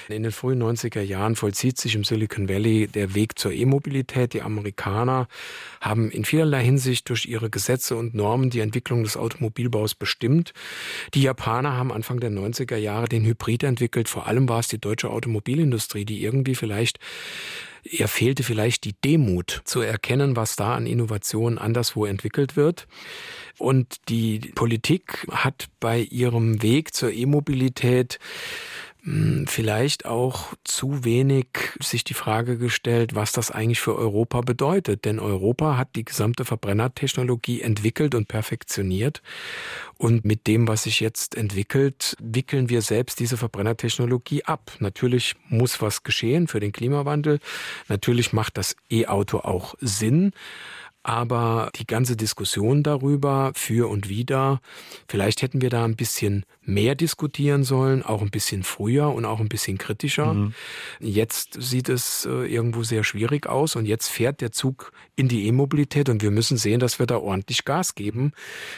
In 0.08 0.22
den 0.22 0.30
frühen 0.30 0.62
90er 0.62 1.00
Jahren 1.00 1.34
vollzieht 1.34 1.78
sich 1.78 1.96
im 1.96 2.04
Silicon 2.04 2.48
Valley 2.48 2.86
der 2.86 3.14
Weg 3.14 3.38
zur 3.38 3.52
E-Mobilität. 3.52 4.34
Die 4.34 4.42
Amerikaner 4.42 5.26
haben 5.80 6.10
in 6.10 6.24
vielerlei 6.24 6.62
Hinsicht 6.62 7.08
durch 7.08 7.26
ihre 7.26 7.50
Gesetze 7.50 7.96
und 7.96 8.14
Normen 8.14 8.50
die 8.50 8.60
Entwicklung 8.60 9.02
des 9.02 9.16
Automobilbaus 9.16 9.96
bestimmt. 9.96 10.52
Die 11.14 11.22
Japaner 11.22 11.76
haben 11.76 11.92
Anfang 11.92 12.20
der 12.20 12.30
90er 12.30 12.76
Jahre 12.76 13.08
den 13.08 13.24
Hybrid 13.24 13.64
entwickelt. 13.64 14.08
Vor 14.08 14.28
allem 14.28 14.48
war 14.48 14.60
es 14.60 14.68
die 14.68 14.80
deutsche 14.80 15.10
Automobilindustrie, 15.10 16.04
die 16.04 16.22
irgendwie 16.22 16.54
vielleicht 16.54 17.00
er 17.84 18.08
fehlte 18.08 18.42
vielleicht 18.42 18.84
die 18.84 18.94
Demut 19.04 19.62
zu 19.64 19.80
erkennen, 19.80 20.36
was 20.36 20.56
da 20.56 20.74
an 20.74 20.86
Innovationen 20.86 21.58
anderswo 21.58 22.04
entwickelt 22.04 22.56
wird. 22.56 22.86
Und 23.58 24.08
die 24.08 24.38
Politik 24.54 25.26
hat 25.30 25.68
bei 25.80 26.00
ihrem 26.00 26.62
Weg 26.62 26.94
zur 26.94 27.12
E-Mobilität 27.12 28.18
vielleicht 29.46 30.06
auch 30.06 30.54
zu 30.64 31.04
wenig 31.04 31.46
sich 31.80 32.04
die 32.04 32.14
Frage 32.14 32.58
gestellt, 32.58 33.14
was 33.14 33.32
das 33.32 33.50
eigentlich 33.50 33.80
für 33.80 33.96
Europa 33.96 34.40
bedeutet. 34.40 35.04
Denn 35.04 35.18
Europa 35.18 35.76
hat 35.76 35.94
die 35.94 36.04
gesamte 36.04 36.44
Verbrennertechnologie 36.44 37.62
entwickelt 37.62 38.14
und 38.14 38.28
perfektioniert. 38.28 39.22
Und 39.96 40.24
mit 40.24 40.46
dem, 40.46 40.68
was 40.68 40.82
sich 40.82 41.00
jetzt 41.00 41.36
entwickelt, 41.36 42.16
wickeln 42.20 42.68
wir 42.68 42.82
selbst 42.82 43.20
diese 43.20 43.36
Verbrennertechnologie 43.36 44.44
ab. 44.44 44.72
Natürlich 44.80 45.36
muss 45.48 45.80
was 45.80 46.02
geschehen 46.02 46.48
für 46.48 46.60
den 46.60 46.72
Klimawandel. 46.72 47.38
Natürlich 47.88 48.32
macht 48.32 48.58
das 48.58 48.76
E-Auto 48.90 49.38
auch 49.38 49.74
Sinn. 49.80 50.32
Aber 51.08 51.70
die 51.74 51.86
ganze 51.86 52.16
Diskussion 52.16 52.82
darüber, 52.82 53.52
für 53.54 53.88
und 53.88 54.10
wider, 54.10 54.60
vielleicht 55.08 55.40
hätten 55.40 55.62
wir 55.62 55.70
da 55.70 55.86
ein 55.86 55.96
bisschen 55.96 56.44
mehr 56.60 56.94
diskutieren 56.94 57.64
sollen, 57.64 58.02
auch 58.02 58.20
ein 58.20 58.28
bisschen 58.28 58.62
früher 58.62 59.08
und 59.14 59.24
auch 59.24 59.40
ein 59.40 59.48
bisschen 59.48 59.78
kritischer. 59.78 60.34
Mhm. 60.34 60.54
Jetzt 61.00 61.56
sieht 61.62 61.88
es 61.88 62.26
äh, 62.26 62.44
irgendwo 62.44 62.82
sehr 62.82 63.04
schwierig 63.04 63.46
aus 63.46 63.74
und 63.74 63.86
jetzt 63.86 64.08
fährt 64.08 64.42
der 64.42 64.52
Zug 64.52 64.92
in 65.16 65.28
die 65.28 65.46
E-Mobilität 65.46 66.10
und 66.10 66.20
wir 66.20 66.30
müssen 66.30 66.58
sehen, 66.58 66.78
dass 66.78 66.98
wir 66.98 67.06
da 67.06 67.16
ordentlich 67.16 67.64
Gas 67.64 67.94
geben, 67.94 68.32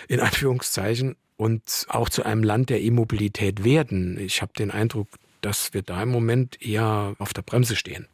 in 0.07 0.21
Anführungszeichen, 0.21 1.17
und 1.37 1.87
auch 1.89 2.11
zu 2.11 2.23
einem 2.23 2.45
Land 2.45 2.71
der 2.71 2.81
E-Mobilität 2.81 3.65
werden. 3.65 4.21
Ich 4.21 4.41
habe 4.41 4.53
den 4.57 4.71
Eindruck, 4.71 5.09
dass 5.41 5.75
wir 5.75 5.83
da 5.83 6.03
im 6.05 6.11
Moment 6.11 6.63
eher 6.63 7.17
auf 7.19 7.33
der 7.33 7.43
Bremse 7.43 7.75
stehen. 7.75 8.07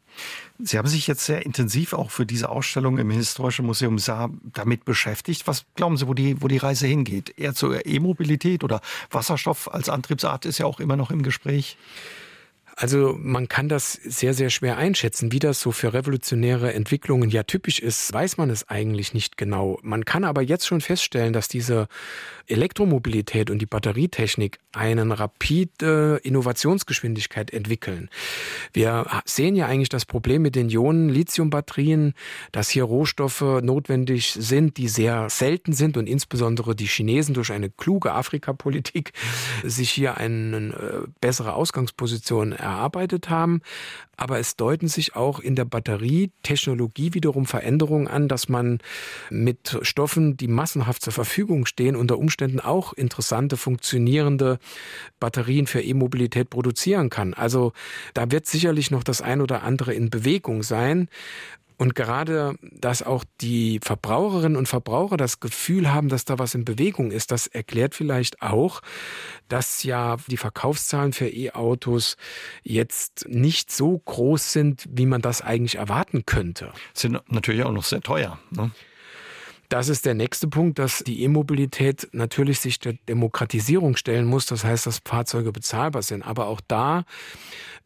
Sie 0.59 0.77
haben 0.77 0.87
sich 0.87 1.07
jetzt 1.07 1.25
sehr 1.25 1.45
intensiv 1.45 1.93
auch 1.93 2.11
für 2.11 2.25
diese 2.25 2.49
Ausstellung 2.49 2.97
im 2.97 3.11
Historischen 3.11 3.65
Museum 3.65 3.99
Saar 3.99 4.29
damit 4.53 4.85
beschäftigt. 4.85 5.47
Was 5.47 5.65
glauben 5.75 5.97
Sie, 5.97 6.07
wo 6.07 6.13
die, 6.13 6.41
wo 6.41 6.47
die 6.47 6.57
Reise 6.57 6.87
hingeht? 6.87 7.37
Eher 7.37 7.53
zur 7.53 7.85
E-Mobilität 7.85 8.63
oder 8.63 8.81
Wasserstoff 9.11 9.71
als 9.71 9.89
Antriebsart 9.89 10.45
ist 10.45 10.57
ja 10.57 10.65
auch 10.65 10.79
immer 10.79 10.95
noch 10.95 11.11
im 11.11 11.21
Gespräch? 11.21 11.77
Also 12.79 13.17
man 13.19 13.47
kann 13.47 13.69
das 13.69 13.93
sehr, 13.93 14.35
sehr 14.35 14.51
schwer 14.51 14.77
einschätzen. 14.77 15.31
Wie 15.31 15.39
das 15.39 15.59
so 15.59 15.71
für 15.71 15.95
revolutionäre 15.95 16.75
Entwicklungen 16.75 17.31
ja 17.31 17.41
typisch 17.41 17.79
ist, 17.79 18.13
weiß 18.13 18.37
man 18.37 18.51
es 18.51 18.69
eigentlich 18.69 19.15
nicht 19.15 19.35
genau. 19.35 19.79
Man 19.81 20.05
kann 20.05 20.23
aber 20.23 20.43
jetzt 20.43 20.67
schon 20.67 20.79
feststellen, 20.79 21.33
dass 21.33 21.47
diese 21.47 21.87
Elektromobilität 22.45 23.49
und 23.49 23.59
die 23.59 23.65
Batterietechnik 23.65 24.59
einen 24.73 25.11
rapide 25.11 26.21
Innovationsgeschwindigkeit 26.21 27.51
entwickeln. 27.51 28.09
Wir 28.73 29.07
sehen 29.25 29.55
ja 29.55 29.65
eigentlich 29.65 29.89
das 29.89 30.05
Problem 30.05 30.43
mit 30.43 30.55
den 30.55 30.69
Ionen-Lithium-Batterien, 30.69 32.13
dass 32.51 32.69
hier 32.69 32.83
Rohstoffe 32.83 33.41
notwendig 33.41 34.33
sind, 34.33 34.77
die 34.77 34.87
sehr 34.87 35.31
selten 35.31 35.73
sind 35.73 35.97
und 35.97 36.07
insbesondere 36.07 36.75
die 36.75 36.85
Chinesen 36.85 37.33
durch 37.33 37.51
eine 37.51 37.71
kluge 37.71 38.13
Afrikapolitik 38.13 39.13
sich 39.63 39.89
hier 39.89 40.17
eine 40.17 40.57
äh, 40.57 41.07
bessere 41.21 41.53
Ausgangsposition 41.53 42.53
erarbeitet 42.67 43.29
haben. 43.29 43.61
Aber 44.15 44.39
es 44.39 44.55
deuten 44.55 44.87
sich 44.87 45.15
auch 45.15 45.39
in 45.39 45.55
der 45.55 45.65
Batterietechnologie 45.65 47.13
wiederum 47.13 47.45
Veränderungen 47.45 48.07
an, 48.07 48.27
dass 48.27 48.49
man 48.49 48.79
mit 49.29 49.77
Stoffen, 49.83 50.37
die 50.37 50.47
massenhaft 50.47 51.03
zur 51.03 51.13
Verfügung 51.13 51.65
stehen, 51.65 51.95
unter 51.95 52.17
Umständen 52.17 52.59
auch 52.59 52.93
interessante, 52.93 53.57
funktionierende 53.57 54.59
Batterien 55.19 55.67
für 55.67 55.81
E-Mobilität 55.81 56.49
produzieren 56.49 57.09
kann. 57.09 57.33
Also 57.33 57.73
da 58.13 58.31
wird 58.31 58.47
sicherlich 58.47 58.91
noch 58.91 59.03
das 59.03 59.21
ein 59.21 59.41
oder 59.41 59.63
andere 59.63 59.93
in 59.93 60.09
Bewegung 60.09 60.63
sein. 60.63 61.09
Und 61.77 61.93
gerade, 61.93 62.55
dass 62.61 63.03
auch 63.03 63.23
die 63.39 63.79
Verbraucherinnen 63.83 64.57
und 64.57 64.67
Verbraucher 64.67 65.15
das 65.15 65.39
Gefühl 65.39 65.93
haben, 65.93 66.09
dass 66.09 66.25
da 66.25 66.39
was 66.39 66.55
in 66.55 66.65
Bewegung 66.65 67.11
ist, 67.11 67.31
das 67.31 67.45
erklärt 67.45 67.93
vielleicht 67.93 68.41
auch, 68.41 68.81
dass 69.47 69.83
ja 69.83 70.17
die 70.27 70.37
Verkaufszahlen 70.37 71.13
für 71.13 71.27
E-Autos 71.27 72.17
jetzt 72.63 73.27
nicht 73.29 73.71
so 73.71 73.99
groß 73.99 74.53
sind, 74.53 74.85
wie 74.89 75.05
man 75.05 75.21
das 75.21 75.41
eigentlich 75.41 75.75
erwarten 75.75 76.25
könnte. 76.25 76.73
Sind 76.93 77.21
natürlich 77.31 77.63
auch 77.63 77.71
noch 77.71 77.83
sehr 77.83 78.01
teuer. 78.01 78.39
Ne? 78.49 78.71
Das 79.69 79.89
ist 79.89 80.05
der 80.05 80.13
nächste 80.13 80.47
Punkt, 80.47 80.79
dass 80.79 81.03
die 81.03 81.23
E-Mobilität 81.23 82.07
natürlich 82.13 82.61
sich 82.61 82.79
der 82.79 82.93
Demokratisierung 83.09 83.97
stellen 83.97 84.25
muss. 84.25 84.45
Das 84.45 84.63
heißt, 84.63 84.85
dass 84.85 85.01
Fahrzeuge 85.03 85.51
bezahlbar 85.51 86.03
sind. 86.03 86.23
Aber 86.23 86.47
auch 86.47 86.61
da, 86.65 87.03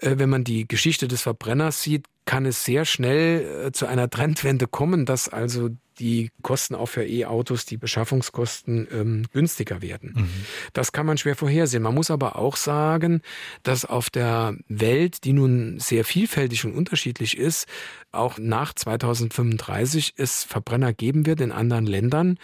wenn 0.01 0.29
man 0.29 0.43
die 0.43 0.67
Geschichte 0.67 1.07
des 1.07 1.21
Verbrenners 1.21 1.81
sieht, 1.81 2.05
kann 2.25 2.45
es 2.45 2.65
sehr 2.65 2.85
schnell 2.85 3.67
äh, 3.67 3.71
zu 3.71 3.87
einer 3.87 4.09
Trendwende 4.09 4.67
kommen, 4.67 5.05
dass 5.05 5.27
also 5.29 5.69
die 5.99 6.31
Kosten 6.41 6.75
auch 6.75 6.87
für 6.87 7.05
E-Autos, 7.05 7.65
die 7.65 7.77
Beschaffungskosten 7.77 8.87
ähm, 8.91 9.25
günstiger 9.33 9.81
werden. 9.81 10.13
Mhm. 10.15 10.45
Das 10.73 10.91
kann 10.91 11.05
man 11.05 11.17
schwer 11.17 11.35
vorhersehen. 11.35 11.83
Man 11.83 11.93
muss 11.93 12.09
aber 12.09 12.37
auch 12.37 12.55
sagen, 12.55 13.21
dass 13.63 13.85
auf 13.85 14.09
der 14.09 14.55
Welt, 14.67 15.23
die 15.25 15.33
nun 15.33 15.79
sehr 15.79 16.03
vielfältig 16.03 16.65
und 16.65 16.73
unterschiedlich 16.73 17.37
ist, 17.37 17.67
auch 18.11 18.37
nach 18.39 18.73
2035 18.73 20.13
es 20.17 20.43
Verbrenner 20.43 20.93
geben 20.93 21.25
wird 21.25 21.41
in 21.41 21.51
anderen 21.51 21.85
Ländern. 21.85 22.39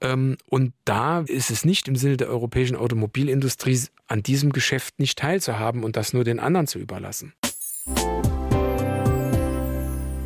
Ähm, 0.00 0.36
und 0.46 0.72
da 0.84 1.20
ist 1.20 1.50
es 1.50 1.64
nicht 1.64 1.88
im 1.88 1.96
Sinne 1.96 2.16
der 2.16 2.28
europäischen 2.28 2.76
Automobilindustrie, 2.76 3.80
an 4.06 4.22
diesem 4.22 4.52
Geschäft 4.52 4.98
nicht 4.98 5.18
teilzuhaben 5.18 5.84
und 5.84 5.96
das 5.96 6.12
nur 6.12 6.24
den 6.24 6.40
anderen 6.40 6.66
zu 6.66 6.78
überlassen. 6.78 7.34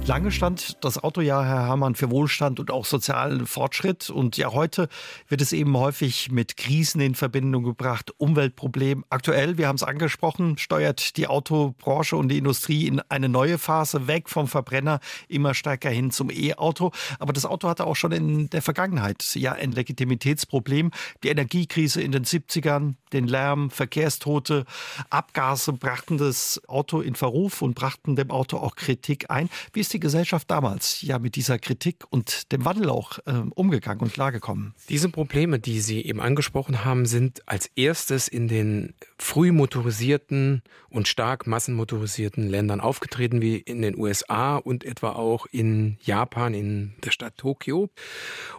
Lange 0.05 0.33
stand 0.33 0.85
das 0.85 0.99
Auto 0.99 1.21
ja, 1.21 1.45
Herr 1.45 1.69
Herrmann, 1.69 1.95
für 1.95 2.11
Wohlstand 2.11 2.59
und 2.59 2.73
auch 2.73 2.85
sozialen 2.85 3.47
Fortschritt. 3.47 4.11
Und 4.11 4.37
ja, 4.37 4.53
heute 4.53 4.89
wird 5.29 5.41
es 5.41 5.53
eben 5.53 5.77
häufig 5.77 6.33
mit 6.33 6.57
Krisen 6.57 7.01
in 7.01 7.15
Verbindung 7.15 7.63
gebracht, 7.63 8.13
Umweltproblemen. 8.19 9.05
Aktuell, 9.11 9.59
wir 9.59 9.69
haben 9.69 9.77
es 9.77 9.85
angesprochen, 9.85 10.59
steuert 10.59 11.17
die 11.17 11.29
Autobranche 11.29 12.17
und 12.17 12.31
die 12.31 12.39
Industrie 12.39 12.89
in 12.89 13.01
eine 13.11 13.29
neue 13.29 13.59
Phase 13.59 14.09
weg 14.09 14.29
vom 14.29 14.49
Verbrenner 14.49 14.99
immer 15.29 15.55
stärker 15.55 15.91
hin 15.91 16.11
zum 16.11 16.31
E-Auto. 16.31 16.91
Aber 17.21 17.33
das 17.33 17.47
Auto 17.47 17.69
hatte 17.69 17.87
auch 17.87 17.97
schon 17.97 18.11
in 18.11 18.51
der 18.51 18.61
Vergangenheit 18.61 19.25
ja 19.37 19.53
ein 19.53 19.71
Legitimitätsproblem. 19.71 20.91
Die 21.23 21.29
Energiekrise 21.29 22.03
in 22.03 22.11
den 22.11 22.25
70ern, 22.25 22.97
den 23.13 23.29
Lärm, 23.29 23.71
Verkehrstote, 23.71 24.65
Abgase 25.11 25.73
brachten 25.73 26.19
das 26.19 26.61
Auto 26.67 27.01
in 27.01 27.15
Verruf 27.15 27.63
und 27.63 27.75
brachten 27.77 28.17
dem 28.17 28.33
Auto 28.33 28.57
auch 28.57 28.75
Kritik 28.75 29.31
ein. 29.31 29.49
Wie 29.73 29.81
ist 29.81 29.92
die 29.93 30.01
Gesellschaft 30.01 30.51
damals 30.51 31.03
ja 31.03 31.19
mit 31.19 31.37
dieser 31.37 31.59
Kritik 31.59 32.05
und 32.11 32.53
dem 32.53 32.65
Wandel 32.65 32.91
auch 32.91 33.19
äh, 33.27 33.33
umgegangen 33.55 34.01
und 34.01 34.13
klargekommen? 34.13 34.75
Diese 34.89 35.09
Probleme, 35.09 35.59
die 35.59 35.81
Sie 35.81 36.03
eben 36.03 36.21
angesprochen 36.21 36.85
haben, 36.85 37.07
sind 37.07 37.47
als 37.47 37.71
erstes 37.77 38.29
in 38.29 38.49
den 38.49 38.95
früh 39.19 39.53
motorisierten 39.53 40.63
und 40.91 41.09
stark 41.09 41.47
massenmotorisierten 41.47 42.49
Ländern 42.49 42.81
aufgetreten, 42.81 43.41
wie 43.41 43.57
in 43.57 43.83
den 43.83 43.99
USA 43.99 44.57
und 44.57 44.85
etwa 44.85 45.13
auch 45.13 45.47
in 45.47 45.97
Japan, 46.03 46.55
in 46.55 46.95
der 47.05 47.11
Stadt 47.11 47.37
Tokio. 47.37 47.91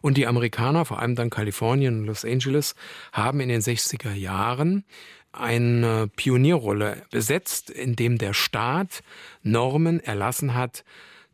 Und 0.01 0.17
die 0.17 0.27
Amerikaner, 0.27 0.85
vor 0.85 0.99
allem 0.99 1.15
dann 1.15 1.29
Kalifornien 1.29 1.99
und 1.99 2.05
Los 2.05 2.25
Angeles, 2.25 2.75
haben 3.11 3.39
in 3.39 3.49
den 3.49 3.61
60er 3.61 4.13
Jahren 4.13 4.85
eine 5.33 6.07
Pionierrolle 6.15 7.03
besetzt, 7.09 7.69
indem 7.69 8.17
der 8.17 8.33
Staat 8.33 9.03
Normen 9.41 9.99
erlassen 9.99 10.53
hat, 10.53 10.85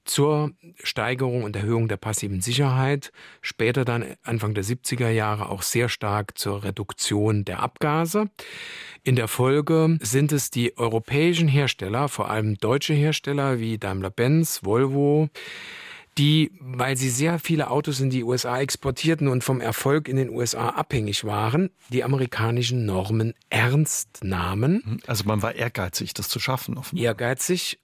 zur 0.10 0.52
Steigerung 0.84 1.44
und 1.44 1.56
Erhöhung 1.56 1.88
der 1.88 1.98
passiven 1.98 2.42
Sicherheit, 2.42 3.12
später 3.42 3.86
dann 3.86 4.16
Anfang 4.24 4.54
der 4.54 4.64
70er 4.64 5.10
Jahre 5.10 5.50
auch 5.50 5.62
sehr 5.62 5.88
stark 5.88 6.38
zur 6.38 6.64
Reduktion 6.64 7.46
der 7.46 7.60
Abgase. 7.62 8.30
In 9.04 9.16
der 9.16 9.28
Folge 9.28 9.98
sind 10.02 10.32
es 10.32 10.52
die 10.52 10.78
europäischen 10.78 11.48
Hersteller, 11.48 12.10
vor 12.10 12.30
allem 12.30 12.58
deutsche 12.58 12.94
Hersteller 12.94 13.60
wie 13.60 13.78
Daimler-Benz, 13.78 14.62
Volvo, 14.64 15.30
die, 16.18 16.52
weil 16.60 16.98
sie 16.98 17.10
sehr 17.10 17.40
viele 17.40 17.70
Autos 17.70 18.02
in 18.02 18.10
die 18.10 18.24
USA 18.24 18.60
exportierten 18.60 19.28
und 19.28 19.44
vom 19.44 19.62
Erfolg 19.62 20.08
in 20.10 20.18
den 20.18 20.30
USA 20.30 20.70
abhängig 20.70 21.24
waren, 21.24 21.70
die 21.90 22.04
amerikanischen 22.04 22.86
Normen 22.86 23.34
ernst 23.50 24.24
nahmen. 24.24 25.02
Also 25.08 25.24
man 25.26 25.42
war 25.42 25.56
ehrgeizig, 25.56 26.14
das 26.14 26.28
zu 26.28 26.40
schaffen. 26.40 26.78
Offenbar. 26.78 27.06
Ehrgeizig 27.06 27.80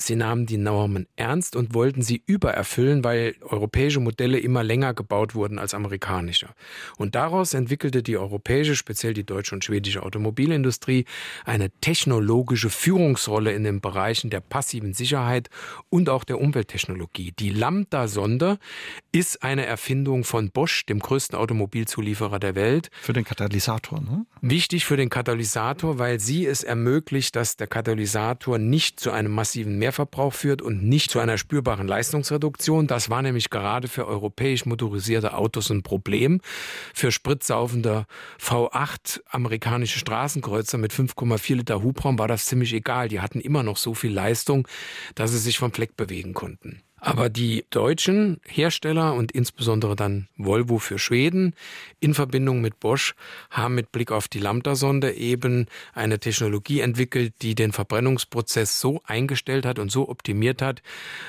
Sie 0.00 0.14
nahmen 0.14 0.46
die 0.46 0.58
Normen 0.58 1.08
ernst 1.16 1.56
und 1.56 1.74
wollten 1.74 2.02
sie 2.02 2.22
übererfüllen, 2.24 3.02
weil 3.02 3.34
europäische 3.40 3.98
Modelle 3.98 4.38
immer 4.38 4.62
länger 4.62 4.94
gebaut 4.94 5.34
wurden 5.34 5.58
als 5.58 5.74
amerikanische. 5.74 6.50
Und 6.98 7.16
daraus 7.16 7.52
entwickelte 7.52 8.04
die 8.04 8.16
europäische, 8.16 8.76
speziell 8.76 9.12
die 9.12 9.24
deutsche 9.24 9.56
und 9.56 9.64
schwedische 9.64 10.04
Automobilindustrie, 10.04 11.04
eine 11.44 11.70
technologische 11.80 12.70
Führungsrolle 12.70 13.52
in 13.52 13.64
den 13.64 13.80
Bereichen 13.80 14.30
der 14.30 14.40
passiven 14.40 14.94
Sicherheit 14.94 15.50
und 15.90 16.08
auch 16.08 16.22
der 16.22 16.40
Umwelttechnologie. 16.40 17.32
Die 17.36 17.50
Lambda-Sonde 17.50 18.58
ist 19.10 19.42
eine 19.42 19.66
Erfindung 19.66 20.22
von 20.22 20.50
Bosch, 20.52 20.86
dem 20.86 21.00
größten 21.00 21.36
Automobilzulieferer 21.36 22.38
der 22.38 22.54
Welt. 22.54 22.90
Für 23.02 23.14
den 23.14 23.24
Katalysator, 23.24 24.00
ne? 24.00 24.26
Wichtig 24.42 24.84
für 24.84 24.96
den 24.96 25.10
Katalysator, 25.10 25.98
weil 25.98 26.20
sie 26.20 26.46
es 26.46 26.62
ermöglicht, 26.62 27.34
dass 27.34 27.56
der 27.56 27.66
Katalysator 27.66 28.58
nicht 28.58 29.00
zu 29.00 29.10
einem 29.10 29.32
massiven 29.32 29.76
Mehr 29.76 29.87
Mehrverbrauch 29.88 30.34
führt 30.34 30.60
und 30.60 30.82
nicht 30.82 31.10
zu 31.10 31.18
einer 31.18 31.38
spürbaren 31.38 31.88
Leistungsreduktion. 31.88 32.86
Das 32.86 33.08
war 33.08 33.22
nämlich 33.22 33.48
gerade 33.48 33.88
für 33.88 34.06
europäisch 34.06 34.66
motorisierte 34.66 35.34
Autos 35.34 35.70
ein 35.70 35.82
Problem. 35.82 36.42
Für 36.92 37.10
spritsaufende 37.10 38.04
V8 38.38 39.22
amerikanische 39.30 39.98
Straßenkreuzer 39.98 40.76
mit 40.76 40.92
5,4 40.92 41.56
Liter 41.56 41.82
Hubraum 41.82 42.18
war 42.18 42.28
das 42.28 42.44
ziemlich 42.44 42.74
egal. 42.74 43.08
Die 43.08 43.20
hatten 43.20 43.40
immer 43.40 43.62
noch 43.62 43.78
so 43.78 43.94
viel 43.94 44.12
Leistung, 44.12 44.68
dass 45.14 45.30
sie 45.30 45.38
sich 45.38 45.58
vom 45.58 45.72
Fleck 45.72 45.96
bewegen 45.96 46.34
konnten. 46.34 46.82
Aber 47.00 47.28
die 47.28 47.64
deutschen 47.70 48.40
Hersteller 48.44 49.14
und 49.14 49.30
insbesondere 49.30 49.94
dann 49.94 50.28
Volvo 50.36 50.78
für 50.78 50.98
Schweden 50.98 51.54
in 52.00 52.12
Verbindung 52.12 52.60
mit 52.60 52.80
Bosch 52.80 53.14
haben 53.50 53.76
mit 53.76 53.92
Blick 53.92 54.10
auf 54.10 54.26
die 54.26 54.40
Lambda-Sonde 54.40 55.12
eben 55.12 55.66
eine 55.94 56.18
Technologie 56.18 56.80
entwickelt, 56.80 57.34
die 57.40 57.54
den 57.54 57.72
Verbrennungsprozess 57.72 58.80
so 58.80 59.00
eingestellt 59.04 59.64
hat 59.64 59.78
und 59.78 59.92
so 59.92 60.08
optimiert 60.08 60.60
hat, 60.60 60.82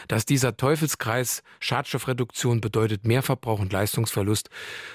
dass 0.08 0.26
dieser 0.26 0.58
Teufelskreis 0.58 1.44
Schadstoffreduktion 1.60 2.62
bedeutet 2.62 3.06
Mehrverbrauch 3.06 3.60
und 3.60 3.72
Leistungsverlust 3.72 4.50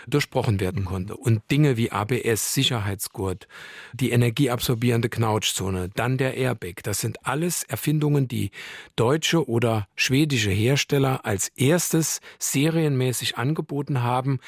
durchbrochen 0.09 0.59
werden 0.59 0.83
mhm. 0.83 0.87
konnte. 0.87 1.17
Und 1.17 1.49
Dinge 1.53 1.77
wie 1.77 1.93
ABS, 1.93 2.53
Sicherheitsgurt, 2.53 3.47
die 3.93 4.11
energieabsorbierende 4.11 5.09
Knautschzone, 5.09 5.91
dann 5.95 6.19
der 6.19 6.37
Airbag, 6.37 6.83
das 6.83 7.01
sind 7.01 7.25
alles 7.25 7.63
Erfindungen, 7.63 8.27
die 8.27 8.51
deutsche 8.97 9.49
oder 9.49 9.87
schwedische 9.95 10.51
Hersteller 10.51 10.64
Hersteller 10.65 11.25
als 11.25 11.49
erstes 11.49 12.21
serienmäßig 12.39 13.37
angeboten 13.37 14.03
haben 14.03 14.39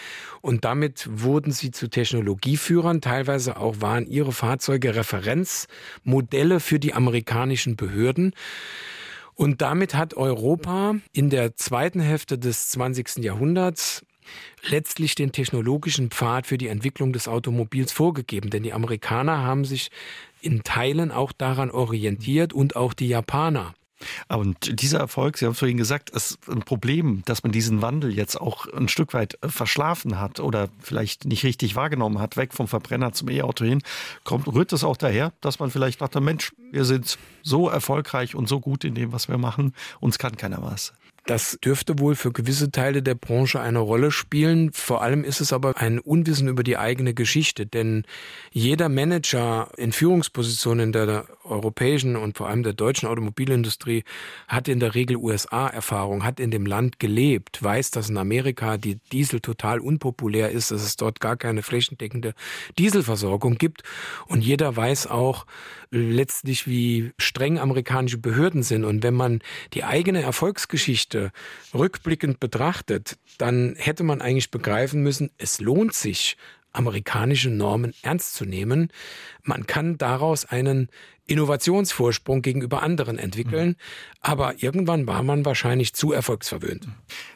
und 0.40 0.64
damit 0.64 1.08
wurden 1.10 1.52
sie 1.52 1.70
zu 1.70 1.88
Technologieführern. 1.88 3.00
Teilweise 3.00 3.56
auch 3.56 3.80
waren 3.80 4.06
ihre 4.06 4.32
Fahrzeuge 4.32 4.94
Referenzmodelle 4.94 6.60
für 6.60 6.78
die 6.78 6.94
amerikanischen 6.94 7.76
Behörden. 7.76 8.32
Und 9.34 9.60
damit 9.60 9.94
hat 9.94 10.14
Europa 10.14 10.94
in 11.12 11.28
der 11.28 11.56
zweiten 11.56 12.00
Hälfte 12.00 12.38
des 12.38 12.70
20. 12.70 13.18
Jahrhunderts 13.18 14.02
letztlich 14.68 15.14
den 15.14 15.32
technologischen 15.32 16.10
Pfad 16.10 16.46
für 16.46 16.58
die 16.58 16.68
Entwicklung 16.68 17.12
des 17.12 17.28
Automobils 17.28 17.92
vorgegeben. 17.92 18.50
Denn 18.50 18.62
die 18.62 18.72
Amerikaner 18.72 19.44
haben 19.44 19.64
sich 19.64 19.90
in 20.40 20.62
Teilen 20.62 21.12
auch 21.12 21.32
daran 21.32 21.70
orientiert 21.70 22.52
und 22.52 22.76
auch 22.76 22.94
die 22.94 23.08
Japaner. 23.08 23.74
Und 24.28 24.80
dieser 24.80 24.98
Erfolg, 24.98 25.38
Sie 25.38 25.44
haben 25.44 25.52
es 25.52 25.58
vorhin 25.58 25.76
gesagt, 25.76 26.10
ist 26.10 26.38
ein 26.48 26.60
Problem, 26.60 27.22
dass 27.24 27.42
man 27.42 27.52
diesen 27.52 27.82
Wandel 27.82 28.12
jetzt 28.12 28.40
auch 28.40 28.66
ein 28.72 28.88
Stück 28.88 29.14
weit 29.14 29.38
äh, 29.42 29.48
verschlafen 29.48 30.18
hat 30.20 30.40
oder 30.40 30.68
vielleicht 30.80 31.24
nicht 31.24 31.44
richtig 31.44 31.76
wahrgenommen 31.76 32.18
hat, 32.18 32.36
weg 32.36 32.54
vom 32.54 32.68
Verbrenner 32.68 33.12
zum 33.12 33.28
E-Auto 33.28 33.64
hin. 33.64 33.82
Kommt, 34.24 34.46
rührt 34.46 34.72
es 34.72 34.84
auch 34.84 34.96
daher, 34.96 35.32
dass 35.40 35.58
man 35.58 35.70
vielleicht 35.70 36.00
dachte, 36.00 36.20
Mensch, 36.20 36.52
wir 36.70 36.84
sind 36.84 37.18
so 37.42 37.68
erfolgreich 37.68 38.34
und 38.34 38.48
so 38.48 38.60
gut 38.60 38.84
in 38.84 38.94
dem, 38.94 39.12
was 39.12 39.28
wir 39.28 39.38
machen, 39.38 39.74
uns 40.00 40.18
kann 40.18 40.36
keiner 40.36 40.62
was. 40.62 40.92
Das 41.26 41.58
dürfte 41.60 41.98
wohl 41.98 42.14
für 42.14 42.30
gewisse 42.30 42.70
Teile 42.70 43.02
der 43.02 43.16
Branche 43.16 43.60
eine 43.60 43.80
Rolle 43.80 44.12
spielen. 44.12 44.72
Vor 44.72 45.02
allem 45.02 45.24
ist 45.24 45.40
es 45.40 45.52
aber 45.52 45.76
ein 45.76 45.98
Unwissen 45.98 46.46
über 46.46 46.62
die 46.62 46.76
eigene 46.76 47.14
Geschichte, 47.14 47.66
denn 47.66 48.04
jeder 48.52 48.88
Manager 48.88 49.68
in 49.76 49.90
Führungspositionen 49.90 50.92
der 50.92 51.26
europäischen 51.42 52.14
und 52.14 52.38
vor 52.38 52.48
allem 52.48 52.62
der 52.62 52.74
deutschen 52.74 53.08
Automobilindustrie 53.08 54.04
hat 54.46 54.68
in 54.68 54.78
der 54.78 54.94
Regel 54.94 55.16
USA-Erfahrung, 55.16 56.22
hat 56.22 56.38
in 56.38 56.52
dem 56.52 56.64
Land 56.64 57.00
gelebt, 57.00 57.60
weiß, 57.60 57.90
dass 57.90 58.08
in 58.08 58.18
Amerika 58.18 58.76
die 58.76 59.00
Diesel 59.10 59.40
total 59.40 59.80
unpopulär 59.80 60.52
ist, 60.52 60.70
dass 60.70 60.84
es 60.84 60.94
dort 60.94 61.18
gar 61.18 61.36
keine 61.36 61.64
flächendeckende 61.64 62.34
Dieselversorgung 62.78 63.58
gibt. 63.58 63.82
Und 64.28 64.42
jeder 64.42 64.76
weiß 64.76 65.08
auch 65.08 65.44
letztlich, 65.90 66.66
wie 66.66 67.12
streng 67.18 67.58
amerikanische 67.58 68.18
Behörden 68.18 68.62
sind. 68.62 68.84
Und 68.84 69.02
wenn 69.02 69.14
man 69.14 69.40
die 69.74 69.84
eigene 69.84 70.22
Erfolgsgeschichte 70.22 71.32
rückblickend 71.74 72.40
betrachtet, 72.40 73.18
dann 73.38 73.74
hätte 73.76 74.04
man 74.04 74.20
eigentlich 74.20 74.50
begreifen 74.50 75.02
müssen, 75.02 75.30
es 75.38 75.60
lohnt 75.60 75.94
sich, 75.94 76.36
amerikanische 76.72 77.50
Normen 77.50 77.94
ernst 78.02 78.34
zu 78.34 78.44
nehmen. 78.44 78.90
Man 79.46 79.66
kann 79.66 79.98
daraus 79.98 80.44
einen 80.44 80.88
Innovationsvorsprung 81.26 82.40
gegenüber 82.42 82.82
anderen 82.82 83.18
entwickeln. 83.18 83.70
Mhm. 83.70 83.76
Aber 84.20 84.62
irgendwann 84.62 85.06
war 85.06 85.22
man 85.22 85.44
wahrscheinlich 85.44 85.94
zu 85.94 86.12
erfolgsverwöhnt. 86.12 86.88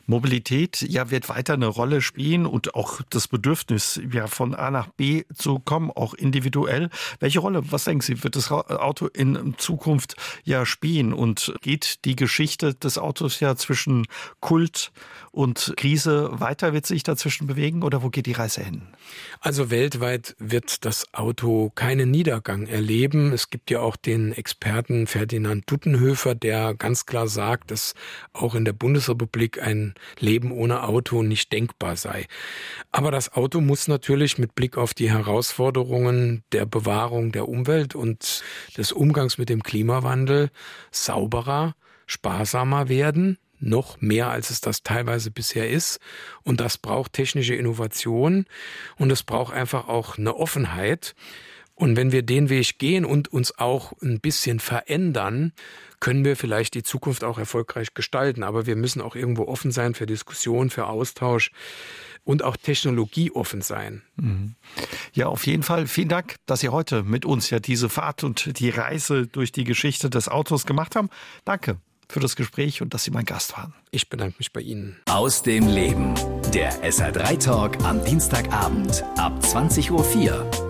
Mobilität 0.06 0.82
ja 0.82 1.11
wird 1.11 1.28
weiter 1.28 1.54
eine 1.54 1.66
Rolle 1.66 2.00
spielen 2.00 2.46
und 2.46 2.74
auch 2.74 3.00
das 3.11 3.28
Bedürfnis, 3.28 4.00
ja 4.12 4.26
von 4.26 4.54
A 4.54 4.70
nach 4.70 4.88
B 4.88 5.22
zu 5.34 5.61
kommen, 5.61 5.90
auch 5.90 6.14
individuell. 6.14 6.90
Welche 7.20 7.38
Rolle, 7.38 7.62
was 7.70 7.84
denken 7.84 8.02
Sie, 8.02 8.24
wird 8.24 8.34
das 8.34 8.50
Auto 8.50 9.06
in 9.06 9.54
Zukunft 9.58 10.16
ja 10.44 10.66
spielen? 10.66 11.12
Und 11.12 11.54
geht 11.61 12.04
die 12.04 12.16
Geschichte 12.16 12.74
des 12.74 12.98
Autos 12.98 13.38
ja 13.38 13.54
zwischen 13.54 14.06
Kult 14.40 14.90
und 15.30 15.74
Krise 15.76 16.30
weiter? 16.32 16.72
Wird 16.72 16.86
sich 16.86 17.02
dazwischen 17.04 17.46
bewegen 17.46 17.82
oder 17.82 18.02
wo 18.02 18.11
geht 18.11 18.26
die 18.26 18.32
Reise 18.32 18.64
hin? 18.64 18.82
Also 19.40 19.70
weltweit 19.70 20.34
wird 20.38 20.84
das 20.84 21.12
Auto 21.14 21.70
keinen 22.01 22.12
Niedergang 22.12 22.66
erleben. 22.66 23.32
Es 23.32 23.51
gibt 23.51 23.70
ja 23.70 23.80
auch 23.80 23.96
den 23.96 24.32
Experten 24.32 25.07
Ferdinand 25.07 25.70
Duttenhöfer, 25.70 26.34
der 26.34 26.72
ganz 26.74 27.05
klar 27.05 27.28
sagt, 27.28 27.70
dass 27.70 27.94
auch 28.32 28.55
in 28.55 28.64
der 28.64 28.72
Bundesrepublik 28.72 29.62
ein 29.62 29.94
Leben 30.18 30.51
ohne 30.51 30.84
Auto 30.84 31.22
nicht 31.22 31.53
denkbar 31.53 31.96
sei. 31.96 32.26
Aber 32.90 33.11
das 33.11 33.34
Auto 33.34 33.61
muss 33.61 33.86
natürlich 33.86 34.38
mit 34.38 34.55
Blick 34.55 34.78
auf 34.78 34.94
die 34.94 35.11
Herausforderungen 35.11 36.42
der 36.53 36.64
Bewahrung 36.64 37.32
der 37.32 37.48
Umwelt 37.48 37.94
und 37.94 38.42
des 38.78 38.92
Umgangs 38.92 39.36
mit 39.36 39.51
dem 39.51 39.62
Klimawandel 39.62 40.51
sauberer, 40.90 41.74
sparsamer 42.07 42.88
werden, 42.88 43.36
noch 43.59 44.01
mehr, 44.01 44.30
als 44.30 44.48
es 44.48 44.62
das 44.62 44.82
teilweise 44.82 45.30
bisher 45.30 45.68
ist. 45.68 46.01
Und 46.44 46.61
das 46.61 46.78
braucht 46.78 47.12
technische 47.12 47.55
Innovation 47.55 48.46
und 48.96 49.11
es 49.11 49.22
braucht 49.22 49.53
einfach 49.53 49.86
auch 49.86 50.16
eine 50.16 50.34
Offenheit. 50.34 51.14
Und 51.81 51.97
wenn 51.97 52.12
wir 52.12 52.20
den 52.20 52.51
Weg 52.51 52.78
gehen 52.78 53.07
und 53.07 53.33
uns 53.33 53.59
auch 53.59 53.95
ein 54.03 54.20
bisschen 54.20 54.61
verändern, 54.61 55.55
können 55.99 56.26
wir 56.26 56.37
vielleicht 56.37 56.74
die 56.74 56.83
Zukunft 56.83 57.24
auch 57.24 57.39
erfolgreich 57.39 57.95
gestalten. 57.95 58.43
Aber 58.43 58.66
wir 58.66 58.76
müssen 58.76 59.01
auch 59.01 59.16
irgendwo 59.16 59.47
offen 59.47 59.72
sein 59.72 59.95
für 59.95 60.05
Diskussion, 60.05 60.68
für 60.68 60.89
Austausch 60.89 61.53
und 62.22 62.45
auch 62.45 62.59
technologieoffen 62.59 63.62
sein. 63.62 64.03
Mhm. 64.16 64.57
Ja, 65.14 65.28
auf 65.28 65.47
jeden 65.47 65.62
Fall. 65.62 65.87
Vielen 65.87 66.11
Dank, 66.11 66.37
dass 66.45 66.61
Sie 66.61 66.68
heute 66.68 67.03
mit 67.03 67.24
uns 67.24 67.49
ja 67.49 67.61
diese 67.61 67.89
Fahrt 67.89 68.24
und 68.24 68.59
die 68.59 68.68
Reise 68.68 69.26
durch 69.26 69.51
die 69.51 69.64
Geschichte 69.64 70.11
des 70.11 70.28
Autos 70.28 70.66
gemacht 70.66 70.97
haben. 70.97 71.09
Danke 71.47 71.78
für 72.11 72.20
das 72.20 72.37
Gespräch 72.37 72.83
und 72.83 72.93
dass 72.93 73.05
Sie 73.05 73.11
mein 73.11 73.24
Gast 73.24 73.57
waren. 73.57 73.72
Ich 73.91 74.11
bedanke 74.11 74.35
mich 74.37 74.53
bei 74.53 74.61
Ihnen. 74.61 74.99
Aus 75.07 75.43
dem 75.43 75.66
Leben. 75.66 76.12
Der 76.53 76.74
SR3 76.85 77.43
Talk 77.43 77.83
am 77.85 78.05
Dienstagabend 78.05 79.03
ab 79.16 79.33
20.04 79.43 79.93
Uhr 79.93 80.70